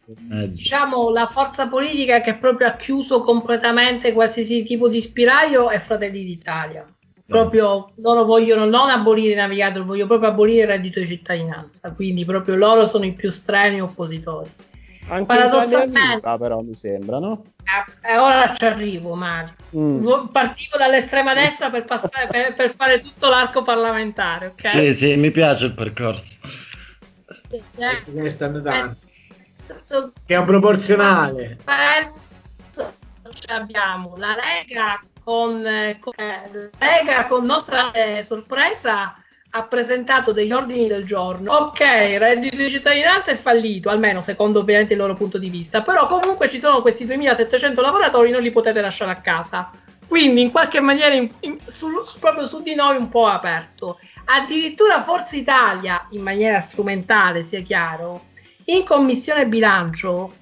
diciamo 0.46 1.10
la 1.10 1.26
forza 1.26 1.68
politica 1.68 2.22
che 2.22 2.34
proprio 2.34 2.68
ha 2.68 2.76
chiuso 2.76 3.20
completamente 3.20 4.12
qualsiasi 4.12 4.62
tipo 4.62 4.88
di 4.88 5.02
spiraglio 5.02 5.68
è 5.68 5.78
Fratelli 5.78 6.24
d'Italia. 6.24 6.86
Proprio 7.26 7.90
loro 7.96 8.24
vogliono 8.24 8.66
non 8.66 8.88
abolire 8.88 9.32
i 9.32 9.36
navigator, 9.36 9.84
vogliono 9.84 10.06
proprio 10.06 10.30
abolire 10.30 10.62
il 10.62 10.68
reddito 10.68 11.00
di 11.00 11.06
cittadinanza. 11.06 11.92
Quindi 11.92 12.24
proprio 12.24 12.54
loro 12.54 12.86
sono 12.86 13.04
i 13.04 13.12
più 13.12 13.30
strani 13.30 13.80
oppositori. 13.80 14.48
Anche 15.08 15.26
Paradossalmente, 15.26 16.20
però 16.38 16.60
mi 16.60 16.74
sembra, 16.74 17.18
no? 17.18 17.44
E 18.02 18.12
eh, 18.12 18.16
ora 18.18 18.52
ci 18.52 18.64
arrivo, 18.64 19.14
Mario. 19.14 19.54
Mm. 19.76 20.26
Partivo 20.32 20.76
dall'estrema 20.78 21.32
destra 21.32 21.70
per, 21.70 21.84
passare, 21.84 22.26
per, 22.28 22.54
per, 22.54 22.74
fare 22.74 22.98
tutto 22.98 23.28
l'arco 23.28 23.62
parlamentare, 23.62 24.46
ok? 24.46 24.68
Sì, 24.70 24.92
sì, 24.94 25.16
mi 25.16 25.30
piace 25.30 25.66
il 25.66 25.74
percorso. 25.74 26.34
Eh, 27.50 28.30
stanno 28.30 28.60
dando. 28.60 28.96
Che 30.26 30.34
è 30.34 30.36
un 30.36 30.44
proporzionale. 30.44 31.58
abbiamo 33.48 34.16
la 34.16 34.34
Lega 34.34 35.00
con, 35.22 35.62
con, 36.00 36.14
eh, 36.16 36.70
Lega 36.78 37.26
con 37.26 37.44
nostra 37.44 37.92
eh, 37.92 38.24
sorpresa 38.24 39.16
ha 39.56 39.62
presentato 39.62 40.32
degli 40.32 40.52
ordini 40.52 40.86
del 40.86 41.04
giorno. 41.04 41.52
Ok, 41.52 41.80
il 41.80 42.18
reddito 42.18 42.56
di 42.56 42.68
cittadinanza 42.68 43.30
è 43.30 43.36
fallito, 43.36 43.88
almeno 43.88 44.20
secondo 44.20 44.60
ovviamente 44.60 44.92
il 44.92 44.98
loro 44.98 45.14
punto 45.14 45.38
di 45.38 45.48
vista, 45.48 45.80
però 45.80 46.06
comunque 46.06 46.50
ci 46.50 46.58
sono 46.58 46.82
questi 46.82 47.06
2700 47.06 47.80
lavoratori, 47.80 48.30
non 48.30 48.42
li 48.42 48.50
potete 48.50 48.80
lasciare 48.82 49.12
a 49.12 49.20
casa. 49.20 49.70
Quindi 50.06 50.42
in 50.42 50.50
qualche 50.50 50.80
maniera 50.80 51.14
in, 51.14 51.28
in, 51.40 51.58
su, 51.66 51.88
proprio 52.20 52.46
su 52.46 52.60
di 52.62 52.74
noi 52.74 52.96
un 52.96 53.08
po' 53.08 53.26
aperto. 53.26 53.98
Addirittura 54.26 55.02
Forza 55.02 55.36
Italia, 55.36 56.06
in 56.10 56.20
maniera 56.20 56.60
strumentale, 56.60 57.42
sia 57.42 57.62
chiaro, 57.62 58.26
in 58.66 58.84
commissione 58.84 59.46
bilancio 59.46 60.32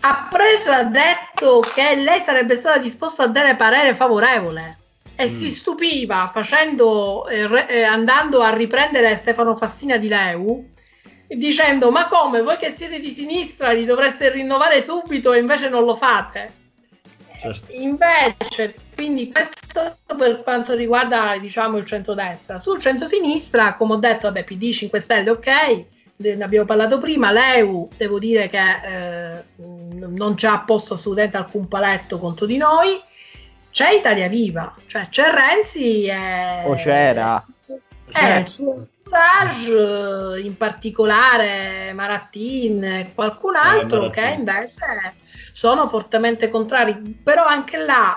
ha 0.00 0.28
preso 0.28 0.70
e 0.70 0.74
ha 0.74 0.84
detto 0.84 1.60
che 1.60 1.94
lei 1.94 2.20
sarebbe 2.20 2.56
stata 2.56 2.78
disposta 2.78 3.22
a 3.22 3.28
dare 3.28 3.54
parere 3.54 3.94
favorevole 3.94 4.78
e 5.16 5.24
mm. 5.24 5.28
si 5.28 5.50
stupiva 5.50 6.28
facendo, 6.28 7.26
eh, 7.28 7.46
re, 7.46 7.68
eh, 7.68 7.82
andando 7.82 8.40
a 8.40 8.52
riprendere 8.54 9.16
Stefano 9.16 9.54
Fassina 9.54 9.96
di 9.96 10.08
Leu 10.08 10.72
dicendo 11.26 11.90
ma 11.90 12.08
come 12.08 12.42
voi 12.42 12.56
che 12.58 12.70
siete 12.70 13.00
di 13.00 13.10
sinistra 13.10 13.72
li 13.72 13.84
dovreste 13.84 14.30
rinnovare 14.30 14.82
subito 14.82 15.32
e 15.32 15.38
invece 15.38 15.68
non 15.68 15.84
lo 15.84 15.94
fate 15.94 16.52
certo. 17.40 17.72
invece 17.72 18.74
quindi 18.94 19.32
questo 19.32 19.96
per 20.16 20.42
quanto 20.42 20.74
riguarda 20.74 21.36
diciamo 21.38 21.78
il 21.78 21.84
centrodestra 21.84 22.58
sul 22.58 22.78
centrosinistra 22.78 23.74
come 23.74 23.94
ho 23.94 23.96
detto 23.96 24.26
vabbè 24.26 24.44
PD 24.44 24.70
5 24.70 25.00
Stelle 25.00 25.30
ok 25.30 25.84
ne 26.16 26.44
abbiamo 26.44 26.66
parlato 26.66 26.98
prima 26.98 27.32
l'EU 27.32 27.88
devo 27.96 28.18
dire 28.18 28.48
che 28.48 28.58
eh, 28.58 29.42
non 29.56 30.36
ci 30.36 30.46
ha 30.46 30.60
posto 30.60 30.94
assolutamente 30.94 31.38
alcun 31.38 31.66
paletto 31.66 32.18
contro 32.18 32.46
di 32.46 32.56
noi 32.56 33.00
c'è 33.74 33.90
Italia 33.90 34.28
Viva, 34.28 34.72
cioè 34.86 35.08
c'è 35.08 35.32
Renzi 35.32 36.04
e... 36.04 36.62
O 36.64 36.74
c'era. 36.74 37.44
Eh, 37.66 38.38
il 38.38 38.46
suo 38.46 38.86
entourage, 38.86 40.40
in 40.40 40.56
particolare 40.56 41.92
Marattin 41.92 42.84
e 42.84 43.10
qualcun 43.16 43.56
eh, 43.56 43.58
altro 43.58 44.06
eh, 44.06 44.10
che 44.10 44.36
invece 44.38 45.16
sono 45.52 45.88
fortemente 45.88 46.50
contrari, 46.50 46.94
però 47.20 47.46
anche 47.46 47.78
là 47.78 48.16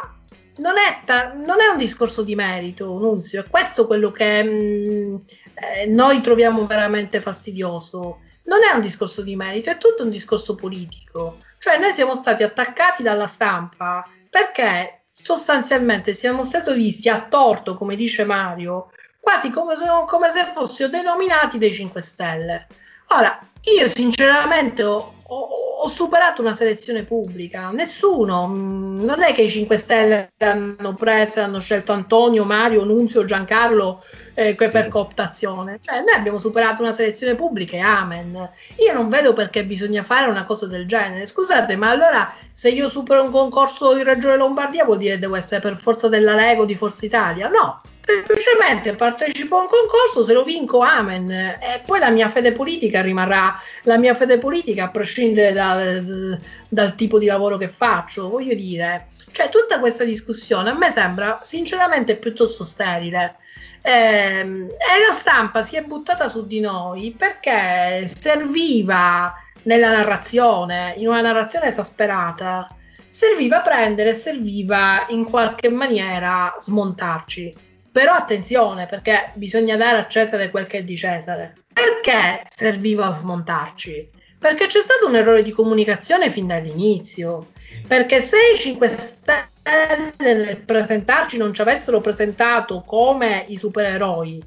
non 0.58 0.78
è, 0.78 1.00
ta- 1.06 1.34
non 1.34 1.60
è 1.60 1.72
un 1.72 1.80
discorso 1.80 2.22
di 2.22 2.36
merito, 2.36 2.96
Nunzio, 3.00 3.42
è 3.42 3.50
questo 3.50 3.88
quello 3.88 4.12
che 4.12 4.44
mh, 4.44 4.50
mm, 4.50 5.16
eh, 5.56 5.86
noi 5.88 6.22
troviamo 6.22 6.68
veramente 6.68 7.20
fastidioso. 7.20 8.20
Non 8.44 8.60
è 8.64 8.76
un 8.76 8.82
discorso 8.82 9.24
di 9.24 9.36
merito, 9.36 9.72
è 9.72 9.80
tutto 9.80 10.04
un 10.04 10.12
discorso 10.12 10.54
politico. 10.54 11.40
Cioè 11.58 11.80
noi 11.80 11.94
siamo 11.94 12.14
stati 12.14 12.44
attaccati 12.44 13.02
dalla 13.02 13.26
stampa 13.26 14.08
perché 14.30 14.97
sostanzialmente 15.28 16.14
siamo 16.14 16.46
stati 16.46 16.72
visti 16.72 17.10
a 17.10 17.20
torto, 17.20 17.76
come 17.76 17.98
dice 17.98 18.24
Mario, 18.24 18.92
quasi 19.20 19.50
come 19.50 19.76
se, 19.76 19.84
come 20.08 20.32
se 20.32 20.46
fossero 20.46 20.88
denominati 20.88 21.58
dei 21.58 21.74
5 21.74 22.02
Stelle. 22.02 22.68
Ora, 23.08 23.38
io 23.78 23.90
sinceramente 23.90 24.84
ho, 24.84 25.16
ho, 25.30 25.40
ho, 25.82 25.88
superato 25.88 26.42
una 26.42 26.54
selezione 26.54 27.04
pubblica, 27.04 27.70
nessuno, 27.72 28.48
mm, 28.48 29.04
non 29.04 29.22
è 29.22 29.34
che 29.34 29.42
i 29.44 29.50
5 29.50 29.78
Stelle 29.78 30.32
hanno 30.38 30.94
preso, 30.94 31.42
hanno 31.42 31.60
scelto 31.60 31.92
Antonio, 31.92 32.46
Mario, 32.46 32.86
Nunzio, 32.86 33.26
Giancarlo 33.26 34.04
eh, 34.34 34.56
per 34.56 34.88
cooptazione, 34.88 35.80
cioè 35.82 36.00
noi 36.00 36.16
abbiamo 36.16 36.40
superato 36.40 36.82
una 36.82 36.94
selezione 36.94 37.36
pubblica 37.36 37.76
e 37.76 37.80
amen. 37.80 38.50
Io 38.78 38.94
non 38.94 39.10
vedo 39.10 39.34
perché 39.34 39.66
bisogna 39.66 40.04
fare 40.04 40.30
una 40.30 40.46
cosa 40.46 40.66
del 40.68 40.88
genere, 40.88 41.26
scusate, 41.26 41.76
ma 41.76 41.90
allora 41.90 42.34
se 42.52 42.70
io 42.70 42.88
supero 42.88 43.24
un 43.24 43.32
concorso 43.32 43.98
in 43.98 44.04
Regione 44.04 44.38
Lombardia 44.38 44.86
vuol 44.86 44.98
dire 44.98 45.16
che 45.16 45.20
devo 45.20 45.36
essere 45.36 45.60
per 45.60 45.78
forza 45.78 46.08
della 46.08 46.36
Lega 46.36 46.62
o 46.62 46.66
di 46.66 46.76
Forza 46.76 47.06
Italia? 47.06 47.50
No, 47.50 47.82
semplicemente 48.08 48.96
partecipo 48.96 49.58
a 49.58 49.62
un 49.62 49.68
concorso, 49.68 50.24
se 50.24 50.32
lo 50.32 50.44
vinco, 50.44 50.80
amen. 50.80 51.30
E 51.30 51.82
poi 51.86 52.00
la 52.00 52.10
mia 52.10 52.30
fede 52.30 52.54
politica 52.54 53.02
rimarrà 53.02 53.60
la 53.84 53.98
mia 53.98 54.14
fede 54.14 54.38
politica 54.38 54.86
a 54.86 54.90
prescindere 54.90 55.52
dal, 55.52 56.40
dal 56.70 56.96
tipo 56.96 57.20
di 57.20 57.26
lavoro 57.26 57.58
che 57.58 57.68
faccio. 57.68 58.30
Voglio 58.30 58.56
dire, 58.56 59.10
cioè 59.32 59.50
tutta 59.50 59.82
questa 59.82 60.06
discussione 60.06 60.70
a 60.70 60.78
me 60.78 60.90
sembra 60.90 61.42
sinceramente 61.44 62.16
piuttosto 62.16 62.64
sterile. 62.64 63.36
Eh, 63.82 64.40
e 64.40 65.06
la 65.06 65.14
stampa 65.14 65.62
si 65.62 65.76
è 65.76 65.84
buttata 65.84 66.30
su 66.30 66.48
di 66.48 66.62
noi 66.62 67.14
perché 67.18 68.08
serviva 68.08 69.34
nella 69.64 69.90
narrazione, 69.90 70.94
in 70.98 71.10
una 71.10 71.22
narrazione 71.22 71.68
esasperata, 71.68 72.70
serviva 73.10 73.60
prendere, 73.60 74.14
serviva 74.14 75.06
in 75.10 75.26
qualche 75.26 75.70
maniera 75.70 76.56
smontarci 76.58 77.76
però 77.98 78.14
attenzione, 78.14 78.86
perché 78.86 79.32
bisogna 79.34 79.76
dare 79.76 79.98
a 79.98 80.06
Cesare 80.06 80.52
quel 80.52 80.68
che 80.68 80.78
è 80.78 80.84
di 80.84 80.96
Cesare. 80.96 81.56
Perché 81.74 82.44
serviva 82.48 83.08
a 83.08 83.12
smontarci? 83.12 84.08
Perché 84.38 84.68
c'è 84.68 84.82
stato 84.82 85.08
un 85.08 85.16
errore 85.16 85.42
di 85.42 85.50
comunicazione 85.50 86.30
fin 86.30 86.46
dall'inizio. 86.46 87.48
Perché 87.88 88.22
se 88.22 88.38
i 88.54 88.60
5 88.60 88.88
Stelle 88.88 90.14
nel 90.18 90.58
presentarci 90.58 91.38
non 91.40 91.56
ci 91.56 91.62
avessero 91.62 92.00
presentato 92.00 92.84
come 92.86 93.46
i 93.48 93.58
supereroi, 93.58 94.44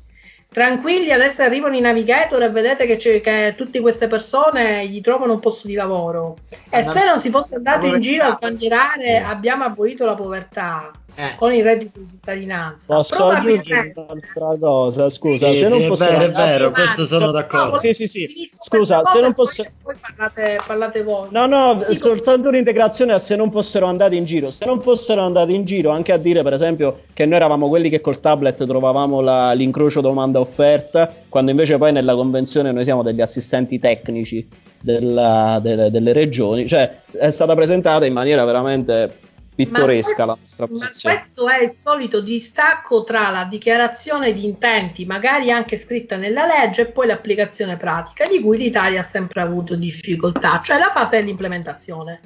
tranquilli, 0.49 1.11
adesso 1.11 1.43
arrivano 1.43 1.75
i 1.75 1.81
navigator 1.81 2.45
e 2.45 2.51
vedete 2.51 2.87
che, 2.87 3.21
che, 3.21 3.55
tutte 3.57 3.81
queste 3.81 4.07
persone 4.07 4.87
gli 4.87 5.01
trovano 5.01 5.33
un 5.33 5.41
posto 5.41 5.67
di 5.67 5.75
lavoro. 5.75 6.37
E 6.71 6.85
se 6.85 7.05
non 7.05 7.19
si 7.19 7.31
fosse 7.31 7.57
andato 7.57 7.87
in 7.87 7.99
giro 7.99 8.27
a 8.27 8.33
sbandierare 8.33 9.19
abbiamo 9.19 9.65
abolito 9.65 10.07
la 10.07 10.15
povertà, 10.15 10.93
eh. 11.15 11.35
con 11.37 11.53
il 11.53 11.63
reddito 11.63 11.99
di 11.99 12.07
cittadinanza. 12.07 12.95
Posso 12.95 13.27
aggiungere 13.27 13.93
un'altra 13.95 14.57
cosa? 14.59 15.09
Scusa, 15.09 15.49
sì, 15.49 15.57
se 15.57 15.67
sì, 15.67 15.71
non 15.71 15.89
posso... 15.89 16.05
È 16.05 16.11
vero, 16.11 16.25
è 16.25 16.31
vero, 16.31 16.71
questo 16.71 17.05
sono 17.07 17.31
d'accordo. 17.31 17.77
Sì, 17.77 17.93
sì, 17.93 18.07
sì. 18.07 18.51
Scusa, 18.61 19.05
se 19.05 19.21
non 19.21 19.33
posso... 19.33 19.65
Poi 19.83 19.95
parlate, 20.01 20.59
parlate 20.67 21.03
voi. 21.03 21.29
No, 21.31 21.47
no, 21.47 21.75
Dico... 21.75 21.93
soltanto 21.93 22.49
un'integrazione 22.49 23.13
a 23.13 23.19
se 23.19 23.37
non 23.37 23.51
fossero 23.51 23.87
andati 23.87 24.17
in 24.17 24.25
giro. 24.25 24.51
Se 24.51 24.65
non 24.65 24.81
fossero 24.81 25.23
andati 25.23 25.55
in 25.55 25.65
giro, 25.65 25.91
anche 25.91 26.13
a 26.13 26.17
dire, 26.17 26.43
per 26.43 26.53
esempio, 26.53 27.03
che 27.13 27.27
noi 27.27 27.37
eravamo 27.37 27.69
quelli 27.69 27.89
che 27.89 28.01
col 28.01 28.21
tablet 28.21 28.67
trovavamo 28.67 29.21
la, 29.21 29.53
l'incrocio 29.53 30.01
domanda-offerta, 30.01 31.13
quando 31.29 31.51
invece 31.51 31.79
poi 31.79 31.93
nella 31.93 32.15
convenzione 32.15 32.73
noi 32.73 32.85
siamo 32.85 33.03
degli 33.03 33.21
assistenti 33.21 33.79
tecnici 33.79 34.47
della, 34.81 35.59
delle, 35.63 35.91
delle 35.91 36.13
regioni. 36.13 36.67
Cioè, 36.67 37.03
è 37.13 37.31
stata 37.31 37.55
presentata 37.55 38.07
in 38.07 38.13
maniera 38.13 38.45
veramente 38.45 39.29
pittoresca 39.65 40.27
ma 40.27 40.35
questo, 40.35 40.65
la 40.65 40.67
nostra 40.67 40.67
posizione. 40.67 41.15
Ma 41.15 41.21
questo 41.21 41.49
è 41.49 41.63
il 41.63 41.75
solito 41.79 42.21
distacco 42.21 43.05
tra 43.05 43.31
la 43.31 43.45
dichiarazione 43.45 44.33
di 44.33 44.45
intenti, 44.45 45.05
magari 45.05 45.51
anche 45.51 45.79
scritta 45.79 46.17
nella 46.17 46.47
legge, 46.47 46.83
e 46.83 46.87
poi 46.87 47.07
l'applicazione 47.07 47.77
pratica, 47.77 48.27
di 48.27 48.41
cui 48.41 48.59
l'Italia 48.59 49.01
ha 49.01 49.05
sempre 49.05 49.41
avuto 49.41 49.77
difficoltà, 49.77 50.61
cioè 50.63 50.79
la 50.79 50.91
fase 50.91 51.19
dell'implementazione. 51.19 52.21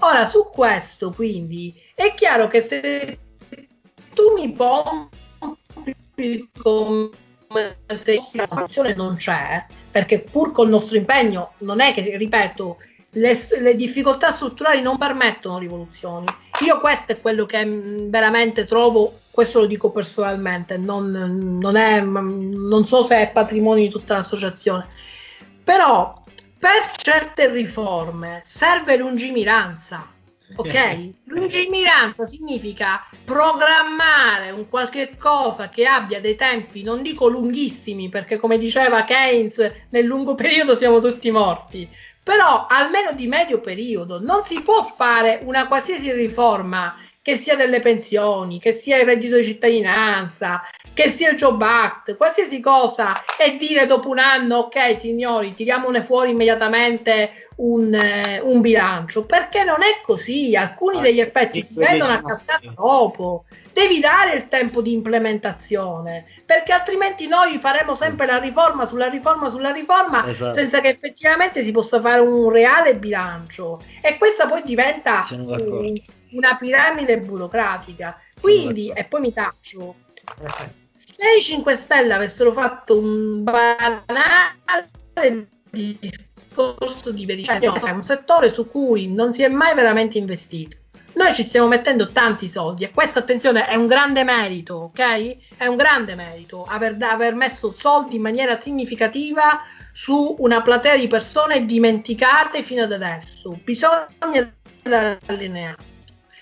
Ora, 0.00 0.24
su 0.26 0.48
questo, 0.52 1.10
quindi, 1.12 1.74
è 1.94 2.14
chiaro 2.14 2.46
che 2.46 2.60
se 2.60 3.18
tu 4.14 4.32
mi 4.36 4.52
pompi 4.52 6.50
come 6.58 7.10
se 7.94 8.18
la 8.32 8.94
non 8.94 9.16
c'è, 9.16 9.64
perché 9.90 10.20
pur 10.20 10.52
col 10.52 10.68
nostro 10.68 10.96
impegno 10.96 11.52
non 11.58 11.80
è 11.80 11.94
che, 11.94 12.16
ripeto, 12.16 12.78
le, 13.12 13.36
le, 13.60 13.74
difficoltà 13.74 14.30
strutturali 14.30 14.82
non 14.82 14.98
permettono 14.98 15.58
rivoluzioni. 15.58 16.26
Io 16.64 16.80
questo 16.80 17.12
è 17.12 17.20
quello 17.20 17.46
che 17.46 17.64
mm, 17.64 18.10
veramente 18.10 18.66
trovo, 18.66 19.20
questo 19.30 19.60
lo 19.60 19.66
dico 19.66 19.90
personalmente, 19.90 20.76
non, 20.76 21.10
non, 21.60 21.76
è, 21.76 22.00
non 22.00 22.86
so 22.86 23.02
se 23.02 23.16
è 23.18 23.30
patrimonio 23.30 23.84
di 23.84 23.90
tutta 23.90 24.16
l'associazione, 24.16 24.86
però 25.62 26.22
per 26.58 26.90
certe 26.96 27.48
riforme 27.50 28.42
serve 28.44 28.96
lungimiranza. 28.96 30.16
Ok? 30.56 31.10
Lungimiranza 31.28 32.24
significa 32.24 33.06
programmare 33.24 34.50
un 34.50 34.68
qualche 34.68 35.14
cosa 35.18 35.68
che 35.68 35.86
abbia 35.86 36.20
dei 36.20 36.36
tempi, 36.36 36.82
non 36.82 37.02
dico 37.02 37.28
lunghissimi, 37.28 38.08
perché 38.08 38.38
come 38.38 38.58
diceva 38.58 39.04
Keynes, 39.04 39.70
nel 39.90 40.06
lungo 40.06 40.34
periodo 40.34 40.74
siamo 40.74 41.00
tutti 41.00 41.30
morti, 41.30 41.88
però 42.28 42.66
almeno 42.68 43.12
di 43.12 43.26
medio 43.26 43.58
periodo 43.58 44.20
non 44.20 44.42
si 44.42 44.60
può 44.60 44.84
fare 44.84 45.40
una 45.44 45.66
qualsiasi 45.66 46.12
riforma 46.12 46.94
che 47.22 47.36
sia 47.36 47.56
delle 47.56 47.80
pensioni, 47.80 48.60
che 48.60 48.70
sia 48.70 48.98
il 48.98 49.06
reddito 49.06 49.36
di 49.36 49.44
cittadinanza, 49.44 50.62
che 50.92 51.08
sia 51.08 51.30
il 51.30 51.38
Job 51.38 51.62
Act, 51.62 52.18
qualsiasi 52.18 52.60
cosa 52.60 53.14
e 53.38 53.56
dire 53.56 53.86
dopo 53.86 54.10
un 54.10 54.18
anno 54.18 54.58
ok 54.58 55.00
signori 55.00 55.54
tiriamone 55.54 56.04
fuori 56.04 56.32
immediatamente 56.32 57.47
un, 57.58 57.94
eh, 57.94 58.40
un 58.40 58.60
bilancio 58.60 59.24
perché 59.24 59.64
non 59.64 59.82
è 59.82 60.00
così. 60.04 60.54
Alcuni 60.56 60.98
ah, 60.98 61.00
degli 61.00 61.20
effetti 61.20 61.62
si 61.62 61.74
vedono 61.74 62.12
a 62.12 62.22
cascata 62.22 62.72
dopo. 62.74 63.44
Devi 63.72 64.00
dare 64.00 64.34
il 64.34 64.48
tempo 64.48 64.82
di 64.82 64.92
implementazione 64.92 66.26
perché 66.44 66.72
altrimenti 66.72 67.26
noi 67.26 67.58
faremo 67.58 67.94
sempre 67.94 68.26
la 68.26 68.38
riforma 68.38 68.84
sulla 68.84 69.08
riforma 69.08 69.50
sulla 69.50 69.70
riforma 69.70 70.28
esatto. 70.28 70.52
senza 70.52 70.80
che 70.80 70.88
effettivamente 70.88 71.62
si 71.62 71.70
possa 71.70 72.00
fare 72.00 72.20
un 72.20 72.50
reale 72.50 72.96
bilancio. 72.96 73.80
E 74.00 74.18
questa 74.18 74.46
poi 74.46 74.62
diventa 74.62 75.26
un, 75.30 76.00
una 76.32 76.56
piramide 76.56 77.18
burocratica. 77.18 78.20
Quindi 78.40 78.90
e 78.94 79.04
poi 79.04 79.20
mi 79.20 79.32
taccio. 79.32 79.94
Se 80.92 81.36
i 81.36 81.42
5 81.42 81.74
Stelle 81.74 82.12
avessero 82.12 82.52
fatto 82.52 82.98
un 82.98 83.42
banale 83.42 84.56
discorso 85.70 86.27
di 87.12 87.26
verità, 87.26 87.60
cioè, 87.60 87.72
è 87.72 87.90
un 87.90 88.02
settore 88.02 88.50
su 88.50 88.68
cui 88.68 89.06
non 89.06 89.32
si 89.32 89.42
è 89.42 89.48
mai 89.48 89.74
veramente 89.74 90.18
investito. 90.18 90.76
Noi 91.14 91.34
ci 91.34 91.42
stiamo 91.42 91.66
mettendo 91.66 92.12
tanti 92.12 92.48
soldi 92.48 92.84
e 92.84 92.90
questo, 92.90 93.18
attenzione, 93.18 93.66
è 93.66 93.74
un 93.74 93.86
grande 93.86 94.22
merito, 94.24 94.74
ok? 94.92 95.56
È 95.56 95.66
un 95.66 95.76
grande 95.76 96.14
merito 96.14 96.64
aver, 96.64 96.96
aver 97.00 97.34
messo 97.34 97.72
soldi 97.72 98.16
in 98.16 98.22
maniera 98.22 98.60
significativa 98.60 99.62
su 99.92 100.36
una 100.38 100.62
platea 100.62 100.96
di 100.96 101.08
persone 101.08 101.64
dimenticate 101.64 102.62
fino 102.62 102.82
ad 102.84 102.92
adesso. 102.92 103.58
Bisogna 103.64 104.54
allineare. 105.26 105.76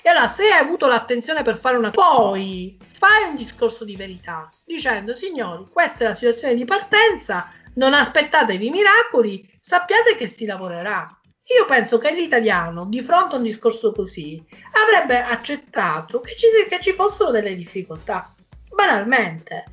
E 0.02 0.10
allora, 0.10 0.28
se 0.28 0.44
hai 0.44 0.62
avuto 0.62 0.86
l'attenzione 0.86 1.42
per 1.42 1.56
fare 1.56 1.76
una 1.76 1.90
poi 1.90 2.76
fai 2.78 3.30
un 3.30 3.34
discorso 3.34 3.84
di 3.84 3.96
verità 3.96 4.48
dicendo, 4.64 5.14
signori, 5.14 5.64
questa 5.72 6.04
è 6.04 6.08
la 6.08 6.14
situazione 6.14 6.54
di 6.54 6.64
partenza, 6.64 7.50
non 7.74 7.94
aspettatevi 7.94 8.70
miracoli, 8.70 9.55
sappiate 9.66 10.14
che 10.14 10.28
si 10.28 10.46
lavorerà. 10.46 11.10
Io 11.58 11.64
penso 11.64 11.98
che 11.98 12.12
l'italiano, 12.12 12.86
di 12.86 13.00
fronte 13.00 13.34
a 13.34 13.38
un 13.38 13.42
discorso 13.42 13.90
così, 13.90 14.40
avrebbe 14.70 15.20
accettato 15.20 16.20
che 16.20 16.36
ci, 16.36 16.46
che 16.68 16.80
ci 16.80 16.92
fossero 16.92 17.32
delle 17.32 17.56
difficoltà, 17.56 18.32
banalmente. 18.72 19.64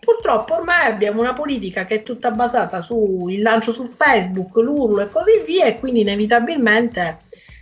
Purtroppo 0.00 0.56
ormai 0.56 0.84
abbiamo 0.84 1.22
una 1.22 1.32
politica 1.32 1.86
che 1.86 1.96
è 1.96 2.02
tutta 2.02 2.30
basata 2.30 2.82
sul 2.82 3.40
lancio 3.40 3.72
su 3.72 3.86
Facebook, 3.86 4.54
l'urlo 4.56 5.00
e 5.00 5.10
così 5.10 5.42
via, 5.46 5.64
e 5.64 5.78
quindi 5.78 6.00
inevitabilmente 6.00 7.16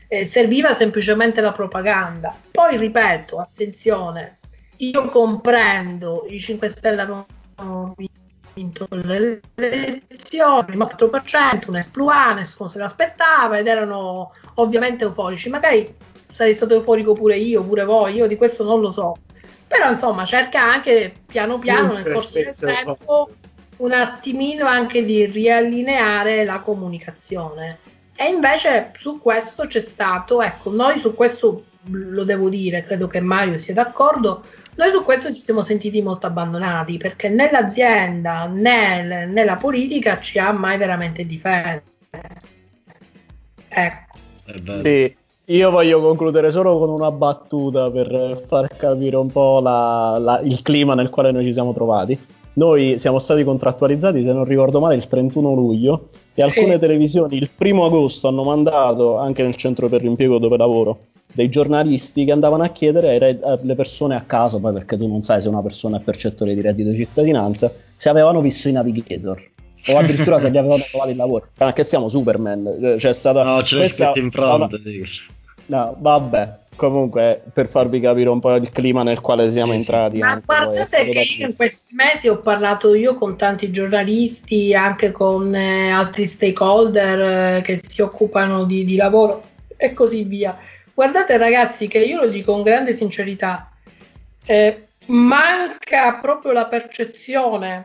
eh, 0.08 0.24
serviva 0.24 0.72
semplicemente 0.72 1.40
la 1.40 1.52
propaganda. 1.52 2.36
Poi 2.50 2.76
ripeto, 2.78 3.38
attenzione, 3.38 4.38
io 4.78 5.08
comprendo 5.08 6.26
i 6.28 6.40
5 6.40 6.68
Stelle 6.68 7.00
avevano 7.00 7.94
vinto 7.96 8.25
le 8.88 9.40
elezioni, 9.54 10.72
il 10.72 10.78
4%, 10.78 11.68
un 11.68 11.76
esploit, 11.76 12.34
nessuno 12.36 12.68
se 12.68 12.78
l'aspettava 12.78 13.58
ed 13.58 13.66
erano 13.66 14.32
ovviamente 14.54 15.04
euforici. 15.04 15.48
Magari 15.48 15.94
sarei 16.30 16.54
stato 16.54 16.74
euforico 16.74 17.12
pure 17.12 17.36
io, 17.36 17.62
pure 17.62 17.84
voi, 17.84 18.14
io 18.14 18.26
di 18.26 18.36
questo 18.36 18.64
non 18.64 18.80
lo 18.80 18.90
so. 18.90 19.16
Però 19.68 19.88
insomma 19.88 20.24
cerca 20.24 20.62
anche 20.62 21.12
piano 21.26 21.58
piano 21.58 21.92
nel 21.92 22.12
corso 22.12 22.32
del 22.32 22.54
tempo 22.54 23.30
un 23.78 23.92
attimino 23.92 24.66
anche 24.66 25.04
di 25.04 25.26
riallineare 25.26 26.44
la 26.44 26.60
comunicazione 26.60 27.78
e 28.14 28.28
invece 28.28 28.92
su 28.98 29.20
questo 29.20 29.66
c'è 29.66 29.82
stato, 29.82 30.40
ecco, 30.40 30.70
noi 30.70 30.98
su 30.98 31.14
questo 31.14 31.64
lo 31.90 32.24
devo 32.24 32.48
dire, 32.48 32.84
credo 32.84 33.06
che 33.06 33.20
Mario 33.20 33.58
sia 33.58 33.74
d'accordo, 33.74 34.42
noi 34.76 34.90
su 34.90 35.02
questo 35.02 35.32
ci 35.32 35.40
siamo 35.40 35.62
sentiti 35.62 36.02
molto 36.02 36.26
abbandonati 36.26 36.98
perché 36.98 37.28
né 37.28 37.50
l'azienda 37.50 38.46
né, 38.46 39.26
né 39.26 39.44
la 39.44 39.56
politica 39.56 40.20
ci 40.20 40.38
ha 40.38 40.52
mai 40.52 40.76
veramente 40.78 41.24
difeso. 41.24 41.82
Ecco. 43.68 44.78
Sì, 44.78 45.14
io 45.46 45.70
voglio 45.70 46.00
concludere 46.00 46.50
solo 46.50 46.78
con 46.78 46.90
una 46.90 47.10
battuta 47.10 47.90
per 47.90 48.44
far 48.46 48.68
capire 48.76 49.16
un 49.16 49.30
po' 49.30 49.60
la, 49.60 50.18
la, 50.18 50.40
il 50.40 50.60
clima 50.62 50.94
nel 50.94 51.10
quale 51.10 51.32
noi 51.32 51.44
ci 51.44 51.52
siamo 51.52 51.72
trovati. 51.72 52.18
Noi 52.54 52.98
siamo 52.98 53.18
stati 53.18 53.44
contrattualizzati, 53.44 54.22
se 54.22 54.32
non 54.32 54.44
ricordo 54.44 54.80
male, 54.80 54.94
il 54.94 55.06
31 55.08 55.54
luglio 55.54 56.08
e 56.34 56.42
alcune 56.42 56.74
sì. 56.74 56.78
televisioni 56.78 57.36
il 57.36 57.50
primo 57.54 57.84
agosto 57.84 58.28
hanno 58.28 58.44
mandato, 58.44 59.18
anche 59.18 59.42
nel 59.42 59.56
centro 59.56 59.88
per 59.88 60.02
l'impiego 60.02 60.38
dove 60.38 60.56
lavoro, 60.56 60.98
dei 61.32 61.48
giornalisti 61.48 62.24
che 62.24 62.32
andavano 62.32 62.62
a 62.62 62.68
chiedere 62.68 63.38
alle 63.42 63.74
persone 63.74 64.16
a 64.16 64.22
caso, 64.22 64.58
poi 64.58 64.72
perché 64.72 64.96
tu 64.96 65.06
non 65.06 65.22
sai 65.22 65.42
se 65.42 65.48
una 65.48 65.62
persona 65.62 65.98
è 65.98 66.00
percettore 66.00 66.54
di 66.54 66.60
reddito 66.60 66.90
di 66.90 66.96
cittadinanza, 66.96 67.72
se 67.94 68.08
avevano 68.08 68.40
visto 68.40 68.68
i 68.68 68.72
navigator 68.72 69.42
o 69.88 69.98
addirittura 69.98 70.40
se 70.40 70.50
gli 70.50 70.56
avevano 70.56 70.84
trovato 70.88 71.10
il 71.10 71.16
lavoro. 71.16 71.48
Perché 71.56 71.84
siamo 71.84 72.08
Superman, 72.08 72.96
c'è 72.96 73.12
stata... 73.12 73.42
No, 73.42 73.60
l'hai 73.60 73.88
scritto 73.88 74.18
in 74.18 74.30
fronte. 74.30 74.80
Una... 74.84 75.06
No, 75.66 75.96
vabbè, 75.98 76.58
Comunque, 76.76 77.42
per 77.54 77.68
farvi 77.68 78.00
capire 78.00 78.28
un 78.28 78.38
po' 78.38 78.54
il 78.54 78.70
clima 78.70 79.02
nel 79.02 79.20
quale 79.20 79.50
siamo 79.50 79.72
sì, 79.72 79.78
entrati. 79.78 80.18
Ma 80.18 80.40
guardate 80.44 81.08
che 81.08 81.20
io 81.38 81.46
in 81.46 81.56
questi 81.56 81.94
mesi 81.94 82.28
ho 82.28 82.36
parlato 82.36 82.94
io 82.94 83.14
con 83.14 83.36
tanti 83.36 83.70
giornalisti, 83.70 84.74
anche 84.74 85.10
con 85.10 85.54
eh, 85.54 85.90
altri 85.90 86.26
stakeholder 86.26 87.56
eh, 87.56 87.62
che 87.62 87.80
si 87.82 88.02
occupano 88.02 88.64
di, 88.64 88.84
di, 88.84 88.96
lavoro 88.96 89.42
e 89.74 89.94
così 89.94 90.24
via. 90.24 90.56
Guardate 90.96 91.36
ragazzi 91.36 91.88
che 91.88 91.98
io 91.98 92.22
lo 92.22 92.28
dico 92.28 92.52
con 92.52 92.62
grande 92.62 92.94
sincerità, 92.94 93.70
eh, 94.46 94.86
manca 95.08 96.14
proprio 96.14 96.52
la 96.52 96.64
percezione 96.68 97.84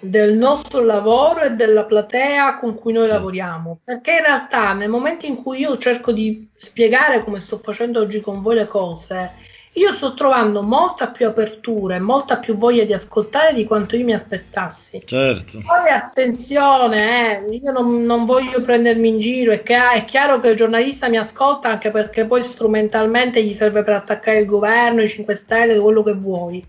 del 0.00 0.32
nostro 0.32 0.82
lavoro 0.82 1.42
e 1.42 1.50
della 1.50 1.84
platea 1.84 2.56
con 2.56 2.74
cui 2.74 2.94
noi 2.94 3.06
lavoriamo. 3.06 3.80
Perché 3.84 4.12
in 4.12 4.22
realtà 4.22 4.72
nel 4.72 4.88
momento 4.88 5.26
in 5.26 5.42
cui 5.42 5.58
io 5.58 5.76
cerco 5.76 6.10
di 6.10 6.48
spiegare 6.56 7.22
come 7.22 7.38
sto 7.38 7.58
facendo 7.58 8.00
oggi 8.00 8.22
con 8.22 8.40
voi 8.40 8.54
le 8.54 8.66
cose, 8.66 9.32
io 9.78 9.92
sto 9.92 10.14
trovando 10.14 10.62
molta 10.62 11.08
più 11.08 11.26
apertura 11.26 11.94
e 11.94 12.00
molta 12.00 12.38
più 12.38 12.56
voglia 12.56 12.84
di 12.84 12.92
ascoltare 12.92 13.54
di 13.54 13.64
quanto 13.64 13.96
io 13.96 14.04
mi 14.04 14.12
aspettassi. 14.12 15.02
Certo. 15.04 15.60
Poi 15.64 15.90
attenzione, 15.90 17.46
eh, 17.46 17.56
io 17.56 17.72
non, 17.72 18.02
non, 18.02 18.24
voglio 18.24 18.60
prendermi 18.60 19.08
in 19.08 19.20
giro, 19.20 19.52
è, 19.52 19.62
che, 19.62 19.76
è 19.76 20.04
chiaro 20.04 20.40
che 20.40 20.48
il 20.48 20.56
giornalista 20.56 21.08
mi 21.08 21.16
ascolta 21.16 21.68
anche 21.68 21.90
perché 21.90 22.26
poi 22.26 22.42
strumentalmente 22.42 23.42
gli 23.42 23.54
serve 23.54 23.82
per 23.82 23.94
attaccare 23.94 24.40
il 24.40 24.46
governo, 24.46 25.02
i 25.02 25.08
5 25.08 25.34
Stelle, 25.34 25.78
quello 25.78 26.02
che 26.02 26.14
vuoi. 26.14 26.64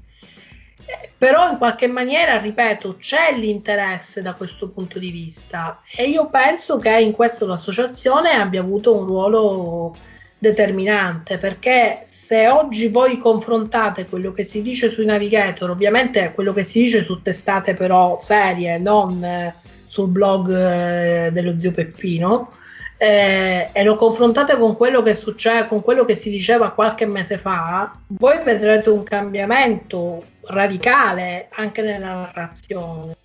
Eh, 0.86 1.10
però 1.18 1.49
in 1.49 1.57
qualche 1.57 1.88
maniera, 1.88 2.38
ripeto, 2.38 2.95
c'è 2.97 3.36
l'interesse 3.36 4.22
da 4.22 4.34
questo 4.34 4.70
punto 4.70 4.99
di 4.99 5.12
vista 5.12 5.82
e 5.95 6.07
io 6.07 6.28
penso 6.28 6.78
che 6.78 6.97
in 6.99 7.12
questo 7.12 7.45
l'associazione 7.45 8.32
abbia 8.32 8.62
avuto 8.62 8.95
un 8.95 9.05
ruolo 9.05 9.95
determinante 10.39 11.38
perché 11.38 12.03
se 12.30 12.47
oggi 12.47 12.89
voi 12.89 13.17
confrontate 13.17 14.05
quello 14.05 14.32
che 14.34 14.43
si 14.43 14.61
dice 14.61 14.91
sui 14.91 15.03
navigator, 15.03 15.71
ovviamente 15.71 16.32
quello 16.36 16.53
che 16.53 16.63
si 16.63 16.82
dice 16.82 17.03
su 17.03 17.23
testate 17.23 17.73
però 17.73 18.19
serie, 18.19 18.77
non 18.77 19.23
eh, 19.23 19.55
sul 19.88 20.09
blog 20.09 20.47
eh, 20.51 21.32
dello 21.32 21.59
zio 21.59 21.71
Peppino, 21.71 22.51
eh, 22.97 23.69
e 23.71 23.84
lo 23.84 23.95
confrontate 23.95 24.57
con 24.57 24.77
quello 24.77 25.01
che 25.01 25.15
succede, 25.15 25.65
con 25.65 25.82
quello 25.82 26.05
che 26.05 26.13
si 26.13 26.30
diceva 26.30 26.69
qualche 26.69 27.07
mese 27.07 27.39
fa, 27.39 27.97
voi 28.09 28.43
vedrete 28.43 28.91
un 28.91 29.01
cambiamento 29.01 30.23
radicale 30.41 31.47
anche 31.53 31.82
nella 31.82 32.13
narrazione, 32.13 33.15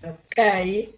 ok? 0.00 0.16
Okay. 0.36 0.94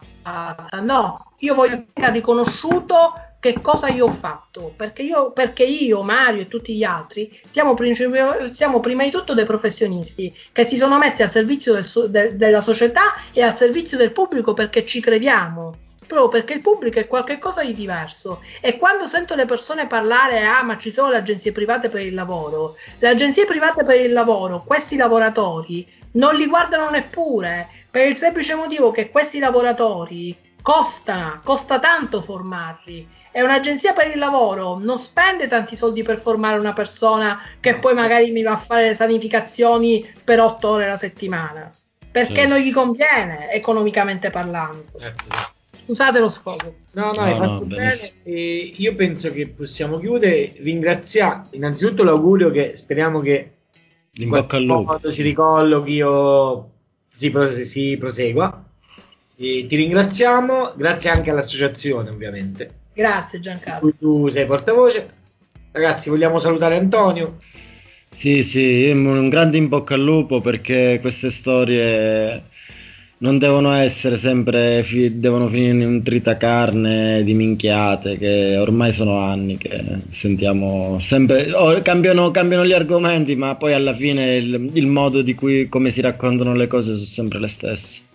No, 0.82 1.34
io 1.40 1.54
voglio 1.54 1.84
che 1.92 2.10
riconosciuto 2.12 3.14
che 3.40 3.60
cosa 3.62 3.90
io 3.90 4.06
ho 4.06 4.10
fatto, 4.10 4.74
perché 4.76 5.04
io, 5.04 5.32
perché 5.32 5.64
io, 5.64 6.02
Mario 6.02 6.44
e 6.44 6.48
tutti 6.48 6.76
gli 6.76 6.84
altri 6.84 7.30
siamo, 7.50 7.74
princip- 7.74 8.52
siamo 8.52 8.80
prima 8.80 9.04
di 9.04 9.12
tutto 9.12 9.34
dei 9.34 9.46
professionisti 9.46 10.34
che 10.54 10.64
si 10.64 10.78
sono 10.78 10.98
messi 10.98 11.22
al 11.22 11.30
servizio 11.30 11.74
del, 11.74 12.10
de- 12.10 12.36
della 12.38 12.62
società 12.62 13.16
e 13.34 13.42
al 13.42 13.58
servizio 13.58 13.98
del 13.98 14.14
pubblico 14.14 14.54
perché 14.54 14.86
ci 14.86 15.02
crediamo 15.02 15.86
proprio 16.08 16.30
perché 16.30 16.54
il 16.54 16.62
pubblico 16.62 16.98
è 16.98 17.08
qualcosa 17.08 17.64
di 17.64 17.76
diverso 17.76 18.42
e 18.62 18.78
quando 18.78 19.08
sento 19.08 19.36
le 19.36 19.46
persone 19.46 19.86
parlare 19.86 20.46
ah 20.46 20.64
ma 20.64 20.78
ci 20.78 20.92
sono 20.92 21.10
le 21.12 21.18
agenzie 21.18 21.52
private 21.52 21.90
per 21.90 22.02
il 22.02 22.14
lavoro 22.14 22.76
le 22.98 23.08
agenzie 23.08 23.46
private 23.46 23.84
per 23.84 24.00
il 24.02 24.14
lavoro 24.14 24.64
questi 24.66 24.96
lavoratori 24.96 25.88
non 26.14 26.36
li 26.36 26.48
guardano 26.48 26.90
neppure 26.90 27.70
per 27.92 28.08
il 28.08 28.16
semplice 28.16 28.56
motivo 28.56 28.92
che 28.92 29.10
questi 29.10 29.40
lavoratori 29.40 30.36
costano 30.62 31.40
costa 31.44 31.80
tanto 31.80 32.22
formarli 32.22 33.08
e 33.32 33.44
un'agenzia 33.44 33.94
per 33.94 34.08
il 34.08 34.18
lavoro 34.18 34.78
non 34.80 34.98
spende 34.98 35.48
tanti 35.48 35.76
soldi 35.76 36.02
per 36.04 36.18
formare 36.18 36.60
una 36.60 36.74
persona 36.74 37.40
che 37.60 37.76
poi 37.76 37.94
magari 37.94 38.32
mi 38.32 38.42
va 38.42 38.54
a 38.54 38.58
fare 38.58 38.88
le 38.88 38.96
sanificazioni 38.96 40.12
per 40.24 40.40
otto 40.40 40.70
ore 40.70 40.86
alla 40.86 40.98
settimana 40.98 41.72
perché 42.12 42.42
sì. 42.42 42.48
non 42.48 42.58
gli 42.60 42.74
conviene 42.74 43.52
economicamente 43.52 44.30
parlando 44.30 44.86
certo. 44.98 45.56
Scusate 45.88 46.20
lo 46.20 46.28
sfogo. 46.28 46.76
No, 46.92 47.14
no, 47.14 47.22
hai 47.22 47.32
no, 47.32 47.38
fatto 47.38 47.66
no, 47.66 47.76
bene. 47.76 48.12
E 48.24 48.74
io 48.76 48.94
penso 48.96 49.32
che 49.32 49.48
possiamo 49.48 50.00
chiudere. 50.00 50.56
Ringraziare 50.58 51.44
innanzitutto 51.52 52.04
l'augurio 52.04 52.52
che 52.52 52.74
speriamo 52.76 53.22
che 53.22 53.52
in 54.16 54.28
qualche 54.28 54.60
modo 54.60 55.10
si 55.10 55.22
ricollochi 55.22 56.02
o 56.02 56.72
si, 57.14 57.34
si 57.64 57.96
prosegua. 57.98 58.66
E 59.38 59.66
ti 59.66 59.76
ringraziamo, 59.78 60.74
grazie 60.76 61.10
anche 61.10 61.30
all'associazione 61.30 62.10
ovviamente. 62.10 62.70
Grazie 62.94 63.40
Giancarlo. 63.40 63.90
Tu, 63.92 63.98
tu 63.98 64.28
sei 64.28 64.46
portavoce. 64.46 65.10
Ragazzi, 65.72 66.10
vogliamo 66.10 66.38
salutare 66.38 66.78
Antonio. 66.78 67.38
Sì, 68.14 68.44
sì, 68.44 68.90
un 68.90 69.30
grande 69.30 69.56
in 69.56 69.70
bocca 69.70 69.94
al 69.94 70.02
lupo 70.02 70.42
perché 70.42 70.98
queste 71.00 71.32
storie 71.32 72.44
non 73.20 73.40
devono 73.40 73.72
essere 73.72 74.20
sempre, 74.20 74.84
fi- 74.84 75.20
devono 75.20 75.48
finire 75.50 75.72
in 75.72 75.88
un 75.88 76.04
tritacarne 76.04 77.24
di 77.24 77.34
minchiate 77.34 78.18
che 78.18 78.58
ormai 78.58 78.94
sono 78.94 79.18
anni 79.18 79.58
che 79.58 79.84
sentiamo 80.12 81.00
sempre, 81.00 81.52
oh, 81.54 81.82
cambiano, 81.82 82.30
cambiano, 82.32 82.66
gli 82.66 82.74
argomenti 82.74 83.36
ma 83.36 83.56
poi 83.56 83.74
alla 83.74 83.96
fine 83.96 84.36
il, 84.36 84.70
il 84.74 84.88
modo 84.88 85.22
di 85.22 85.34
cui, 85.34 85.68
come 85.68 85.90
si 85.92 86.02
raccontano 86.02 86.54
le 86.54 86.68
cose 86.68 86.94
sono 86.94 87.06
sempre 87.06 87.40
le 87.40 87.48
stesse. 87.48 88.07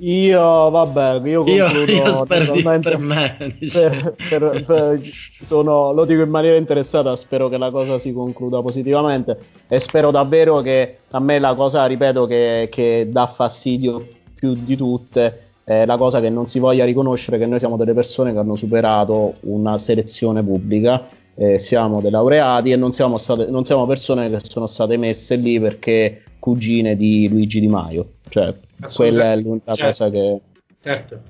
Io, 0.00 0.70
vabbè, 0.70 1.20
io 1.28 1.44
concludo 1.44 1.92
io, 1.92 2.04
io 2.04 2.24
per 2.24 2.98
me. 2.98 3.36
Per, 3.70 4.14
per, 4.28 4.64
per, 4.64 5.00
sono, 5.42 5.92
lo 5.92 6.04
dico 6.04 6.22
in 6.22 6.30
maniera 6.30 6.56
interessata, 6.56 7.14
spero 7.16 7.48
che 7.48 7.58
la 7.58 7.70
cosa 7.70 7.98
si 7.98 8.12
concluda 8.12 8.62
positivamente 8.62 9.38
e 9.68 9.78
spero 9.78 10.10
davvero 10.10 10.60
che 10.62 10.98
a 11.10 11.20
me 11.20 11.38
la 11.38 11.54
cosa, 11.54 11.84
ripeto, 11.84 12.26
che, 12.26 12.68
che 12.70 13.08
dà 13.10 13.26
fastidio 13.26 14.06
più 14.34 14.54
di 14.54 14.74
tutte 14.74 15.48
è 15.64 15.84
la 15.84 15.96
cosa 15.96 16.20
che 16.20 16.30
non 16.30 16.46
si 16.46 16.58
voglia 16.58 16.84
riconoscere 16.84 17.38
che 17.38 17.46
noi 17.46 17.58
siamo 17.58 17.76
delle 17.76 17.92
persone 17.92 18.32
che 18.32 18.38
hanno 18.38 18.56
superato 18.56 19.34
una 19.42 19.78
selezione 19.78 20.42
pubblica, 20.42 21.06
eh, 21.34 21.58
siamo 21.58 22.00
dei 22.00 22.10
laureati 22.10 22.72
e 22.72 22.76
non 22.76 22.90
siamo, 22.90 23.18
state, 23.18 23.46
non 23.50 23.64
siamo 23.64 23.86
persone 23.86 24.28
che 24.30 24.38
sono 24.40 24.66
state 24.66 24.96
messe 24.96 25.36
lì 25.36 25.60
perché 25.60 26.22
cugine 26.40 26.96
di 26.96 27.28
Luigi 27.28 27.60
Di 27.60 27.68
Maio. 27.68 28.06
Cioè, 28.30 28.54
quella 28.94 29.32
è 29.32 29.36
l'unica 29.36 29.74
certo. 29.74 30.04
cosa 30.04 30.10
che... 30.10 30.40
Certo. 30.82 31.22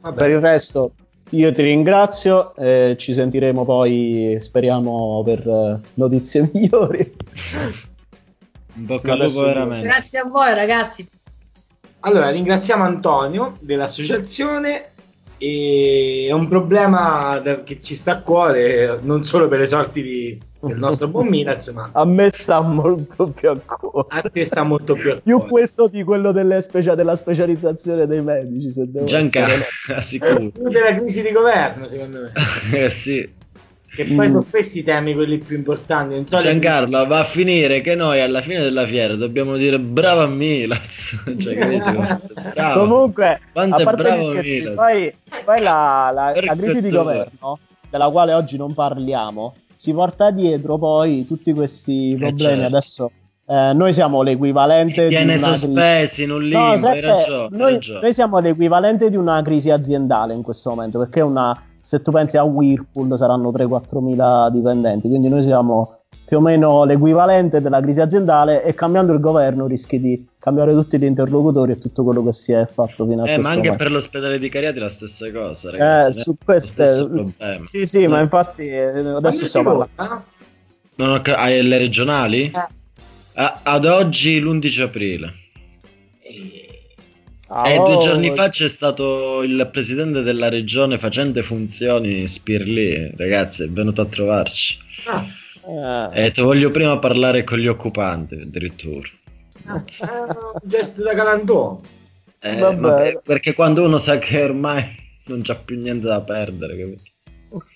Per 0.00 0.30
il 0.30 0.40
resto, 0.40 0.92
io 1.30 1.52
ti 1.52 1.62
ringrazio, 1.62 2.54
eh, 2.56 2.94
ci 2.98 3.12
sentiremo 3.12 3.64
poi, 3.64 4.38
speriamo, 4.40 5.22
per 5.24 5.46
uh, 5.46 5.80
notizie 5.94 6.48
migliori. 6.52 7.14
Un 8.76 8.84
bocca 8.86 9.12
al 9.12 9.18
lupo 9.18 9.40
veramente. 9.42 9.86
Grazie 9.86 10.18
a 10.20 10.24
voi 10.24 10.54
ragazzi. 10.54 11.06
Allora, 12.00 12.30
ringraziamo 12.30 12.82
Antonio 12.82 13.56
dell'associazione 13.60 14.92
e 15.38 16.26
è 16.28 16.32
un 16.32 16.48
problema 16.48 17.42
che 17.64 17.80
ci 17.82 17.94
sta 17.94 18.12
a 18.12 18.20
cuore 18.22 19.00
non 19.02 19.24
solo 19.24 19.48
per 19.48 19.58
le 19.58 19.66
sorti 19.66 20.02
di, 20.02 20.38
del 20.60 20.78
nostro 20.78 21.08
buon 21.08 21.28
Milaz 21.28 21.68
ma 21.68 21.90
a 21.92 22.04
me 22.04 22.30
sta 22.30 22.60
molto 22.60 23.28
più 23.28 23.50
a 23.50 23.58
cuore. 23.58 24.06
A 24.08 24.22
te 24.22 24.44
sta 24.44 24.62
molto 24.62 24.94
più 24.94 25.10
a 25.10 25.20
cuore. 25.20 25.20
più 25.22 25.38
questo 25.48 25.86
di 25.88 26.02
quello 26.02 26.32
specia- 26.60 26.94
della 26.94 27.16
specializzazione 27.16 28.06
dei 28.06 28.22
medici 28.22 28.72
se 28.72 28.90
devo 28.90 29.04
Giancarlo 29.06 29.64
sicuro. 30.00 30.50
Più 30.50 30.68
della 30.68 30.94
crisi 30.94 31.22
di 31.22 31.32
governo 31.32 31.86
secondo 31.86 32.20
me. 32.20 32.32
Eh 32.72 32.90
sì. 32.90 33.44
Che 33.96 34.04
poi 34.04 34.26
mm. 34.26 34.30
sono 34.30 34.46
questi 34.48 34.80
i 34.80 34.84
temi 34.84 35.14
quelli 35.14 35.38
più 35.38 35.56
importanti. 35.56 36.14
Non 36.14 36.26
so 36.26 36.42
Giancarlo, 36.42 37.00
le... 37.00 37.06
va 37.06 37.20
a 37.20 37.24
finire 37.24 37.80
che 37.80 37.94
noi 37.94 38.20
alla 38.20 38.42
fine 38.42 38.60
della 38.60 38.86
fiera 38.86 39.14
dobbiamo 39.14 39.56
dire 39.56 39.78
bravo 39.78 40.20
a 40.20 40.26
Milan. 40.26 40.80
cioè, 41.40 42.74
Comunque, 42.74 43.40
Quanto 43.52 43.76
a 43.76 43.82
parte 43.84 44.18
gli 44.18 44.24
scherzi, 44.24 44.70
poi, 44.74 45.14
poi 45.42 45.60
la, 45.62 46.10
la, 46.12 46.34
la 46.38 46.56
crisi 46.56 46.82
di 46.82 46.90
governo, 46.90 47.58
della 47.88 48.10
quale 48.10 48.34
oggi 48.34 48.58
non 48.58 48.74
parliamo, 48.74 49.54
si 49.86 49.92
porta 49.92 50.32
dietro 50.32 50.78
poi 50.78 51.24
tutti 51.24 51.52
questi 51.52 52.14
eh, 52.14 52.16
problemi. 52.16 52.52
Eh 52.52 52.56
certo. 52.56 52.66
Adesso 52.66 53.10
eh, 53.46 53.72
noi 53.72 53.92
siamo 53.92 54.22
l'equivalente 54.22 55.06
di 55.06 55.14
una 55.14 55.54
sospesi 55.54 56.14
crisi... 56.14 56.22
un 56.24 56.42
limbo, 56.42 56.58
No, 56.58 56.72
che 56.74 57.00
ragione, 57.00 57.48
noi, 57.56 57.72
ragione. 57.74 58.00
noi 58.00 58.12
siamo 58.12 58.38
l'equivalente 58.40 59.10
di 59.10 59.16
una 59.16 59.40
crisi 59.42 59.70
aziendale 59.70 60.34
in 60.34 60.42
questo 60.42 60.70
momento, 60.70 60.98
perché 60.98 61.20
una, 61.20 61.56
se 61.80 62.02
tu 62.02 62.10
pensi 62.10 62.36
a 62.36 62.42
Whirlpool 62.42 63.16
saranno 63.16 63.52
3-4 63.52 64.00
mila 64.00 64.48
dipendenti, 64.50 65.08
quindi 65.08 65.28
noi 65.28 65.44
siamo 65.44 65.98
più 66.24 66.38
o 66.38 66.40
meno 66.40 66.82
l'equivalente 66.82 67.60
della 67.60 67.80
crisi 67.80 68.00
aziendale 68.00 68.64
e 68.64 68.74
cambiando 68.74 69.12
il 69.12 69.20
governo 69.20 69.66
rischi 69.66 70.00
di 70.00 70.26
cambiare 70.46 70.70
tutti 70.74 70.96
gli 70.96 71.02
interlocutori 71.04 71.72
e 71.72 71.78
tutto 71.78 72.04
quello 72.04 72.22
che 72.24 72.32
si 72.32 72.52
è 72.52 72.68
fatto 72.72 73.04
fino 73.04 73.22
a 73.24 73.28
Eh, 73.28 73.34
questo 73.34 73.40
ma 73.42 73.48
anche 73.48 73.62
momento. 73.68 73.82
per 73.82 73.90
l'ospedale 73.92 74.38
di 74.38 74.48
Cariati 74.48 74.78
la 74.78 74.90
stessa 74.90 75.32
cosa, 75.32 75.68
Eh, 75.70 75.72
ragazzi. 75.72 76.20
su 76.20 76.30
Lo 76.30 76.36
queste... 76.44 77.08
Sì, 77.64 77.84
sì, 77.84 78.06
ma 78.06 78.20
Eh. 78.20 78.22
infatti 78.22 78.62
eh, 78.68 78.90
Quando 78.92 79.16
adesso 79.16 79.38
si 79.38 79.46
stiamo 79.48 79.88
parlando. 79.96 80.24
Non 80.94 81.10
ho 81.10 81.20
ca- 81.20 81.36
hai 81.38 81.60
le 81.64 81.78
regionali? 81.78 82.42
Eh. 82.54 82.66
A- 83.34 83.60
ad 83.64 83.84
oggi 83.86 84.38
l'11 84.40 84.80
aprile. 84.82 85.32
Eh, 86.20 86.60
Ah, 87.48 87.68
e 87.68 87.76
due 87.76 87.94
oh, 87.94 88.02
giorni 88.02 88.34
fa 88.34 88.48
c'è 88.48 88.68
stato 88.68 89.42
il 89.42 89.68
presidente 89.72 90.22
della 90.22 90.48
regione 90.48 90.98
facente 90.98 91.42
funzioni 91.44 92.26
Spirlì, 92.26 93.12
ragazzi, 93.16 93.62
è 93.64 93.68
venuto 93.68 94.00
a 94.00 94.06
trovarci. 94.06 94.76
ah, 95.06 95.24
eh, 95.68 95.80
Ha 95.80 96.08
detto 96.22 96.42
voglio 96.44 96.70
prima 96.70 96.98
parlare 96.98 97.44
con 97.44 97.58
gli 97.58 97.68
occupanti, 97.68 98.34
addirittura. 98.34 99.08
È 99.66 100.20
un 100.20 100.60
gesto 100.62 101.02
da 101.02 101.14
galantuomo. 101.14 101.80
Eh, 102.40 102.58
Vabbè. 102.58 102.78
per- 103.12 103.20
perché 103.24 103.54
quando 103.54 103.82
uno 103.84 103.98
sa 103.98 104.18
che 104.18 104.42
ormai 104.42 104.84
non 105.26 105.42
c'ha 105.42 105.56
più 105.56 105.78
niente 105.78 106.06
da 106.06 106.20
perdere, 106.20 106.76
capito? 106.78 107.02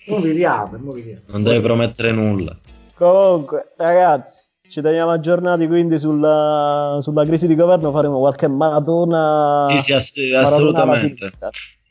Mo 0.07 0.19
vi 0.19 0.31
riapre, 0.31 0.77
mo 0.77 0.91
vi 0.93 1.01
riapre. 1.01 1.31
non 1.31 1.43
deve 1.43 1.61
promettere 1.61 2.11
nulla. 2.11 2.55
Comunque, 2.93 3.71
ragazzi, 3.77 4.45
ci 4.67 4.81
teniamo 4.81 5.11
aggiornati 5.11 5.65
quindi 5.67 5.97
sulla, 5.97 6.97
sulla 7.01 7.25
crisi 7.25 7.47
di 7.47 7.55
governo. 7.55 7.91
Faremo 7.91 8.19
qualche 8.19 8.47
maratona. 8.47 9.67
Sì, 9.71 9.79
sì, 9.81 9.93
ass- 9.93 10.15
maratona 10.17 10.47
assolutamente. 10.55 11.31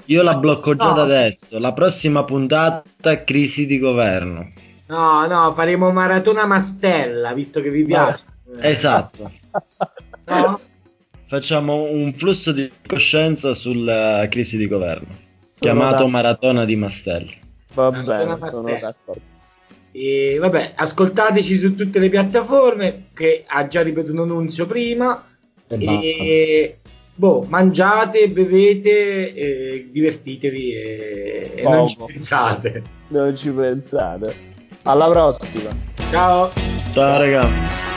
Io 0.06 0.22
la 0.22 0.34
blocco 0.36 0.74
già 0.74 0.88
No. 0.88 0.94
da 0.94 1.02
adesso. 1.02 1.58
La 1.58 1.72
prossima 1.72 2.24
puntata 2.24 3.24
crisi 3.24 3.66
di 3.66 3.78
governo. 3.78 4.52
No, 4.86 5.26
no, 5.26 5.52
faremo 5.54 5.90
maratona 5.92 6.46
Mastella, 6.46 7.32
visto 7.32 7.60
che 7.60 7.70
vi 7.70 7.84
piace. 7.84 8.24
Esatto. 8.60 9.30
No? 10.26 10.60
Facciamo 11.26 11.82
un 11.84 12.12
flusso 12.14 12.52
di 12.52 12.70
coscienza 12.86 13.54
sulla 13.54 14.26
crisi 14.28 14.56
di 14.56 14.66
governo. 14.66 15.08
Chiamato 15.54 15.90
d'accordo. 15.90 16.08
Maratona 16.08 16.64
di 16.64 16.76
Mastella. 16.76 17.30
Va 17.74 17.90
bene, 17.90 18.38
sono 18.50 18.78
d'accordo. 18.80 19.20
E 19.92 20.38
vabbè, 20.40 20.72
ascoltateci 20.76 21.56
su 21.58 21.74
tutte 21.74 21.98
le 21.98 22.08
piattaforme, 22.08 23.06
che 23.14 23.44
ha 23.46 23.66
già 23.68 23.82
ripetuto 23.82 24.24
Nunzio 24.24 24.66
prima. 24.66 25.24
E 25.68 25.76
E 25.84 26.78
boh, 27.14 27.44
mangiate, 27.48 28.28
bevete, 28.30 29.34
e 29.34 29.88
divertitevi 29.90 30.72
e, 30.72 31.52
e 31.56 31.62
non 31.62 31.88
ci 31.88 31.96
Poco. 31.96 32.10
pensate. 32.12 32.82
Non 33.08 33.36
ci 33.36 33.50
pensate. 33.50 34.34
Alla 34.82 35.08
prossima. 35.08 35.70
Ciao! 36.10 36.50
Ciao 36.92 37.18
raga. 37.18 37.89